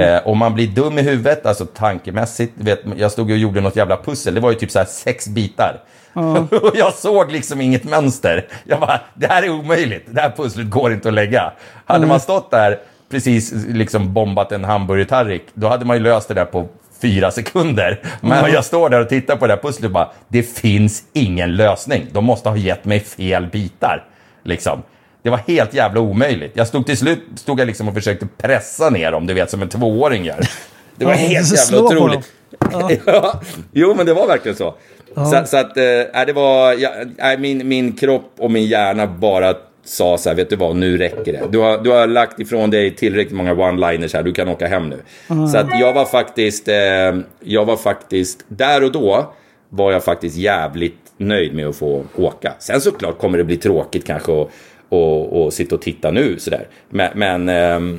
Eh, 0.01 0.19
och 0.27 0.37
man 0.37 0.55
blir 0.55 0.67
dum 0.67 0.99
i 0.99 1.03
huvudet, 1.03 1.47
alltså 1.47 1.67
tankemässigt. 1.67 2.53
Vet, 2.57 2.81
jag 2.97 3.13
stod 3.13 3.31
och 3.31 3.37
gjorde 3.37 3.61
något 3.61 3.77
jävla 3.77 3.97
pussel. 3.97 4.35
Det 4.35 4.41
var 4.41 4.51
ju 4.51 4.57
typ 4.57 4.71
så 4.71 4.79
här 4.79 4.87
sex 4.87 5.29
bitar. 5.29 5.81
och 6.13 6.73
jag 6.75 6.93
såg 6.95 7.33
liksom 7.33 7.61
inget 7.61 7.85
mönster. 7.85 8.47
Jag 8.65 8.81
bara, 8.81 9.01
det 9.15 9.27
här 9.27 9.43
är 9.43 9.51
omöjligt. 9.51 10.07
Det 10.11 10.21
här 10.21 10.31
pusslet 10.37 10.71
går 10.71 10.93
inte 10.93 11.09
att 11.09 11.15
lägga. 11.15 11.53
Hade 11.85 12.07
man 12.07 12.21
stått 12.21 12.51
där, 12.51 12.79
precis 13.11 13.53
liksom 13.69 14.13
bombat 14.15 14.53
en 14.53 14.65
hamburgertallrik, 14.65 15.43
då 15.55 15.69
hade 15.69 15.85
man 15.85 15.97
ju 15.97 16.03
löst 16.03 16.29
det 16.29 16.35
där 16.35 16.45
på 16.45 16.69
fyra 17.05 17.31
sekunder. 17.31 18.01
Men 18.21 18.53
jag 18.53 18.65
står 18.65 18.89
där 18.91 19.01
och 19.01 19.09
tittar 19.09 19.37
på 19.37 19.47
det 19.47 19.53
här 19.53 19.61
pusslet 19.61 19.85
och 19.85 19.91
bara, 19.91 20.11
det 20.29 20.43
finns 20.43 21.03
ingen 21.13 21.57
lösning. 21.57 22.07
De 22.13 22.25
måste 22.25 22.49
ha 22.49 22.57
gett 22.57 22.85
mig 22.85 23.01
fel 23.01 23.47
bitar. 23.47 24.05
Liksom. 24.45 24.83
Det 25.23 25.31
var 25.31 25.39
helt 25.39 25.75
jävla 25.75 26.01
omöjligt. 26.01 26.53
Jag 26.55 26.67
stod 26.67 26.87
till 26.87 26.97
slut 26.97 27.23
stod 27.37 27.61
jag 27.61 27.67
liksom 27.67 27.89
och 27.89 27.95
försökte 27.95 28.27
pressa 28.37 28.91
ner 28.91 29.13
dem, 29.13 29.27
du 29.27 29.35
vet 29.35 29.51
som 29.51 29.63
en 29.63 29.69
tvååring 29.69 30.25
gör. 30.25 30.41
Det 30.97 31.05
var 31.05 31.13
Ja, 31.13 31.19
helt 31.19 31.53
jävla 31.57 31.83
otroligt. 31.83 32.33
Ja. 33.07 33.41
Jo, 33.73 33.95
men 33.95 34.07
det 34.07 34.15
var 34.15 34.27
verkligen 34.27 34.57
så. 34.57 34.75
Så, 35.15 35.43
så 35.47 35.57
att, 35.57 35.77
nej, 35.77 36.25
det 36.27 36.33
var, 36.33 36.73
ja, 36.73 36.91
nej, 37.19 37.39
min, 37.39 37.69
min 37.69 37.93
kropp 37.97 38.33
och 38.39 38.51
min 38.51 38.67
hjärna 38.67 39.07
bara 39.07 39.55
sa 39.85 40.19
så 40.19 40.29
här, 40.29 40.37
vet 40.37 40.51
du 40.51 40.57
vad, 40.57 40.77
nu 40.77 40.99
räcker 40.99 41.33
det. 41.33 41.43
Du 41.51 41.59
har, 41.59 41.79
du 41.79 41.91
har 41.91 42.07
lagt 42.07 42.41
ifrån 42.41 42.71
dig 42.71 42.95
tillräckligt 42.97 43.37
många 43.37 43.55
one-liners 43.55 44.15
här, 44.17 44.23
du 44.23 44.33
kan 44.33 44.49
åka 44.49 44.67
hem 44.67 44.89
nu. 44.89 44.99
Så 45.53 45.59
att 45.59 45.81
jag 45.81 45.93
var 45.93 46.05
faktiskt, 46.05 46.69
eh, 46.69 46.75
jag 47.41 47.65
var 47.65 47.77
faktiskt, 47.77 48.45
där 48.49 48.85
och 48.85 48.93
då 48.93 49.33
var 49.69 49.93
jag 49.93 50.05
faktiskt 50.05 50.37
jävligt 50.37 50.99
nöjd 51.17 51.55
med 51.55 51.67
att 51.67 51.77
få 51.77 52.03
åka. 52.17 52.53
Sen 52.59 52.81
såklart 52.81 53.19
kommer 53.19 53.39
det 53.39 53.45
bli 53.45 53.57
tråkigt 53.57 54.07
kanske 54.07 54.43
att 54.43 54.49
och, 54.89 55.45
och 55.45 55.53
sitta 55.53 55.75
och 55.75 55.83
titta 55.83 56.11
nu 56.11 56.39
sådär. 56.39 56.67
Men, 56.89 57.11
men, 57.15 57.49
ehm, 57.49 57.99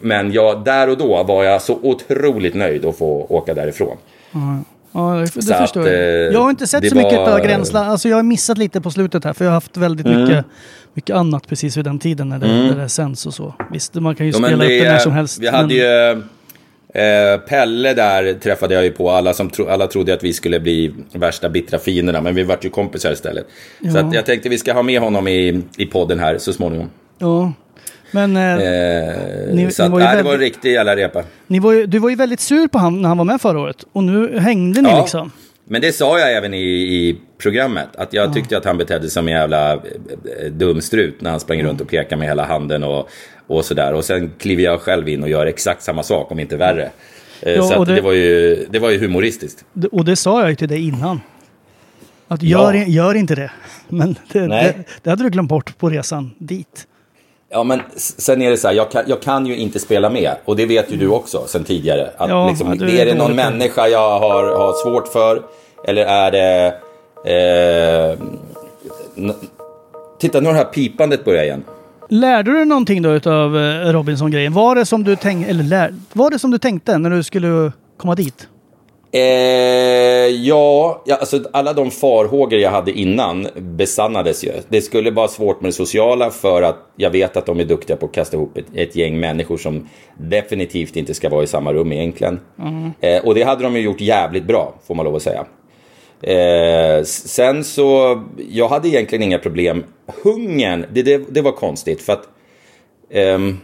men 0.00 0.32
jag, 0.32 0.64
där 0.64 0.88
och 0.90 0.98
då 0.98 1.22
var 1.22 1.44
jag 1.44 1.62
så 1.62 1.78
otroligt 1.82 2.54
nöjd 2.54 2.84
att 2.84 2.98
få 2.98 3.26
åka 3.28 3.54
därifrån. 3.54 3.96
Ja, 4.94 5.00
det, 5.14 5.20
det 5.24 5.54
förstår 5.54 5.80
att, 5.80 5.86
jag. 5.86 5.94
eh, 5.94 6.00
Jag 6.32 6.40
har 6.40 6.50
inte 6.50 6.66
sett 6.66 6.88
så 6.88 6.96
mycket 6.96 7.12
var- 7.18 7.32
av 7.32 7.40
Gränsland. 7.40 7.90
Alltså 7.90 8.08
jag 8.08 8.16
har 8.16 8.22
missat 8.22 8.58
lite 8.58 8.80
på 8.80 8.90
slutet 8.90 9.24
här 9.24 9.32
för 9.32 9.44
jag 9.44 9.50
har 9.50 9.54
haft 9.56 9.76
väldigt 9.76 10.06
Mm. 10.06 10.22
mycket, 10.22 10.44
mycket 10.94 11.16
annat 11.16 11.48
precis 11.48 11.76
vid 11.76 11.84
den 11.84 11.98
tiden 11.98 12.28
när 12.28 12.38
det, 12.38 12.46
när 12.46 12.76
det 12.76 12.88
sänds 12.88 13.26
och 13.26 13.34
så. 13.34 13.54
Visst, 13.72 13.94
man 13.94 14.14
kan 14.14 14.26
ju 14.26 14.32
men 14.32 14.42
spela 14.42 14.64
upp 14.64 14.70
det 14.70 14.92
när 14.92 14.98
som 14.98 15.12
helst. 15.12 15.38
Vi 15.38 15.48
hade 15.48 15.66
men- 15.66 15.76
ju... 15.76 16.22
Eh, 16.94 17.38
Pelle 17.48 17.94
där 17.94 18.34
träffade 18.34 18.74
jag 18.74 18.84
ju 18.84 18.90
på. 18.90 19.10
Alla, 19.10 19.34
som 19.34 19.50
tro, 19.50 19.68
alla 19.68 19.86
trodde 19.86 20.14
att 20.14 20.24
vi 20.24 20.32
skulle 20.32 20.60
bli 20.60 20.94
värsta 21.12 21.48
bittra 21.48 21.78
fienderna, 21.78 22.20
men 22.20 22.34
vi 22.34 22.42
vart 22.42 22.64
ju 22.64 22.70
kompisar 22.70 23.12
istället. 23.12 23.46
Så 23.80 23.86
Ja. 23.98 24.00
att 24.00 24.14
jag 24.14 24.26
tänkte 24.26 24.48
vi 24.48 24.58
ska 24.58 24.72
ha 24.72 24.82
med 24.82 25.00
honom 25.00 25.28
i, 25.28 25.62
i 25.76 25.86
podden 25.86 26.18
här 26.18 26.38
så 26.38 26.52
småningom. 26.52 26.90
Ja. 27.18 27.52
Men 28.10 28.36
eh, 28.36 28.42
Eh, 28.42 29.54
Ni- 29.54 29.70
så 29.70 29.82
ni 29.82 29.88
var 29.88 29.98
ju 30.00 30.04
nej, 30.04 30.16
det 30.16 30.22
var 30.22 30.32
en 30.34 30.38
riktig 30.40 30.72
jävla 30.72 30.96
repa. 30.96 31.22
ni 31.46 31.58
var 31.58 31.72
ju, 31.72 31.86
du 31.86 31.98
var 31.98 32.10
ju 32.10 32.16
väldigt 32.16 32.40
sur 32.40 32.68
på 32.68 32.78
han 32.78 33.02
när 33.02 33.08
han 33.08 33.18
var 33.18 33.24
med 33.24 33.40
förra 33.40 33.58
året. 33.60 33.84
Och 33.92 34.04
nu 34.04 34.38
hängde 34.38 34.82
ni 34.82 34.88
Ja. 34.88 35.00
liksom. 35.00 35.30
Men 35.64 35.80
det 35.80 35.92
sa 35.92 36.18
jag 36.18 36.32
även 36.36 36.54
i, 36.54 36.62
i 36.62 37.18
programmet. 37.38 37.88
Att 37.96 38.12
jag 38.12 38.34
tyckte 38.34 38.56
att 38.56 38.64
han 38.64 38.78
betedde 38.78 39.02
sig 39.02 39.10
som 39.10 39.28
en 39.28 39.34
jävla 39.34 39.72
eh, 39.72 39.78
eh, 40.40 40.50
dumstrut 40.52 41.20
när 41.20 41.30
han 41.30 41.40
sprang 41.40 41.62
runt 41.62 41.80
och 41.80 41.88
pekade 41.88 42.16
med 42.16 42.28
hela 42.28 42.44
handen 42.44 42.84
och, 42.84 43.08
och 43.46 43.64
sådär. 43.64 43.92
Och 43.94 44.04
sen 44.04 44.32
kliver 44.38 44.62
jag 44.62 44.80
själv 44.80 45.08
in 45.08 45.22
och 45.22 45.28
gör 45.28 45.46
exakt 45.46 45.82
samma 45.82 46.02
sak, 46.02 46.30
om 46.32 46.38
inte 46.40 46.56
värre. 46.56 46.90
Eh, 47.40 47.52
Ja, 47.52 47.62
så 47.62 47.84
det- 47.84 47.94
det... 47.94 48.00
var 48.00 48.12
ju, 48.12 48.66
det 48.70 48.78
var 48.78 48.90
ju 48.90 48.98
humoristiskt. 48.98 49.64
Och 49.92 50.04
det 50.04 50.16
sa 50.16 50.40
jag 50.40 50.50
ju 50.50 50.56
till 50.56 50.68
dig 50.68 50.88
innan. 50.88 51.20
Att 52.28 52.42
gör, 52.42 52.72
Ja. 52.74 52.84
gör 52.86 53.14
inte 53.14 53.34
det. 53.34 53.50
Men 53.88 54.16
det, 54.32 54.46
det, 54.46 54.74
det 55.02 55.10
hade 55.10 55.22
du 55.22 55.30
glömt 55.30 55.48
bort 55.48 55.78
på 55.78 55.90
resan 55.90 56.30
dit. 56.38 56.86
Ja, 57.52 57.64
men 57.64 57.80
sen 57.96 58.42
är 58.42 58.50
det 58.50 58.56
så 58.56 58.68
här, 58.68 58.74
jag 58.74 58.90
kan, 58.90 59.02
jag 59.06 59.22
kan 59.22 59.46
ju 59.46 59.56
inte 59.56 59.78
spela 59.78 60.10
med. 60.10 60.36
Och 60.44 60.56
det 60.56 60.66
vet 60.66 60.92
ju 60.92 60.96
du 60.96 61.08
också 61.08 61.44
sen 61.46 61.64
tidigare. 61.64 62.10
Att 62.16 62.28
Ja, 62.30 62.48
liksom, 62.48 62.76
ja, 62.80 62.86
är 62.86 63.00
är 63.00 63.06
det 63.06 63.14
någon 63.14 63.28
det. 63.30 63.36
människa 63.36 63.88
jag 63.88 64.18
har, 64.20 64.44
har 64.44 64.72
svårt 64.84 65.08
för? 65.08 65.42
Eller 65.84 66.04
är 66.06 66.30
det... 66.30 66.74
Eh, 67.24 68.18
Titta, 70.20 70.40
nu 70.40 70.46
har 70.46 70.52
det 70.52 70.58
här 70.58 70.64
pipandet 70.64 71.24
börjat 71.24 71.44
igen. 71.44 71.64
Lärde 72.08 72.50
du 72.50 72.64
någonting 72.64 73.02
då 73.02 73.10
utav 73.10 73.58
eh, 73.58 73.92
Robinson-grejen? 73.92 74.52
Var 74.52 74.74
det 74.74 74.86
som 74.86 75.04
du 75.04 75.16
tänkte, 75.16 75.50
eller 75.50 75.64
lär, 75.64 75.94
var 76.12 76.30
det 76.30 76.38
som 76.38 76.50
du 76.50 76.58
tänkte 76.58 76.98
när 76.98 77.10
du 77.10 77.22
skulle 77.22 77.72
komma 77.96 78.14
dit? 78.14 78.48
Eh, 79.14 79.20
ja, 80.28 81.02
ja 81.04 81.16
alltså, 81.16 81.40
alla 81.52 81.72
de 81.72 81.90
farhågor 81.90 82.58
jag 82.58 82.70
hade 82.70 82.92
innan 82.92 83.48
besannades 83.56 84.44
ju. 84.44 84.52
Det 84.68 84.80
skulle 84.80 85.10
vara 85.10 85.28
svårt 85.28 85.60
med 85.60 85.68
det 85.68 85.72
sociala 85.72 86.30
för 86.30 86.62
att 86.62 86.76
jag 86.96 87.10
vet 87.10 87.36
att 87.36 87.46
de 87.46 87.60
är 87.60 87.64
duktiga 87.64 87.96
på 87.96 88.06
att 88.06 88.12
kasta 88.12 88.36
ihop 88.36 88.56
ett, 88.56 88.66
ett 88.74 88.96
gäng 88.96 89.20
människor 89.20 89.56
som 89.56 89.88
definitivt 90.18 90.96
inte 90.96 91.14
ska 91.14 91.28
vara 91.28 91.42
i 91.42 91.46
samma 91.46 91.72
rum 91.72 91.92
egentligen. 91.92 92.40
Eh, 93.00 93.24
och 93.24 93.34
det 93.34 93.42
hade 93.42 93.62
de 93.62 93.76
ju 93.76 93.82
gjort 93.82 94.00
jävligt 94.00 94.44
bra, 94.44 94.74
får 94.86 94.94
man 94.94 95.04
lov 95.04 95.16
att 95.16 95.22
säga. 95.22 95.44
Eh, 96.22 97.04
sen 97.04 97.64
så, 97.64 98.22
jag 98.50 98.68
hade 98.68 98.88
egentligen 98.88 99.22
inga 99.22 99.38
problem. 99.38 99.84
Hungern, 100.22 100.86
det, 100.92 101.02
det, 101.02 101.24
det 101.30 101.40
var 101.40 101.52
konstigt 101.52 102.02
för 102.02 102.12
att 102.12 102.28
ehm, 103.10 103.58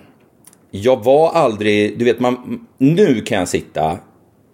jag 0.70 1.04
var 1.04 1.30
aldrig, 1.30 1.98
du 1.98 2.04
vet, 2.04 2.20
man, 2.20 2.66
nu 2.78 3.20
kan 3.20 3.38
jag 3.38 3.48
sitta 3.48 3.98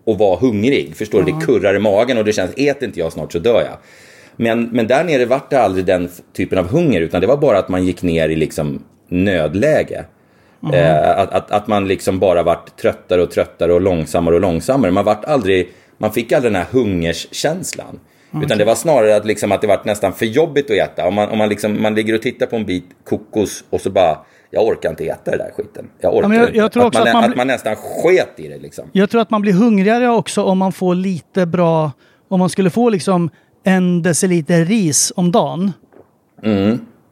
och 0.04 0.18
vara 0.18 0.38
hungrig. 0.38 0.96
Förstår 0.96 1.22
du? 1.22 1.32
Det 1.32 1.46
kurrar 1.46 1.74
i 1.74 1.78
magen 1.78 2.18
och 2.18 2.24
det 2.24 2.32
känns, 2.32 2.54
äter 2.56 2.84
inte 2.84 3.00
jag 3.00 3.12
snart 3.12 3.32
så 3.32 3.38
dör 3.38 3.60
jag. 3.60 3.78
Men, 4.36 4.68
men 4.72 4.86
där 4.86 5.04
nere 5.04 5.24
vart 5.24 5.50
det 5.50 5.60
aldrig 5.60 5.84
den 5.84 6.08
typen 6.36 6.58
av 6.58 6.68
hunger, 6.68 7.00
utan 7.00 7.20
det 7.20 7.26
var 7.26 7.36
bara 7.36 7.58
att 7.58 7.68
man 7.68 7.84
gick 7.84 8.02
ner 8.02 8.28
i 8.28 8.36
liksom 8.36 8.84
nödläge. 9.08 10.04
Eh, 10.72 11.18
att, 11.18 11.32
att, 11.32 11.50
att 11.50 11.66
man 11.66 11.88
liksom 11.88 12.18
bara 12.18 12.42
vart 12.42 12.76
tröttare 12.76 13.22
och 13.22 13.30
tröttare 13.30 13.72
och 13.72 13.80
långsammare 13.80 14.34
och 14.34 14.40
långsammare. 14.40 14.90
Man 14.90 15.04
vart 15.04 15.24
aldrig, 15.24 15.68
man 15.98 16.12
fick 16.12 16.32
aldrig 16.32 16.52
den 16.52 16.62
här 16.62 16.70
hungerskänslan. 16.70 18.00
Utan 18.42 18.58
det 18.58 18.64
var 18.64 18.74
snarare 18.74 19.16
att, 19.16 19.26
liksom 19.26 19.52
att 19.52 19.60
det 19.60 19.66
vart 19.66 19.84
nästan 19.84 20.12
för 20.12 20.26
jobbigt 20.26 20.70
att 20.70 20.76
äta. 20.76 21.06
Om 21.06 21.14
man, 21.14 21.28
om 21.28 21.38
man, 21.38 21.48
liksom, 21.48 21.82
man 21.82 21.94
ligger 21.94 22.14
och 22.14 22.22
tittar 22.22 22.46
på 22.46 22.56
en 22.56 22.66
bit 22.66 22.84
kokos 23.04 23.64
och 23.70 23.80
så 23.80 23.90
bara, 23.90 24.18
jag 24.54 24.64
orkar 24.66 24.90
inte 24.90 25.04
äta 25.04 25.30
det 25.30 25.36
där 25.36 25.50
skiten. 25.56 25.88
Jag 26.00 26.14
orkar 26.16 26.28
men 26.28 26.38
jag- 26.38 26.56
jag 26.56 26.72
tror 26.72 26.84
också 26.86 26.98
man, 27.00 27.08
att 27.08 27.14
man 27.14 27.24
att 27.30 27.36
man 27.36 27.46
nästan 27.46 27.76
sket 27.76 28.32
i 28.36 28.48
det 28.48 28.58
liksom. 28.58 28.84
Jag 28.92 29.10
tror 29.10 29.20
att 29.20 29.30
man 29.30 29.40
blir 29.42 29.52
hungrigare 29.52 30.08
också 30.08 30.42
om 30.42 30.58
man 30.58 30.72
får 30.72 30.94
lite 30.94 31.46
bra... 31.46 31.92
Om 32.28 32.38
man 32.40 32.48
skulle 32.48 32.70
få 32.70 32.88
liksom 32.88 33.30
en 33.64 34.02
deciliter 34.02 34.64
ris 34.64 35.12
om 35.16 35.32
dagen. 35.32 35.72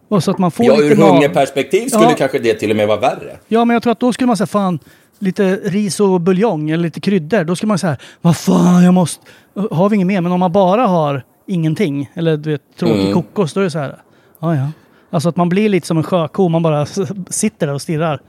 Och 0.08 0.24
så 0.24 0.30
att 0.30 0.38
man 0.38 0.50
får 0.50 0.66
Ja, 0.66 0.76
lite 0.76 0.86
ur 0.86 0.96
hungerperspektiv 0.96 1.88
skulle 1.88 2.04
Ja. 2.04 2.14
kanske 2.18 2.38
det 2.38 2.54
till 2.54 2.70
och 2.70 2.76
med 2.76 2.88
vara 2.88 3.00
värre. 3.00 3.36
Ja, 3.48 3.64
men 3.64 3.74
jag 3.74 3.82
tror 3.82 3.92
att 3.92 4.00
då 4.00 4.12
skulle 4.12 4.26
man 4.26 4.36
säga 4.36 4.46
fan, 4.46 4.78
lite 5.18 5.56
ris 5.56 6.00
och 6.00 6.20
buljong 6.20 6.70
eller 6.70 6.82
lite 6.82 7.00
kryddor. 7.00 7.44
Då 7.44 7.56
skulle 7.56 7.68
man 7.68 7.78
säga, 7.78 7.96
vad 8.20 8.36
fan, 8.36 8.84
jag 8.84 8.94
måste... 8.94 9.26
Har 9.70 9.88
vi 9.88 9.94
inget 9.96 10.06
mer? 10.06 10.20
Men 10.20 10.32
om 10.32 10.40
man 10.40 10.52
bara 10.52 10.86
har 10.86 11.22
ingenting, 11.46 12.10
eller 12.14 12.36
du 12.36 12.50
vet, 12.50 12.62
tråkig 12.78 13.00
Mm. 13.00 13.12
kokos, 13.12 13.52
då 13.52 13.60
är 13.60 13.64
det 13.64 13.70
så 13.70 13.78
här, 13.78 13.96
ja 14.40 14.56
ja. 14.56 14.66
Alltså 15.12 15.28
att 15.28 15.36
man 15.36 15.48
blir 15.48 15.68
lite 15.68 15.86
som 15.86 15.96
en 15.96 16.02
sjöko, 16.02 16.48
man 16.48 16.62
bara 16.62 16.86
sitter 17.30 17.66
där 17.66 17.74
och 17.74 17.82
stirrar. 17.82 18.20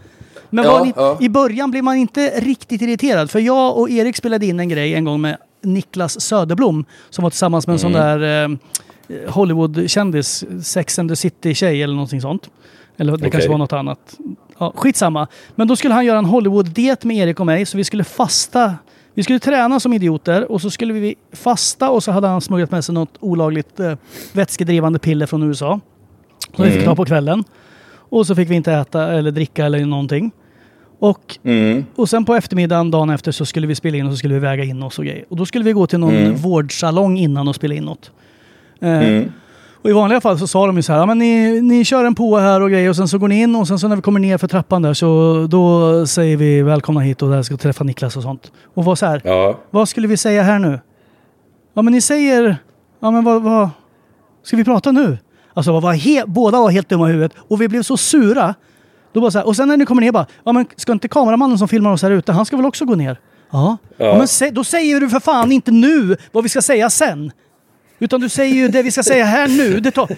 Men 0.50 0.66
Ja, 0.66 0.84
ni, 0.84 0.94
ja. 0.96 1.18
i 1.22 1.30
början 1.30 1.72
blev 1.72 1.84
man 1.84 1.96
inte 1.98 2.30
riktigt 2.40 2.82
irriterad. 2.82 3.32
För 3.32 3.40
jag 3.40 3.78
och 3.78 3.90
Erik 3.90 4.16
spelade 4.16 4.46
in 4.46 4.60
en 4.60 4.70
grej 4.70 4.94
en 4.94 5.06
gång 5.06 5.22
med 5.22 5.38
Niklas 5.62 6.22
Söderblom 6.22 6.86
som 7.10 7.24
var 7.24 7.30
tillsammans 7.30 7.68
med 7.68 7.74
en 7.74 7.80
sån 7.80 7.96
Mm. 7.96 8.20
där 8.20 8.44
eh, 8.44 8.58
Hollywood-kändis, 9.34 10.44
Sex 10.64 11.00
and 11.00 11.10
the 11.10 11.16
City-tjej 11.16 11.84
eller 11.84 11.94
någonting 11.94 12.22
sånt. 12.22 12.50
Eller 12.98 13.12
det 13.12 13.18
Okej. 13.18 13.32
kanske 13.32 13.50
var 13.50 13.58
något 13.58 13.74
annat. 13.74 14.18
Ja, 14.58 14.74
skitsamma. 14.76 15.28
Men 15.56 15.68
då 15.68 15.76
skulle 15.76 15.94
han 15.94 16.06
göra 16.06 16.18
en 16.18 16.26
Hollywood-diet 16.26 17.04
med 17.04 17.18
Erik 17.18 17.40
och 17.40 17.46
mig, 17.46 17.66
så 17.66 17.78
vi 17.78 17.84
skulle 17.84 18.04
fasta. 18.04 18.74
Vi 19.14 19.24
skulle 19.24 19.40
träna 19.40 19.80
som 19.80 19.94
idioter 19.94 20.52
och 20.52 20.62
så 20.62 20.70
skulle 20.70 20.94
vi 20.94 21.16
fasta 21.32 21.90
och 21.90 22.04
så 22.04 22.12
hade 22.12 22.28
han 22.28 22.42
smugglat 22.42 22.72
med 22.72 22.86
sig 22.86 22.96
något 22.96 23.18
olagligt 23.20 23.80
eh, 23.80 23.94
vätskedrivande 24.34 25.00
piller 25.00 25.26
från 25.26 25.44
USA. 25.44 25.80
Som 26.56 26.66
vi 26.66 26.72
fick 26.72 26.86
ta 26.86 26.96
på 26.96 27.06
kvällen. 27.06 27.44
Och 27.96 28.28
så 28.28 28.36
fick 28.36 28.50
vi 28.50 28.56
inte 28.56 28.74
äta 28.74 29.12
eller 29.14 29.32
dricka 29.32 29.66
eller 29.66 29.86
någonting. 29.86 30.32
Och, 31.00 31.38
och 31.96 32.10
sen 32.10 32.26
på 32.26 32.36
eftermiddagen, 32.36 32.92
dagen 32.92 33.10
efter, 33.10 33.32
så 33.32 33.46
skulle 33.46 33.68
vi 33.68 33.76
spela 33.76 33.98
in 33.98 34.06
och 34.06 34.12
så 34.12 34.18
skulle 34.18 34.34
vi 34.34 34.40
väga 34.40 34.64
in 34.64 34.84
oss 34.84 35.00
och 35.00 35.06
grejer. 35.06 35.26
Och 35.30 35.38
då 35.38 35.46
skulle 35.46 35.66
vi 35.66 35.72
gå 35.72 35.88
till 35.88 36.00
någon 36.00 36.14
vårdsalong 36.36 37.18
innan 37.18 37.48
och 37.48 37.56
spela 37.56 37.74
in 37.74 37.84
något. 37.84 38.12
Eh, 38.82 38.90
Och 39.84 39.90
i 39.90 39.94
vanliga 39.94 40.22
fall 40.22 40.40
så 40.40 40.48
sa 40.48 40.68
de 40.68 40.76
ju 40.76 40.82
så 40.82 40.94
här, 40.94 41.00
ja, 41.00 41.06
men 41.06 41.18
ni, 41.18 41.62
ni 41.62 41.86
kör 41.86 42.06
en 42.06 42.16
på 42.16 42.38
här 42.38 42.62
och 42.62 42.70
grejer 42.70 42.90
och 42.90 42.96
sen 42.96 43.08
så 43.08 43.18
går 43.18 43.28
ni 43.28 43.42
in 43.42 43.56
och 43.56 43.68
sen 43.68 43.80
så 43.80 43.88
när 43.88 43.96
vi 43.96 44.02
kommer 44.02 44.20
ner 44.20 44.38
för 44.38 44.48
trappan 44.48 44.82
där 44.82 44.94
så 44.94 45.48
då 45.50 46.06
säger 46.08 46.38
vi 46.38 46.62
välkomna 46.62 47.02
hit 47.02 47.22
och 47.22 47.30
där 47.30 47.42
ska 47.42 47.58
träffa 47.58 47.84
Niklas 47.84 48.18
och 48.18 48.24
sånt. 48.24 48.52
Och 48.74 48.86
var 48.86 48.96
så 48.96 49.06
här, 49.06 49.22
Ja. 49.24 49.60
vad 49.70 49.90
skulle 49.90 50.08
vi 50.08 50.18
säga 50.18 50.44
här 50.44 50.60
nu? 50.60 50.80
Ja 51.74 51.82
men 51.82 51.94
ni 51.94 52.02
säger, 52.02 52.58
ja 53.00 53.12
men 53.12 53.24
vad, 53.24 53.44
vad 53.44 53.70
ska 54.44 54.58
vi 54.58 54.64
prata 54.64 54.92
nu? 54.92 55.18
Alltså 55.54 55.80
var 55.80 55.94
he- 55.94 56.24
båda 56.28 56.60
var 56.62 56.70
helt 56.70 56.90
dumma 56.90 57.10
i 57.10 57.12
huvudet 57.12 57.32
och 57.38 57.62
vi 57.62 57.68
blev 57.68 57.84
så 57.84 57.98
sura. 57.98 58.56
Då 59.14 59.22
bara 59.22 59.32
så 59.32 59.38
här, 59.38 59.48
och 59.48 59.56
sen 59.56 59.68
när 59.68 59.78
ni 59.78 59.86
kommer 59.86 60.02
ner 60.02 60.12
bara, 60.12 60.26
ja 60.44 60.52
men 60.52 60.66
ska 60.76 60.92
inte 60.92 61.08
kameramannen 61.08 61.58
som 61.58 61.68
filmar 61.68 61.92
oss 61.94 62.02
här 62.02 62.12
ute, 62.12 62.32
han 62.32 62.46
ska 62.46 62.58
väl 62.58 62.66
också 62.66 62.86
gå 62.86 62.96
ner? 62.96 63.18
Ja. 63.52 63.78
ja. 63.98 64.18
men 64.18 64.28
sä- 64.28 64.52
då 64.52 64.64
säger 64.64 65.00
du 65.00 65.10
för 65.10 65.20
fan 65.20 65.52
inte 65.52 65.72
nu 65.72 66.18
vad 66.32 66.44
vi 66.44 66.50
ska 66.50 66.62
säga 66.62 66.90
sen. 66.90 67.32
Utan 68.00 68.22
du 68.22 68.30
säger 68.30 68.56
ju 68.56 68.68
det 68.68 68.84
vi 68.84 68.92
ska 68.92 69.04
säga 69.04 69.26
här 69.26 69.48
nu. 69.48 69.80
Det 69.80 69.92
tar... 69.92 70.10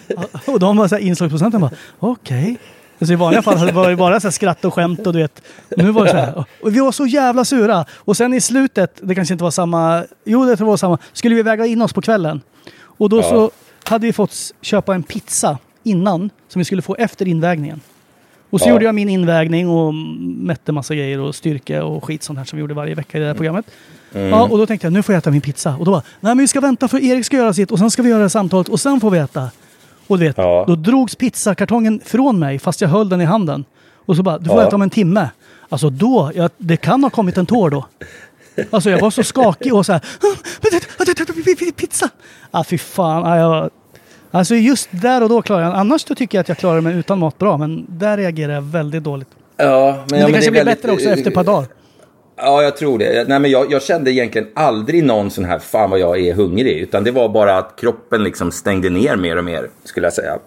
Och 0.47 0.59
de 0.59 0.77
var 0.77 0.87
så 0.87 0.95
här 0.95 1.01
inslagsprocenten 1.01 1.61
bara, 1.61 1.71
okej. 1.99 2.57
Alltså 2.99 3.13
I 3.13 3.15
vanliga 3.15 3.41
fall 3.41 3.71
var 3.71 3.89
det 3.89 3.95
bara 3.95 4.19
så 4.19 4.31
skratt 4.31 4.65
och 4.65 4.73
skämt 4.73 5.07
och 5.07 5.13
du 5.13 5.19
vet. 5.19 5.41
Nu 5.77 5.91
var 5.91 6.03
det 6.05 6.11
så 6.11 6.17
här. 6.17 6.45
Och 6.61 6.75
vi 6.75 6.79
var 6.79 6.91
så 6.91 7.05
jävla 7.05 7.45
sura. 7.45 7.85
Och 7.91 8.17
sen 8.17 8.33
i 8.33 8.41
slutet, 8.41 8.99
det 9.03 9.15
kanske 9.15 9.33
inte 9.33 9.43
var 9.43 9.51
samma, 9.51 10.03
jo 10.25 10.45
det 10.45 10.55
tror 10.57 10.67
jag 10.67 10.71
var 10.71 10.77
samma, 10.77 10.97
skulle 11.13 11.35
vi 11.35 11.41
väga 11.43 11.65
in 11.65 11.81
oss 11.81 11.93
på 11.93 12.01
kvällen. 12.01 12.41
Och 12.97 13.09
då 13.09 13.21
så 13.23 13.51
hade 13.89 14.07
vi 14.07 14.13
fått 14.13 14.53
köpa 14.61 14.95
en 14.95 15.03
pizza 15.03 15.57
innan 15.83 16.29
som 16.47 16.59
vi 16.59 16.65
skulle 16.65 16.81
få 16.81 16.95
efter 16.95 17.27
invägningen. 17.27 17.81
Och 18.49 18.59
så 18.61 18.67
Ja. 18.67 18.71
gjorde 18.73 18.85
jag 18.85 18.95
min 18.95 19.09
invägning 19.09 19.69
och 19.69 19.93
mätte 20.23 20.71
massa 20.71 20.95
grejer 20.95 21.19
och 21.19 21.35
styrka 21.35 21.83
och 21.85 22.03
skit 22.05 22.23
sånt 22.23 22.39
här 22.39 22.45
som 22.45 22.57
vi 22.57 22.61
gjorde 22.61 22.73
varje 22.73 22.95
vecka 22.95 23.17
i 23.17 23.21
det 23.21 23.27
här 23.27 23.33
programmet. 23.33 23.65
Mm. 24.13 24.29
Ja, 24.29 24.43
och 24.43 24.57
då 24.57 24.65
tänkte 24.65 24.87
jag 24.87 24.93
nu 24.93 25.03
får 25.03 25.13
jag 25.15 25.19
äta 25.19 25.31
min 25.31 25.41
pizza. 25.41 25.75
Och 25.79 25.85
då 25.85 25.91
bara, 25.91 26.01
nej 26.19 26.29
men 26.35 26.37
vi 26.37 26.47
ska 26.47 26.59
vänta 26.61 26.87
för 26.87 27.03
Erik 27.03 27.25
ska 27.25 27.37
göra 27.37 27.53
sitt 27.53 27.71
och 27.71 27.79
sen 27.79 27.91
ska 27.91 28.01
vi 28.03 28.09
göra 28.09 28.23
det 28.23 28.29
samtalet 28.29 28.69
och 28.69 28.79
sen 28.79 28.99
får 28.99 29.11
vi 29.11 29.17
äta. 29.17 29.49
Och 30.07 30.19
du 30.19 30.25
vet, 30.25 30.37
Ja. 30.37 30.63
då 30.67 30.75
drogs 30.75 31.15
pizzakartongen 31.15 32.01
från 32.05 32.39
mig 32.39 32.59
fast 32.59 32.81
jag 32.81 32.89
höll 32.89 33.09
den 33.09 33.21
i 33.21 33.25
handen. 33.25 33.65
Och 34.05 34.15
så 34.15 34.23
bara, 34.23 34.37
du 34.37 34.45
får 34.49 34.61
Ja. 34.61 34.67
äta 34.67 34.75
om 34.75 34.81
en 34.81 34.89
timme. 34.89 35.29
Alltså 35.69 35.89
då, 35.89 36.31
jag, 36.35 36.49
det 36.57 36.77
kan 36.77 37.03
ha 37.03 37.09
kommit 37.09 37.37
en 37.37 37.45
tår 37.45 37.69
då. 37.69 37.85
Alltså 38.69 38.89
jag 38.89 38.99
var 38.99 39.09
så 39.11 39.23
skakig 39.23 39.73
och 39.73 39.85
så 39.85 39.91
här, 39.93 40.01
"Ah, 40.21 41.71
pizza! 41.75 42.09
Ah, 42.51 42.63
fy 42.63 42.77
fan. 42.77 43.23
Ah, 43.25 43.37
jag, 43.37 43.69
alltså 44.31 44.55
just 44.55 44.89
där 44.91 45.23
och 45.23 45.29
då 45.29 45.41
klarar 45.41 45.63
jag 45.63 45.73
Annars 45.75 46.03
tycker 46.03 46.37
jag 46.37 46.41
att 46.41 46.49
jag 46.49 46.57
klarar 46.57 46.81
mig 46.81 46.95
utan 46.97 47.19
mat 47.19 47.37
bra, 47.37 47.57
men 47.57 47.85
där 47.89 48.17
reagerar 48.17 48.53
jag 48.53 48.61
väldigt 48.61 49.03
dåligt. 49.03 49.27
Ja, 49.57 50.05
Men 50.09 50.19
ja, 50.19 50.25
det 50.27 50.31
kanske 50.31 50.49
är 50.49 50.51
blir 50.51 50.59
väldigt- 50.65 50.81
bättre 50.81 50.91
också 50.93 51.09
efter 51.09 51.27
ett 51.27 51.33
par 51.33 51.43
dagar. 51.43 51.67
Ja, 52.37 52.63
jag 52.63 52.77
tror 52.77 52.99
det. 52.99 53.27
Nej, 53.27 53.39
men 53.39 53.51
jag, 53.51 53.71
jag 53.71 53.83
kände 53.83 54.11
egentligen 54.11 54.47
aldrig 54.55 55.03
någon 55.03 55.31
sån 55.31 55.45
här, 55.45 55.59
fan 55.59 55.89
vad 55.89 55.99
jag 55.99 56.19
är 56.19 56.33
hungrig. 56.33 56.77
Utan 56.79 57.03
det 57.03 57.11
var 57.11 57.29
bara 57.29 57.57
att 57.57 57.75
kroppen 57.79 58.23
liksom 58.23 58.51
stängde 58.51 58.89
ner 58.89 59.15
mer 59.15 59.37
och 59.37 59.43
mer, 59.43 59.69
skulle 59.83 60.05
jag 60.05 60.13
säga. 60.13 60.37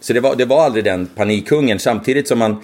Så 0.00 0.12
det 0.12 0.20
var, 0.20 0.36
det 0.36 0.44
var 0.44 0.64
aldrig 0.64 0.84
den 0.84 1.06
panikhungern. 1.06 1.78
Samtidigt 1.78 2.28
som 2.28 2.38
man... 2.38 2.56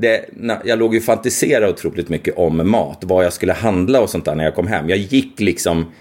Det, 0.00 0.24
jag 0.64 0.78
låg 0.78 0.94
ju 0.94 0.98
och 1.00 1.04
fantiserade 1.04 1.68
otroligt 1.68 2.08
mycket 2.08 2.38
om 2.38 2.70
mat. 2.70 2.98
Vad 3.04 3.24
jag 3.24 3.32
skulle 3.32 3.52
handla 3.52 4.00
och 4.00 4.10
sånt 4.10 4.24
där 4.24 4.34
när 4.34 4.44
jag 4.44 4.54
kom 4.54 4.66
hem. 4.66 4.88
Jag 4.88 4.98
gick 4.98 5.40
liksom... 5.40 5.92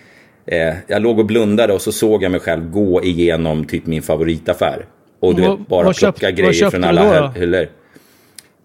Eh, 0.46 0.74
jag 0.88 1.02
låg 1.02 1.20
och 1.20 1.26
blundade 1.26 1.74
och 1.74 1.82
så 1.82 1.92
såg 1.92 2.24
jag 2.24 2.32
mig 2.32 2.40
själv 2.40 2.72
gå 2.72 3.04
igenom 3.04 3.66
typ 3.66 3.86
min 3.86 4.02
favoritaffär. 4.02 4.86
Och 5.20 5.36
du 5.36 5.42
vet, 5.42 5.68
bara 5.68 5.84
plocka 5.84 6.00
köpt- 6.00 6.20
grejer 6.36 6.70
från 6.70 6.84
alla 6.84 7.32
hyllor. 7.32 7.68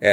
Eh, 0.00 0.10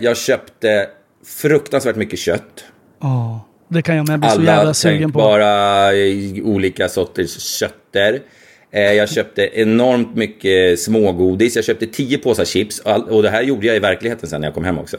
jag 0.00 0.16
köpte 0.16 0.88
fruktansvärt 1.26 1.96
mycket 1.96 2.18
kött. 2.18 2.64
Ja, 3.00 3.46
det 3.68 3.82
kan 3.82 3.96
jag 3.96 4.08
med 4.08 4.20
bli 4.20 4.28
så 4.28 4.34
Alla 4.34 4.56
jävla 4.56 4.74
sugen 4.74 5.12
på. 5.12 5.18
tänkbara 5.18 5.92
eh, 5.92 6.44
olika 6.44 6.88
sorters 6.88 7.38
kötter. 7.40 8.20
Eh, 8.72 8.92
Jag 8.92 9.08
köpte 9.08 9.50
enormt 9.60 10.16
mycket 10.16 10.80
smågodis. 10.80 11.56
Jag 11.56 11.64
köpte 11.64 11.86
tio 11.86 12.18
påsar 12.18 12.44
chips. 12.44 12.78
Och 13.08 13.22
det 13.22 13.30
här 13.30 13.42
gjorde 13.42 13.66
jag 13.66 13.76
i 13.76 13.78
verkligheten 13.78 14.28
sen 14.28 14.40
när 14.40 14.48
jag 14.48 14.54
kom 14.54 14.64
hem 14.64 14.78
också. 14.78 14.96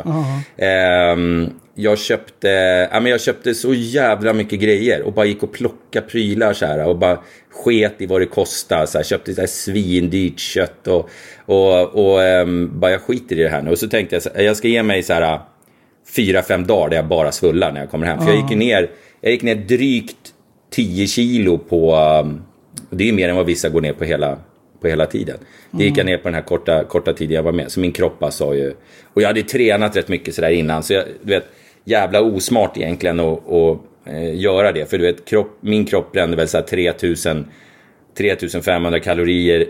Ehm, 0.58 1.50
Jag 1.76 2.00
köpte, 2.00 2.48
ja, 2.92 3.00
men 3.00 3.12
jag 3.12 3.22
köpte 3.22 3.54
så 3.54 3.74
jävla 3.74 4.34
mycket 4.34 4.60
grejer. 4.60 5.02
Och 5.02 5.14
bara 5.14 5.26
gick 5.26 5.44
och 5.44 5.52
plockade 5.54 6.08
prylar 6.08 6.54
så 6.54 6.66
här. 6.66 6.88
Och 6.88 6.98
bara 6.98 7.20
sket 7.52 7.94
i 7.98 8.06
vad 8.06 8.22
det 8.22 8.26
kostade. 8.26 8.88
Så 8.88 8.98
här, 8.98 9.06
köpte 9.06 9.34
så 9.34 9.42
här 9.42 9.48
svindyrt 9.48 10.40
kött. 10.40 10.88
Och, 10.88 11.10
och, 11.46 11.96
och 12.14 12.24
ehm, 12.24 12.80
bara 12.80 12.92
jag 12.92 13.02
skiter 13.02 13.40
i 13.40 13.44
det 13.44 13.50
här 13.50 13.62
nu. 13.62 13.72
Och 13.72 13.80
så 13.80 13.88
tänkte 13.88 14.16
jag, 14.16 14.24
så 14.24 14.30
här, 14.36 14.44
jag 14.44 14.58
ska 14.58 14.68
ge 14.68 14.84
mig 14.84 15.04
så 15.04 15.14
här 15.14 15.40
fyra, 16.16 16.42
fem 16.42 16.66
dagar 16.68 16.90
där 16.90 16.96
jag 16.96 17.08
bara 17.08 17.32
svullar 17.32 17.72
när 17.72 17.80
jag 17.82 17.90
kommer 17.90 18.06
hem. 18.08 18.20
För 18.22 18.28
jag 18.34 18.36
gick 18.50 18.58
ner, 18.58 18.90
jag 19.22 19.32
gick 19.32 19.42
ner 19.44 19.56
drygt 19.56 20.18
10 20.72 21.08
kilo 21.08 21.58
på, 21.58 21.96
um, 21.96 22.42
det 22.98 23.04
är 23.04 23.06
ju 23.06 23.14
mer 23.14 23.30
än 23.30 23.36
vad 23.36 23.46
vissa 23.46 23.70
går 23.70 23.82
ner 23.82 23.94
på 23.94 24.04
hela, 24.04 24.38
på 24.82 24.88
hela 24.88 25.06
tiden. 25.06 25.38
Det 25.72 25.84
gick 25.84 25.98
jag 25.98 26.06
ner 26.06 26.18
på 26.18 26.24
den 26.24 26.36
här 26.36 26.42
korta, 26.42 26.84
korta 26.84 27.14
tiden 27.14 27.36
jag 27.36 27.44
var 27.44 27.52
med. 27.52 27.72
Så 27.72 27.80
min 27.80 27.92
kropp 27.92 28.24
sa 28.30 28.56
ju, 28.56 28.74
och 29.14 29.22
jag 29.22 29.28
hade 29.28 29.40
ju 29.40 29.46
tränat 29.46 29.96
rätt 29.96 30.08
mycket 30.08 30.36
sådär 30.36 30.50
innan. 30.50 30.84
Så 30.84 30.94
jag, 30.94 31.04
du 31.22 31.34
vet, 31.34 31.46
jävla 31.84 32.22
osmart 32.22 32.78
egentligen 32.78 33.20
att, 33.20 33.52
att 33.52 33.80
eh, 34.06 34.40
göra 34.40 34.72
det. 34.72 34.90
För 34.90 34.98
du 34.98 35.04
vet, 35.04 35.26
kropp, 35.26 35.58
min 35.62 35.86
kropp 35.86 36.12
brände 36.12 36.38
väl 36.38 36.48
såhär 36.48 36.64
3000, 36.64 37.46
3500 38.18 39.00
kalorier 39.00 39.68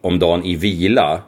om 0.00 0.18
dagen 0.18 0.44
i 0.44 0.56
vila. 0.56 1.22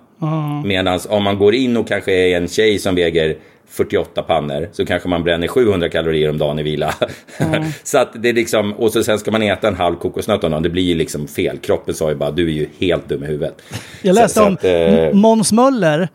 Medan 0.64 1.00
om 1.08 1.24
man 1.24 1.38
går 1.38 1.54
in 1.54 1.76
och 1.76 1.88
kanske 1.88 2.12
är 2.12 2.36
en 2.36 2.48
tjej 2.48 2.78
som 2.78 2.94
väger 2.94 3.36
48 3.72 4.22
pannor 4.22 4.68
så 4.72 4.86
kanske 4.86 5.08
man 5.08 5.22
bränner 5.24 5.48
700 5.48 5.88
kalorier 5.88 6.30
om 6.30 6.38
dagen 6.38 6.58
i 6.58 6.62
vila. 6.62 6.94
så 7.82 7.98
att 7.98 8.08
det 8.22 8.28
är 8.28 8.32
liksom, 8.32 8.72
och 8.72 8.92
så 8.92 9.04
sen 9.04 9.18
ska 9.18 9.30
man 9.30 9.42
äta 9.42 9.68
en 9.68 9.76
halv 9.76 9.96
kokosnöt 9.96 10.44
om 10.44 10.50
dagen. 10.50 10.62
Det 10.62 10.68
blir 10.70 10.82
ju 10.82 10.94
liksom 10.94 11.28
fel. 11.28 11.58
Kroppen 11.58 11.94
sa 11.94 12.08
ju 12.08 12.14
bara 12.16 12.30
du 12.30 12.46
är 12.48 12.52
ju 12.52 12.68
helt 12.78 13.08
dum 13.08 13.22
i 13.24 13.26
huvudet. 13.26 13.62
Jag 14.02 14.16
Så- 14.16 14.22
läste 14.22 14.38
så 14.40 14.46
om 14.46 14.54
att, 14.54 14.64
eh, 14.64 15.12
Måns 15.12 15.52
Möller. 15.52 16.08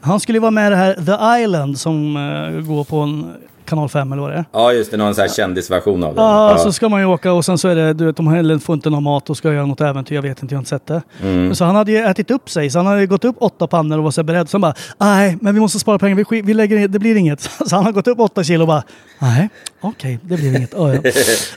Han 0.00 0.20
skulle 0.20 0.36
ju 0.36 0.40
vara 0.40 0.50
med 0.50 0.66
i 0.66 0.70
det 0.70 0.76
här 0.76 0.94
The 0.94 1.42
Island 1.42 1.78
som 1.78 2.16
eh, 2.16 2.60
går 2.74 2.84
på 2.84 2.96
en 2.96 3.34
kanal 3.72 3.88
5 3.88 4.12
eller 4.12 4.22
vad 4.22 4.30
det 4.30 4.36
är. 4.36 4.44
Ja 4.52 4.72
just 4.72 4.90
det, 4.90 4.96
någon 4.96 5.14
sån 5.14 5.22
här 5.22 5.28
kändisversion 5.28 6.04
av 6.04 6.14
det. 6.14 6.20
Ja, 6.20 6.58
så 6.58 6.72
ska 6.72 6.88
man 6.88 7.00
ju 7.00 7.06
åka 7.06 7.32
och 7.32 7.44
sen 7.44 7.58
så 7.58 7.68
är 7.68 7.74
det, 7.74 7.92
du 7.92 8.06
vet, 8.06 8.16
de 8.16 8.28
heller 8.28 8.58
får 8.58 8.74
inte 8.74 8.90
någon 8.90 9.02
mat 9.02 9.30
och 9.30 9.36
ska 9.36 9.52
göra 9.52 9.66
något 9.66 9.80
äventyr. 9.80 10.14
Jag 10.14 10.22
vet 10.22 10.42
inte, 10.42 10.54
jag 10.54 10.58
har 10.58 10.60
inte 10.60 10.68
sett 10.70 10.86
det. 10.86 11.02
Mm. 11.22 11.54
Så 11.54 11.64
han 11.64 11.74
hade 11.74 11.92
ju 11.92 11.98
ätit 11.98 12.30
upp 12.30 12.50
sig, 12.50 12.70
så 12.70 12.78
han 12.78 12.86
hade 12.86 13.00
ju 13.00 13.06
gått 13.06 13.24
upp 13.24 13.36
åtta 13.38 13.66
pannor 13.66 13.98
och 13.98 14.04
var 14.04 14.10
så 14.10 14.22
beredd. 14.22 14.48
Så 14.48 14.54
han 14.54 14.60
bara, 14.60 14.74
nej, 14.98 15.38
men 15.40 15.54
vi 15.54 15.60
måste 15.60 15.78
spara 15.78 15.98
pengar, 15.98 16.16
vi, 16.16 16.22
sk- 16.22 16.42
vi 16.46 16.54
lägger 16.54 16.76
in, 16.76 16.92
det 16.92 16.98
blir 16.98 17.16
inget. 17.16 17.40
Så 17.66 17.76
han 17.76 17.84
har 17.84 17.92
gått 17.92 18.08
upp 18.08 18.20
åtta 18.20 18.44
kilo 18.44 18.60
och 18.62 18.66
bara, 18.68 18.82
nej, 19.18 19.48
okej, 19.80 20.18
det 20.22 20.36
blir 20.36 20.56
inget. 20.56 20.74
Oh, 20.74 20.94
ja. 20.94 21.10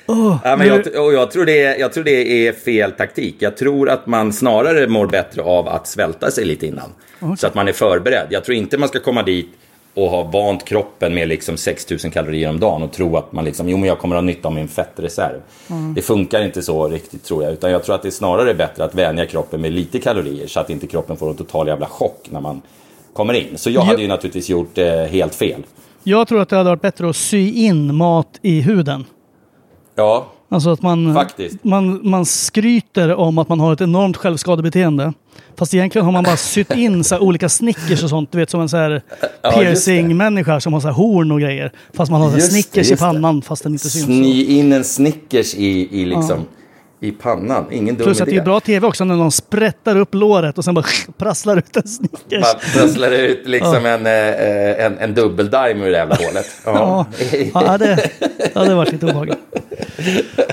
Ja, 0.43 0.55
men 0.57 0.67
jag, 0.67 0.79
och 1.05 1.13
jag, 1.13 1.31
tror 1.31 1.45
det 1.45 1.63
är, 1.63 1.79
jag 1.79 1.93
tror 1.93 2.03
det 2.03 2.47
är 2.47 2.53
fel 2.53 2.91
taktik. 2.91 3.35
Jag 3.39 3.57
tror 3.57 3.89
att 3.89 4.07
man 4.07 4.33
snarare 4.33 4.87
mår 4.87 5.07
bättre 5.07 5.41
av 5.41 5.67
att 5.67 5.87
svälta 5.87 6.31
sig 6.31 6.45
lite 6.45 6.67
innan. 6.67 6.89
Så 7.37 7.47
att 7.47 7.55
man 7.55 7.67
är 7.67 7.73
förberedd. 7.73 8.27
Jag 8.29 8.43
tror 8.43 8.57
inte 8.57 8.77
man 8.77 8.89
ska 8.89 8.99
komma 8.99 9.23
dit 9.23 9.49
och 9.95 10.09
ha 10.09 10.23
vant 10.23 10.65
kroppen 10.65 11.13
med 11.13 11.27
liksom 11.27 11.57
6000 11.57 12.11
kalorier 12.11 12.49
om 12.49 12.59
dagen 12.59 12.83
och 12.83 12.91
tro 12.91 13.17
att 13.17 13.31
man 13.31 13.45
liksom, 13.45 13.69
jo 13.69 13.77
men 13.77 13.87
jag 13.87 13.99
kommer 13.99 14.15
att 14.15 14.21
ha 14.21 14.25
nytta 14.25 14.47
av 14.47 14.53
min 14.53 14.67
fettreserv. 14.67 15.41
Det 15.95 16.01
funkar 16.01 16.45
inte 16.45 16.61
så 16.61 16.87
riktigt 16.87 17.23
tror 17.23 17.43
jag. 17.43 17.53
Utan 17.53 17.71
jag 17.71 17.83
tror 17.83 17.95
att 17.95 18.01
det 18.01 18.09
är 18.09 18.11
snarare 18.11 18.53
bättre 18.53 18.83
att 18.83 18.95
vänja 18.95 19.25
kroppen 19.25 19.61
med 19.61 19.71
lite 19.71 19.99
kalorier 19.99 20.47
så 20.47 20.59
att 20.59 20.69
inte 20.69 20.87
kroppen 20.87 21.17
får 21.17 21.29
en 21.29 21.35
total 21.35 21.67
jävla 21.67 21.87
chock 21.87 22.27
när 22.29 22.41
man 22.41 22.61
kommer 23.13 23.33
in. 23.33 23.57
Så 23.57 23.69
jag 23.69 23.81
hade 23.81 24.01
ju 24.01 24.07
naturligtvis 24.07 24.49
gjort 24.49 24.77
eh, 24.77 25.03
helt 25.03 25.35
fel. 25.35 25.63
Jag 26.03 26.27
tror 26.27 26.41
att 26.41 26.49
det 26.49 26.55
hade 26.55 26.69
varit 26.69 26.81
bättre 26.81 27.09
att 27.09 27.15
sy 27.15 27.51
in 27.51 27.95
mat 27.95 28.39
i 28.41 28.61
huden. 28.61 29.05
Ja, 29.95 30.25
Alltså 30.49 30.69
att 30.69 30.81
man, 30.81 31.13
Faktiskt. 31.13 31.63
man, 31.63 31.99
man 32.09 32.25
skryter 32.25 33.13
om 33.15 33.37
att 33.37 33.49
man 33.49 33.59
har 33.59 33.73
ett 33.73 33.81
enormt 33.81 34.17
självskadebeteende. 34.17 35.13
Fast 35.57 35.73
egentligen 35.73 36.05
har 36.05 36.11
man 36.11 36.23
bara 36.23 36.37
sytt 36.37 36.71
in 36.75 37.03
så 37.03 37.19
olika 37.19 37.49
snickers 37.49 38.03
och 38.03 38.09
sånt. 38.09 38.31
Du 38.31 38.37
vet 38.37 38.49
som 38.49 38.61
en 38.61 38.69
så 38.69 38.77
här 38.77 39.01
Ja, 39.41 39.51
piercing-människa 39.51 40.59
som 40.59 40.73
har 40.73 40.79
så 40.79 40.87
här 40.87 40.93
horn 40.93 41.31
och 41.31 41.39
grejer. 41.41 41.71
Fast 41.93 42.11
man 42.11 42.21
har 42.21 42.31
så 42.31 42.39
snickers 42.39 42.91
i 42.91 42.95
pannan 42.95 43.41
fast 43.41 43.63
den 43.63 43.71
inte 43.71 43.89
syns. 43.89 44.05
Sny 44.05 44.43
in 44.59 44.73
en 44.73 44.83
Snickers 44.83 45.55
i, 45.55 46.01
i, 46.01 46.05
liksom, 46.05 46.45
i 46.99 47.11
pannan. 47.11 47.65
Ingen 47.71 47.95
dum 47.95 48.05
Plus 48.05 48.21
att 48.21 48.29
det 48.29 48.35
är 48.37 48.41
bra 48.43 48.59
tv 48.59 48.87
också 48.87 49.05
när 49.05 49.15
någon 49.15 49.31
sprättar 49.31 49.97
upp 49.97 50.13
låret 50.13 50.57
och 50.57 50.63
sen 50.65 50.73
bara 50.73 50.85
prasslar 51.17 51.57
ut 51.57 51.77
en 51.77 51.87
snickers. 51.87 52.41
Man 52.43 52.55
prasslar 52.73 53.11
ut 53.11 53.47
liksom 53.47 53.85
en, 53.85 54.05
eh, 54.05 54.85
en, 54.85 54.97
en 54.97 55.13
dubbeldime 55.13 55.85
ur 55.85 55.91
det 55.91 55.97
jävla 55.97 56.15
hålet. 56.15 56.45
Ja, 56.65 57.05
Ja. 57.53 57.61
ja 57.65 57.77
det, 57.77 58.09
ja, 58.53 58.61
det 58.63 58.69
har 58.69 58.75
varit 58.75 58.91
lite 58.91 59.05
obehagligt. 59.05 59.37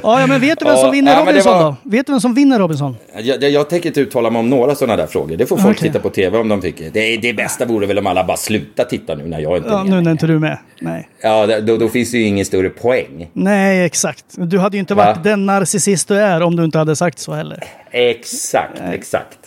Ja, 0.03 0.20
ja, 0.20 0.26
men 0.26 0.40
vet 0.40 0.59
du 0.59 0.64
vem 0.64 0.76
som 0.76 0.90
vinner 0.90 1.12
ja, 1.12 1.20
Robinson 1.20 1.53
var- 1.53 1.62
då? 1.62 1.76
Vet 1.82 2.07
du 2.07 2.12
vem 2.12 2.20
som 2.20 2.34
vinner 2.34 2.59
Robinson? 2.59 2.96
Jag, 3.14 3.42
jag, 3.42 3.50
jag 3.50 3.70
tänker 3.70 3.86
inte 3.88 4.00
uttala 4.00 4.30
mig 4.30 4.40
om 4.40 4.50
några 4.50 4.74
sådana 4.74 4.96
där 4.96 5.07
frågor. 5.07 5.36
Det 5.36 5.46
får 5.46 5.57
folk 5.57 5.76
Okej. 5.78 5.88
titta 5.88 6.00
på 6.03 6.11
tv 6.11 6.38
om 6.38 6.48
de 6.48 6.61
tycker. 6.61 6.90
Det, 6.92 7.16
det 7.16 7.32
bästa 7.32 7.64
vore 7.64 7.86
väl 7.86 7.98
om 7.98 8.07
alla 8.07 8.24
bara 8.24 8.36
slutar 8.36 8.84
titta 8.84 9.14
nu 9.14 9.26
när 9.26 9.40
jag 9.40 9.57
inte 9.57 9.68
är 9.68 9.72
Ja, 9.72 9.84
med 9.84 9.90
nu 9.92 10.00
när 10.00 10.11
inte 10.11 10.26
du 10.26 10.34
är 10.34 10.38
med. 10.38 10.59
Nej. 10.80 11.09
Ja, 11.22 11.61
då, 11.61 11.76
då 11.76 11.88
finns 11.88 12.11
det 12.11 12.18
ju 12.18 12.24
ingen 12.24 12.44
större 12.46 12.68
poäng. 12.70 13.30
Nej, 13.32 13.84
exakt. 13.84 14.24
Du 14.36 14.59
hade 14.59 14.76
ju 14.76 14.80
inte 14.80 14.94
Va? 14.94 15.05
varit 15.05 15.24
den 15.24 15.46
narcissist 15.46 16.09
du 16.09 16.18
är 16.18 16.42
om 16.42 16.57
du 16.57 16.64
inte 16.64 16.78
hade 16.78 16.96
sagt 16.96 17.18
så 17.18 17.32
heller. 17.32 17.64
Exakt, 17.90 18.80
exakt. 18.92 19.38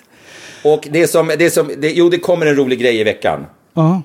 Och 0.64 0.88
det 0.92 1.08
som, 1.08 1.32
det 1.40 1.50
som, 1.50 1.72
det, 1.78 1.92
jo 1.92 2.10
det 2.10 2.18
kommer 2.18 2.46
en 2.46 2.56
rolig 2.56 2.80
grej 2.80 3.00
i 3.00 3.04
veckan. 3.04 3.46
Ja. 3.74 4.02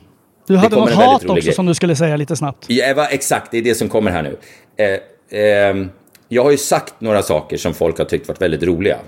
Du 0.47 0.57
hade 0.57 0.77
något 0.77 0.93
hat 0.93 1.25
också 1.25 1.35
grej. 1.35 1.53
som 1.53 1.67
du 1.67 1.75
skulle 1.75 1.97
säga 1.97 2.17
lite 2.17 2.37
snabbt. 2.37 2.65
Ja, 2.69 2.95
va, 2.95 3.07
exakt, 3.07 3.51
det 3.51 3.59
är 3.59 3.63
det 3.63 3.75
som 3.75 3.89
kommer 3.89 4.11
här 4.11 4.23
nu. 4.23 4.37
Eh, 4.77 4.99
ehm, 5.31 5.91
jag 6.29 6.45
har 6.45 6.51
ju 6.51 6.57
sagt 6.57 6.95
några 7.01 7.23
saker 7.23 7.57
som 7.57 7.75
folk 7.75 7.99
har 7.99 8.05
tyckt 8.05 8.29
varit 8.29 8.43
väldigt 8.43 8.63
roliga. 8.63 8.99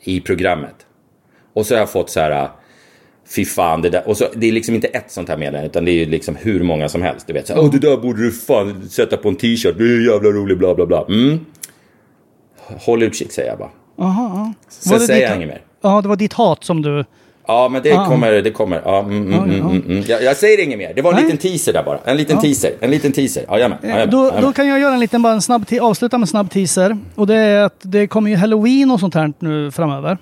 I 0.00 0.20
programmet. 0.20 0.74
Och 1.52 1.66
så 1.66 1.74
har 1.74 1.78
jag 1.78 1.90
fått 1.90 2.10
så 2.10 2.20
här, 2.20 2.48
fy 3.36 3.44
fan, 3.44 3.82
det 3.82 3.90
där. 3.90 4.08
Och 4.08 4.16
så, 4.16 4.26
det 4.34 4.46
är 4.48 4.52
liksom 4.52 4.74
inte 4.74 4.86
ett 4.86 5.10
sånt 5.10 5.28
här 5.28 5.36
meddelande, 5.36 5.66
utan 5.66 5.84
det 5.84 5.90
är 5.90 5.94
ju 5.94 6.06
liksom 6.06 6.36
hur 6.36 6.62
många 6.62 6.88
som 6.88 7.02
helst. 7.02 7.26
Du 7.26 7.32
vet, 7.32 7.46
så 7.46 7.54
här, 7.54 7.60
Åh, 7.60 7.70
det 7.70 7.78
där 7.78 7.96
borde 7.96 8.22
du 8.22 8.32
fan 8.32 8.88
sätta 8.88 9.16
på 9.16 9.28
en 9.28 9.36
t-shirt, 9.36 9.78
det 9.78 9.84
är 9.84 10.12
jävla 10.12 10.30
roligt, 10.30 10.58
bla 10.58 10.74
bla 10.74 10.86
bla. 10.86 11.04
Mm. 11.08 11.46
Håll 12.80 13.02
utkik, 13.02 13.32
säger 13.32 13.48
jag 13.48 13.58
bara. 13.58 13.70
Aha. 13.98 14.52
Sen 14.68 15.00
säger 15.00 15.20
ditt- 15.20 15.28
jag 15.28 15.36
inget 15.36 15.48
mer. 15.48 15.62
Ja, 15.80 16.00
det 16.02 16.08
var 16.08 16.16
ditt 16.16 16.32
hat 16.32 16.64
som 16.64 16.82
du... 16.82 17.04
Ja, 17.46 17.68
men 17.68 17.82
det 17.82 17.92
Ah. 17.92 18.06
kommer, 18.06 18.32
det 18.32 18.50
kommer. 18.50 18.80
Ja, 18.84 18.98
mm, 19.00 19.16
mm, 19.16 19.32
Ja, 19.32 19.42
mm, 19.42 19.56
ja. 19.58 19.64
mm, 19.70 19.82
mm. 19.88 20.04
Jag, 20.08 20.22
jag 20.22 20.36
säger 20.36 20.64
inget 20.64 20.78
mer. 20.78 20.92
Det 20.94 21.02
var 21.02 21.10
en 21.10 21.16
Nej. 21.16 21.24
liten 21.24 21.38
teaser 21.38 21.72
där 21.72 21.82
bara. 21.82 21.98
En 22.04 22.16
liten 22.16 22.38
teaser. 22.40 22.72
En 22.80 22.90
liten 22.90 23.12
teaser. 23.12 23.44
Jajamän. 23.50 23.78
Eh, 23.82 23.88
jajamän, 23.88 24.10
Då, 24.10 24.18
jajamän. 24.22 24.42
då 24.42 24.52
kan 24.52 24.66
jag 24.68 24.80
göra 24.80 24.94
en 24.94 25.00
liten, 25.00 25.22
bara 25.22 25.32
en 25.32 25.42
snabb, 25.42 25.64
avsluta 25.80 26.18
med 26.18 26.22
en 26.22 26.26
snabb 26.26 26.50
teaser. 26.50 26.96
Och 27.14 27.26
det 27.26 27.34
är 27.34 27.62
att 27.64 27.78
det 27.82 28.06
kommer 28.06 28.30
ju 28.30 28.36
halloween 28.36 28.90
och 28.90 29.00
sånt 29.00 29.14
här 29.14 29.32
nu 29.38 29.70
framöver. 29.70 30.18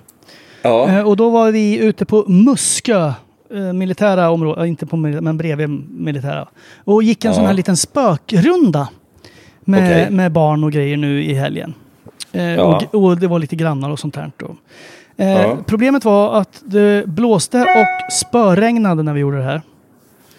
Ja. 0.63 0.89
Eh, 0.89 1.09
Och 1.09 1.17
då 1.17 1.31
var 1.31 1.51
vi 1.51 1.79
ute 1.79 2.05
på 2.05 2.25
Muskö, 2.29 3.13
eh, 3.55 3.73
militära 3.73 4.31
områden, 4.31 4.67
inte 4.67 4.87
på 4.87 4.97
men 4.97 5.37
bredvid 5.39 5.69
militära. 5.91 6.49
Och 6.85 7.03
gick 7.03 7.25
en 7.25 7.31
Ja. 7.31 7.35
sån 7.35 7.47
här 7.47 7.55
liten 7.55 7.77
spökrunda 7.77 8.89
med, 9.65 9.91
Okej. 9.91 10.11
med 10.11 10.33
barn 10.33 10.65
och 10.65 10.73
grejer 10.73 10.97
nu 10.97 11.25
i 11.25 11.35
helgen. 11.35 11.75
Eh, 12.33 12.43
Ja. 12.55 12.83
och, 12.93 13.05
och 13.05 13.17
det 13.19 13.27
var 13.27 13.39
lite 13.39 13.57
grannar 13.57 13.91
och 13.91 13.99
sånt 13.99 14.17
här. 14.17 14.33
Då. 14.37 14.57
Eh, 15.17 15.29
Ja. 15.43 15.57
Problemet 15.67 16.05
var 16.05 16.35
att 16.41 16.63
det 16.65 17.07
blåste 17.07 17.61
och 17.63 18.13
spöregnade 18.13 19.03
när 19.03 19.13
vi 19.13 19.21
gjorde 19.21 19.37
det 19.37 19.43
här. 19.45 19.63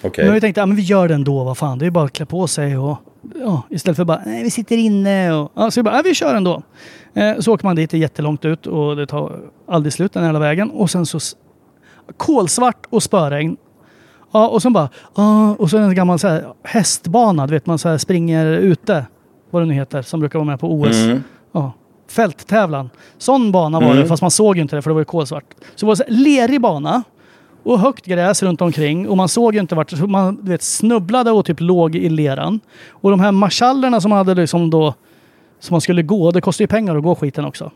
Okej. 0.04 0.26
Men 0.26 0.34
vi 0.34 0.42
tänkte, 0.42 0.62
ja, 0.62 0.66
men 0.66 0.76
vi 0.76 0.82
gör 0.82 1.08
det 1.08 1.14
ändå, 1.14 1.44
vad 1.44 1.58
fan. 1.58 1.80
Det 1.80 1.86
är 1.86 1.92
bara 1.92 2.06
att 2.06 2.14
klä 2.14 2.26
på 2.26 2.48
sig 2.48 2.78
och 2.78 2.98
ja, 3.40 3.62
istället 3.70 3.98
för 3.98 4.06
bara, 4.06 4.22
nej 4.26 4.44
vi 4.44 4.50
sitter 4.52 4.78
inne 4.78 5.34
och 5.34 5.52
ja, 5.56 5.72
så 5.72 5.80
vi 5.80 5.84
bara, 5.84 5.96
ja, 5.96 6.02
vi 6.06 6.14
kör 6.16 6.36
ändå. 6.36 6.62
Eh, 7.14 7.40
så 7.40 7.54
åker 7.54 7.66
man 7.66 7.76
dit, 7.76 7.90
det 7.92 7.98
är 7.98 8.00
jättelångt 8.00 8.46
ut 8.46 8.68
och 8.68 8.96
det 8.96 9.08
tar 9.08 9.40
aldrig 9.68 9.94
slut 9.94 10.14
den 10.14 10.26
hela 10.26 10.40
vägen. 10.40 10.72
Och 10.72 10.90
sen 10.90 11.06
så 11.06 11.20
kolsvart 12.18 12.86
och 12.90 13.04
spöregn. 13.04 13.58
Ja, 14.32 14.48
och 14.48 14.62
sen 14.62 14.74
bara, 14.74 14.90
ja, 15.16 15.56
och 15.60 15.70
så 15.70 15.78
en 15.78 15.96
gammal 15.96 16.20
så 16.20 16.28
här, 16.28 16.46
hästbana, 16.64 17.48
du 17.48 17.54
vet 17.54 17.66
man 17.66 17.78
så 17.80 17.90
här 17.90 17.98
springer 17.98 18.46
ute. 18.46 19.06
Vad 19.52 19.62
det 19.62 19.66
nu 19.66 19.74
heter, 19.74 20.02
som 20.02 20.20
brukar 20.20 20.40
vara 20.40 20.48
med 20.50 20.60
på 20.60 20.72
OS. 20.74 21.04
Mm. 21.04 21.24
Ja, 21.52 21.72
fälttävlan. 22.14 22.90
Sån 23.18 23.52
bana 23.52 23.80
var 23.80 23.88
det, 23.88 23.94
Mm. 23.94 24.08
fast 24.08 24.22
man 24.22 24.32
såg 24.32 24.56
ju 24.56 24.62
inte 24.62 24.76
det 24.76 24.82
för 24.82 24.90
det 24.90 24.94
var 24.94 25.02
ju 25.02 25.06
kolsvart. 25.06 25.46
Så 25.76 25.86
det 25.86 25.88
var 25.88 25.96
här, 25.96 26.06
lerig 26.10 26.62
bana 26.62 27.04
och 27.64 27.80
högt 27.80 28.06
gräs 28.06 28.44
runt 28.44 28.62
omkring 28.62 29.10
och 29.10 29.18
man 29.18 29.30
såg 29.30 29.54
ju 29.54 29.60
inte 29.60 29.76
vart, 29.76 30.00
man 30.00 30.38
vet, 30.42 30.62
snubblade 30.62 31.32
och 31.32 31.46
typ 31.46 31.60
låg 31.60 31.96
i 31.96 32.10
leran. 32.10 32.60
Och 32.90 33.12
de 33.12 33.20
här 33.20 33.32
marschallerna 33.32 34.02
som 34.02 34.12
hade 34.12 34.36
liksom 34.36 34.70
då, 34.70 34.94
som 35.60 35.74
man 35.74 35.82
skulle 35.82 36.02
gå, 36.04 36.32
det 36.32 36.42
kostar 36.42 36.64
ju 36.64 36.68
pengar 36.68 36.96
att 36.96 37.04
gå 37.04 37.16
skiten 37.16 37.46
också. 37.46 37.72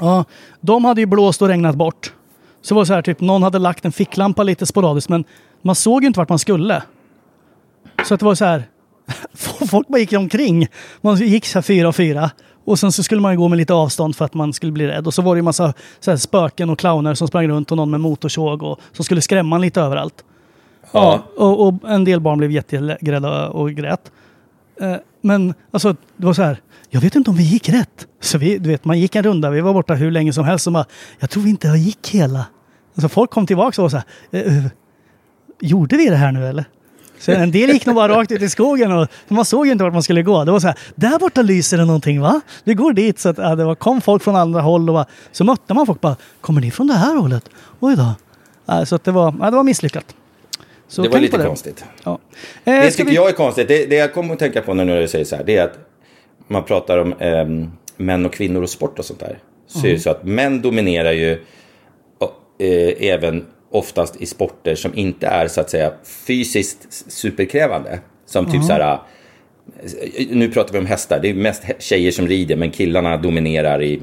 Ja, 0.00 0.24
de 0.60 0.84
hade 0.84 1.00
ju 1.00 1.06
blåst 1.06 1.42
och 1.42 1.48
regnat 1.48 1.74
bort. 1.76 2.12
Så 2.62 2.74
det 2.74 2.78
var 2.78 2.84
så 2.84 2.94
här, 2.94 3.02
typ 3.02 3.20
någon 3.20 3.42
hade 3.42 3.58
lagt 3.58 3.84
en 3.84 3.92
ficklampa 3.92 4.42
lite 4.42 4.66
sporadiskt 4.66 5.08
men 5.08 5.24
man 5.62 5.74
såg 5.74 6.02
ju 6.02 6.06
inte 6.06 6.20
vart 6.20 6.28
man 6.28 6.38
skulle. 6.38 6.82
Så 8.04 8.14
att 8.14 8.20
det 8.20 8.26
var 8.26 8.34
så 8.34 8.44
här, 8.44 8.62
folk 9.70 9.88
bara 9.88 9.98
gick 9.98 10.12
omkring. 10.12 10.66
Man 11.00 11.16
gick 11.16 11.46
så 11.46 11.58
här 11.58 11.62
fyra 11.62 11.88
och 11.88 11.96
fyra. 11.96 12.30
Och 12.66 12.78
sen 12.78 12.92
så 12.92 13.02
skulle 13.02 13.20
man 13.20 13.36
gå 13.36 13.48
med 13.48 13.56
lite 13.56 13.74
avstånd 13.74 14.16
för 14.16 14.24
att 14.24 14.34
man 14.34 14.52
skulle 14.52 14.72
bli 14.72 14.86
rädd. 14.86 15.06
Och 15.06 15.14
så 15.14 15.22
var 15.22 15.34
det 15.34 15.38
ju 15.38 15.42
massa 15.42 15.72
så 16.00 16.18
spöken 16.18 16.70
och 16.70 16.78
clowner 16.78 17.14
som 17.14 17.28
sprang 17.28 17.48
runt 17.48 17.70
och 17.70 17.76
någon 17.76 17.90
med 17.90 18.00
motorsåg 18.00 18.62
och 18.62 18.80
som 18.92 19.04
skulle 19.04 19.20
skrämma 19.20 19.56
en 19.56 19.62
lite 19.62 19.80
överallt. 19.80 20.24
Ja, 20.92 21.22
och, 21.36 21.66
och 21.68 21.74
en 21.90 22.04
del 22.04 22.20
barn 22.20 22.38
blev 22.38 22.50
jätterädda 22.50 23.48
och 23.48 23.70
grät. 23.72 24.12
Eh, 24.80 24.94
Men 25.20 25.54
alltså, 25.70 25.92
det 26.16 26.26
var 26.26 26.32
så 26.32 26.42
här. 26.42 26.60
Jag 26.90 27.00
vet 27.00 27.14
inte 27.14 27.30
om 27.30 27.36
vi 27.36 27.42
gick 27.42 27.68
rätt. 27.68 28.06
Så 28.20 28.38
vi, 28.38 28.58
du 28.58 28.68
vet, 28.70 28.84
man 28.84 28.98
gick 29.00 29.14
en 29.16 29.22
runda. 29.22 29.50
Vi 29.50 29.60
var 29.60 29.72
borta 29.72 29.94
hur 29.94 30.10
länge 30.10 30.32
som 30.32 30.44
helst. 30.44 30.66
Och 30.66 30.72
bara, 30.72 30.84
jag 31.18 31.30
tror 31.30 31.42
vi 31.42 31.50
inte 31.50 31.68
gick 31.68 32.08
hela. 32.10 32.46
Alltså 32.94 33.08
folk 33.08 33.30
kom 33.30 33.46
tillbaka 33.46 33.82
och 33.82 33.90
var 33.92 34.00
så 34.00 34.04
här. 34.30 34.40
"Eh, 34.46 34.58
eh, 34.58 34.64
Gjorde 35.60 35.96
vi 35.96 36.08
det 36.10 36.16
här 36.16 36.32
nu 36.32 36.46
eller? 36.46 36.64
Så 37.18 37.32
en 37.32 37.50
del 37.50 37.70
gick 37.70 37.86
nog 37.86 37.94
bara 37.94 38.16
rakt 38.18 38.32
ut 38.32 38.42
i 38.42 38.48
skogen 38.48 38.92
och 38.92 39.08
man 39.28 39.44
såg 39.44 39.66
ju 39.66 39.72
inte 39.72 39.84
vart 39.84 39.92
man 39.92 40.02
skulle 40.02 40.22
gå. 40.22 40.44
Det 40.44 40.52
var 40.52 40.60
så 40.60 40.66
här, 40.66 40.76
där 40.94 41.18
borta 41.18 41.42
lyser 41.42 41.78
det 41.78 41.84
någonting 41.84 42.20
va? 42.20 42.40
Vi 42.64 42.74
går 42.74 42.92
dit. 42.92 43.18
Så 43.18 43.28
att, 43.28 43.38
ja, 43.38 43.54
det 43.54 43.64
var, 43.64 43.74
kom 43.74 44.00
folk 44.00 44.22
från 44.22 44.36
andra 44.36 44.60
håll 44.60 44.88
och 44.88 44.94
bara, 44.94 45.06
så 45.32 45.44
mötte 45.44 45.74
man 45.74 45.86
folk 45.86 46.00
bara, 46.00 46.16
kommer 46.40 46.60
ni 46.60 46.70
från 46.70 46.86
det 46.86 46.94
här 46.94 47.16
hållet? 47.16 47.48
Oj 47.80 47.96
då. 47.96 48.14
Ja, 48.66 48.86
så 48.86 48.94
att 48.96 49.04
det, 49.04 49.12
var, 49.12 49.34
ja, 49.40 49.50
det 49.50 49.56
var 49.56 49.62
misslyckat. 49.64 50.14
Så 50.88 51.02
Det 51.02 51.08
var 51.08 51.18
lite 51.18 51.36
det. 51.38 51.44
konstigt. 51.44 51.84
Ja. 52.04 52.18
Eh, 52.64 52.72
Det 52.74 52.90
tycker 52.90 53.10
vi- 53.10 53.16
jag 53.16 53.28
är 53.28 53.32
konstigt. 53.32 53.68
Det, 53.68 53.86
det 53.86 53.96
jag 53.96 54.14
kommer 54.14 54.32
att 54.32 54.38
tänka 54.40 54.62
på 54.62 54.74
när 54.74 55.00
du 55.00 55.08
säger 55.08 55.24
så 55.24 55.36
här, 55.36 55.44
det 55.44 55.56
är 55.56 55.64
att 55.64 55.78
man 56.48 56.62
pratar 56.64 56.98
om 56.98 57.14
ehm, 57.18 57.70
män 57.96 58.26
och 58.26 58.32
kvinnor 58.32 58.62
och 58.62 58.70
sport 58.70 58.98
och 58.98 59.04
sånt 59.04 59.20
där. 59.20 59.38
Så 59.66 59.86
är 59.86 59.92
det 59.92 59.98
så 59.98 60.10
att 60.10 60.24
män 60.24 60.62
dominerar 60.62 61.12
ju 61.12 61.32
eh, 62.58 63.08
även 63.12 63.44
oftast 63.70 64.22
i 64.22 64.26
sporter 64.26 64.74
som 64.74 64.94
inte 64.94 65.26
är 65.26 65.48
så 65.48 65.60
att 65.60 65.70
säga 65.70 65.92
fysiskt 66.26 67.12
superkrävande. 67.12 68.00
Som 68.26 68.52
typ 68.52 68.64
så 68.64 68.72
här, 68.72 68.98
eh, 70.14 70.26
nu 70.30 70.48
pratar 70.48 70.72
vi 70.72 70.78
om 70.78 70.86
hästar, 70.86 71.20
det 71.22 71.30
är 71.30 71.34
mest 71.34 71.62
tjejer 71.78 72.10
som 72.10 72.28
rider 72.28 72.56
men 72.56 72.70
killarna 72.70 73.16
dominerar 73.16 73.82
i, 73.82 74.02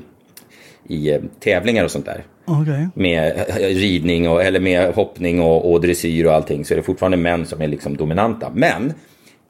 i 0.88 1.12
eh, 1.12 1.22
tävlingar 1.40 1.84
och 1.84 1.92
sånt 1.92 2.06
där 2.06 2.24
Okej. 2.46 2.88
med 2.96 3.46
ridning 3.60 4.30
och, 4.30 4.44
eller 4.44 4.60
med 4.60 4.94
hoppning 4.94 5.42
och, 5.42 5.72
och 5.72 5.82
dressyr 5.82 6.26
och 6.26 6.34
allting 6.34 6.66
så 6.66 6.74
är 6.74 6.76
det 6.76 6.84
fortfarande 6.84 7.18
män 7.18 7.46
som 7.46 7.62
är 7.62 7.68
liksom 7.68 7.98
dominanta. 7.98 8.52
Men 8.56 8.94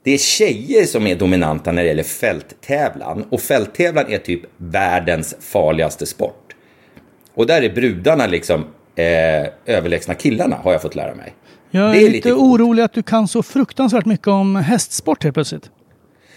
det 0.03 0.11
är 0.11 0.18
tjejer 0.18 0.86
som 0.86 1.07
är 1.07 1.16
dominanta 1.16 1.72
när 1.72 1.82
det 1.82 1.88
gäller 1.88 2.03
fälttävlan. 2.03 3.26
Och 3.30 3.41
fälttävlan 3.41 4.11
är 4.11 4.18
typ 4.18 4.41
världens 4.57 5.36
farligaste 5.39 6.05
sport. 6.05 6.55
Och 7.34 7.47
där 7.47 7.61
är 7.61 7.70
brudarna 7.70 8.28
liksom 8.28 8.66
eh, 8.95 9.75
överlägsna 9.75 10.13
killarna 10.13 10.55
har 10.63 10.71
jag 10.71 10.81
fått 10.81 10.95
lära 10.95 11.15
mig. 11.15 11.33
Jag 11.71 11.83
är, 11.83 11.91
Det 11.91 11.97
är 11.97 12.01
lite, 12.01 12.11
lite 12.13 12.33
orolig 12.33 12.83
att 12.83 12.93
du 12.93 13.03
kan 13.03 13.27
så 13.27 13.43
fruktansvärt 13.43 14.05
mycket 14.05 14.27
om 14.27 14.55
hästsport 14.55 15.23
helt 15.23 15.33
plötsligt. 15.33 15.69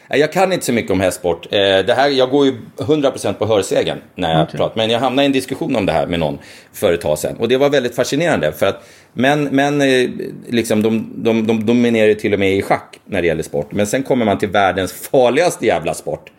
Jag 0.09 0.32
kan 0.32 0.52
inte 0.52 0.66
så 0.66 0.72
mycket 0.72 0.90
om 0.92 1.00
hästsport. 1.00 1.46
Eh, 1.46 1.59
Det 1.59 1.94
här, 1.96 2.09
jag 2.09 2.30
går 2.30 2.46
ju 2.46 2.52
100% 2.78 3.32
på 3.32 3.46
hörsägen 3.46 3.98
när 4.14 4.32
jag 4.32 4.42
Okej. 4.42 4.57
pratar. 4.59 4.76
Men 4.76 4.90
jag 4.90 5.00
hamnade 5.00 5.22
i 5.22 5.26
en 5.26 5.32
diskussion 5.32 5.76
om 5.76 5.86
det 5.86 5.92
här 5.92 6.07
med 6.07 6.20
någon 6.20 6.38
för 6.72 6.92
ett 6.92 7.00
tag 7.00 7.18
sedan. 7.18 7.36
Och 7.36 7.48
det 7.48 7.57
var 7.57 7.70
väldigt 7.70 7.94
fascinerande. 7.94 8.52
För 8.52 8.66
att 8.66 8.88
män, 9.12 9.44
män 9.44 9.80
eh, 9.80 10.11
liksom, 10.48 10.82
de, 10.82 11.12
de, 11.16 11.46
de 11.46 11.66
dominerar 11.66 12.14
till 12.14 12.32
och 12.32 12.38
med 12.38 12.52
i 12.57 12.62
schack 12.62 13.00
när 13.04 13.22
det 13.22 13.28
gäller 13.28 13.42
sport. 13.42 13.72
Men 13.72 13.86
sen 13.86 14.02
kommer 14.02 14.24
man 14.24 14.38
till 14.38 14.48
världens 14.48 14.92
farligaste 14.92 15.66
jävla 15.66 15.94
sport. 15.94 16.30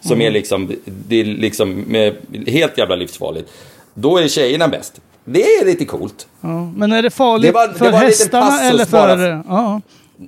Som 0.00 0.12
Mm. 0.12 0.26
är 0.26 0.30
liksom, 0.30 0.72
det 0.84 1.20
är 1.20 1.24
liksom 1.24 1.94
eh, 1.94 2.12
helt 2.46 2.78
jävla 2.78 2.96
livsfarligt. 2.96 3.50
Då 3.94 4.18
är 4.18 4.28
tjejerna 4.28 4.68
bäst. 4.68 5.00
Det 5.24 5.42
är 5.42 5.64
lite 5.64 5.84
coolt. 5.84 6.26
Ja. 6.40 6.70
Men 6.76 6.92
är 6.92 7.02
det 7.02 7.10
farligt 7.10 7.48
Det 7.48 7.52
var- 7.52 7.68
det 7.68 7.74
för 7.74 7.78
var 7.78 7.86
en 7.86 8.06
liten 8.06 8.06
hästarna 8.42 8.62
eller 8.62 8.84
för... 8.84 9.42
Ja. 9.48 9.80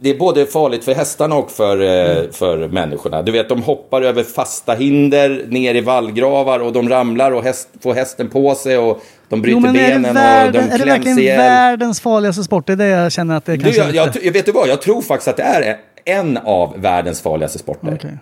Det 0.03 0.11
är 0.11 0.19
både 0.19 0.47
farligt 0.47 0.85
för 0.85 0.95
hästarna 0.95 1.35
och 1.35 1.51
för, 1.51 1.81
eh, 1.81 2.31
för 2.33 2.69
människorna. 2.69 3.23
Du 3.23 3.33
vet, 3.33 3.49
de 3.49 3.63
hoppar 3.63 4.03
över 4.03 4.23
fasta 4.23 4.73
hinder 4.75 5.45
ner 5.49 5.75
i 5.75 5.81
vallgravar 5.81 6.61
och 6.61 6.73
de 6.73 6.89
ramlar 6.89 7.33
och 7.33 7.43
häst, 7.43 7.69
får 7.83 7.95
hästen 7.95 8.29
på 8.31 8.55
sig 8.55 8.79
och 8.79 9.03
de 9.29 9.43
bryter 9.43 9.57
Jo, 9.57 9.61
men 9.61 9.77
är 9.77 9.81
det, 9.83 9.89
benen 9.89 10.11
och 10.11 10.17
världen, 10.17 10.53
de 10.53 10.59
är 10.59 10.79
det 10.79 10.85
kläms 10.85 10.91
verkligen 10.99 11.19
ihjäl. 11.19 11.39
världens 11.39 12.01
farligaste 12.01 12.45
sport? 12.45 12.67
Det 12.67 12.73
är 12.73 12.77
det 12.77 12.87
jag 12.87 13.13
känner 13.13 13.37
att 13.37 13.45
det 13.45 13.53
Du, 13.57 13.63
kanske 13.63 13.81
jag, 13.83 13.95
jag, 13.95 14.07
inte... 14.09 14.27
jag 14.27 14.33
vet 14.33 14.47
du 14.47 14.53
vad, 14.53 14.69
jag 14.69 14.83
tror 14.83 15.03
faktiskt 15.03 15.29
att 15.29 15.37
det 15.37 15.43
är 15.43 15.77
en 16.05 16.37
av 16.39 16.75
världens 16.81 17.21
farligaste 17.21 17.59
sporter. 17.59 17.95
Okej. 17.95 18.19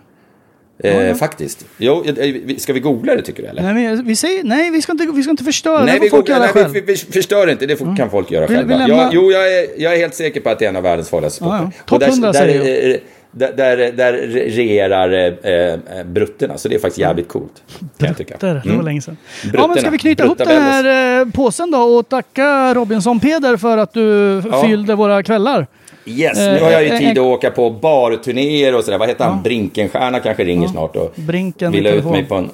Eh, 0.83 1.15
Faktiskt. 1.15 1.65
Jo, 1.77 2.03
eh, 2.05 2.13
vi- 2.45 2.59
ska 2.59 2.73
vi 2.73 2.79
googla 2.79 3.15
det 3.15 3.21
tycker 3.21 3.43
du 3.43 3.49
eller? 3.49 3.61
Nej, 3.73 3.73
men 3.73 4.05
vi 4.05 4.15
säger, 4.15 4.43
nej, 4.43 4.71
vi 4.71 4.81
ska 4.81 4.91
inte, 4.91 5.07
vi 5.15 5.21
ska 5.23 5.31
inte 5.31 5.43
förstöra. 5.43 5.85
Nej, 5.85 5.93
det 5.93 5.99
vi, 5.99 6.09
får 6.09 6.17
folk 6.17 6.27
googlar, 6.27 6.45
göra 6.47 6.51
nej 6.55 6.71
vi, 6.73 6.79
vi, 6.81 6.85
vi 6.85 6.97
förstör 6.97 7.49
inte, 7.49 7.65
det 7.65 7.75
får, 7.77 7.95
kan 7.97 8.09
folk 8.09 8.31
göra 8.31 8.47
Vi- 8.47 8.53
vi 8.53 8.59
själva. 8.59 8.77
lämnar- 8.77 8.97
Jag, 9.03 9.13
jo, 9.13 9.31
jag 9.31 9.53
är, 9.53 9.67
jag 9.77 9.93
är 9.93 9.97
helt 9.97 10.15
säker 10.15 10.41
på 10.41 10.49
att 10.49 10.59
det 10.59 10.65
är 10.65 10.69
en 10.69 10.75
av 10.75 10.83
världens 10.83 11.09
farligaste 11.09 11.43
Ja, 11.43 11.47
sporter. 11.57 11.63
ja. 11.77 11.81
Och 11.95 12.01
Topp 12.01 12.09
100 12.09 12.31
där, 12.31 12.39
säger 12.39 12.99
där, 13.31 13.53
där, 13.57 13.77
där, 13.77 13.91
där 13.91 14.13
regerar 14.55 15.11
eh, 15.13 15.53
eh, 15.53 16.03
brutterna, 16.05 16.57
så 16.57 16.67
det 16.69 16.75
är 16.75 16.79
faktiskt 16.79 16.99
jävligt 16.99 17.27
coolt. 17.27 17.63
Där, 17.97 18.15
det 18.39 18.43
var 18.43 18.61
Mm. 18.65 18.85
länge 18.85 19.01
sedan. 19.01 19.17
Ja, 19.43 19.49
Brutterna. 19.49 19.67
men 19.67 19.77
ska 19.77 19.89
vi 19.89 19.97
knyta 19.97 20.25
ihop 20.25 20.37
den 20.37 20.47
här 20.61 21.19
eh, 21.21 21.27
påsen 21.31 21.71
då 21.71 21.77
och 21.77 22.09
tacka 22.09 22.73
Robinson 22.73 23.19
Peder 23.19 23.57
för 23.57 23.77
att 23.77 23.93
du 23.93 24.41
Ja. 24.51 24.63
fyllde 24.63 24.95
våra 24.95 25.23
kvällar? 25.23 25.67
Yes, 26.05 26.37
Eh, 26.39 26.53
nu 26.53 26.59
har 26.61 26.71
jag 26.71 26.83
ju 26.83 26.89
eh, 26.89 26.97
tid 26.97 27.09
att 27.11 27.17
en- 27.17 27.23
åka 27.23 27.51
på 27.51 27.69
barturnéer 27.69 28.75
och 28.75 28.83
sådär. 28.83 28.97
Vad 28.97 29.07
heter 29.07 29.25
han? 29.25 29.41
Brinkenstierna 29.41 30.19
kanske 30.19 30.43
ringer 30.43 30.67
snart 30.67 30.95
och 30.95 31.13
Brinken 31.15 31.71
vill 31.71 31.87
ut 31.87 32.05
mig 32.05 32.25
på, 32.25 32.35
en, 32.35 32.49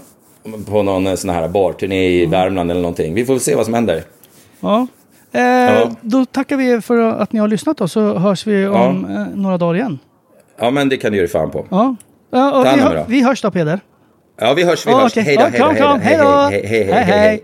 på 0.69 0.83
någon 0.83 1.07
eh, 1.07 1.15
sån 1.15 1.29
här 1.29 1.47
barturné 1.47 2.07
i 2.21 2.25
Värmland 2.25 2.71
eller 2.71 2.81
någonting. 2.81 3.13
Vi 3.13 3.25
får 3.25 3.39
se 3.39 3.55
vad 3.55 3.65
som 3.65 3.73
händer. 3.73 4.03
Ja. 4.59 4.87
Eh, 5.31 5.89
Då 6.01 6.25
tackar 6.25 6.57
vi 6.57 6.81
för 6.81 6.97
att 6.97 7.33
ni 7.33 7.39
har 7.39 7.47
lyssnat 7.47 7.77
då, 7.77 7.87
så 7.87 8.13
hörs 8.17 8.47
vi 8.47 8.67
om 8.67 9.05
eh, 9.05 9.25
några 9.39 9.57
dagar 9.57 9.75
igen. 9.75 9.99
Ja, 10.59 10.71
men 10.71 10.89
det 10.89 10.97
kan 10.97 11.11
du 11.11 11.17
ge 11.17 11.21
dig 11.21 11.29
fan 11.31 11.51
på. 11.51 11.65
Ja. 11.69 11.95
Ja, 12.31 12.59
och 12.59 12.65
vi, 12.65 12.81
hör, 12.81 13.05
vi 13.07 13.21
hörs 13.23 13.41
då 13.41 13.51
Peder. 13.51 13.79
Ja, 14.39 14.53
vi 14.53 14.63
hörs, 14.63 14.87
vi 14.87 14.91
Ja, 14.91 14.99
hörs. 14.99 15.15
Hej 15.15 15.35
då, 15.35 15.41
Ja, 15.41 15.49
hej 15.67 15.79
då, 15.79 15.85
hej 15.87 16.17
då, 16.17 16.27
hej 16.27 16.65
Hej 16.67 17.03
hej, 17.03 17.43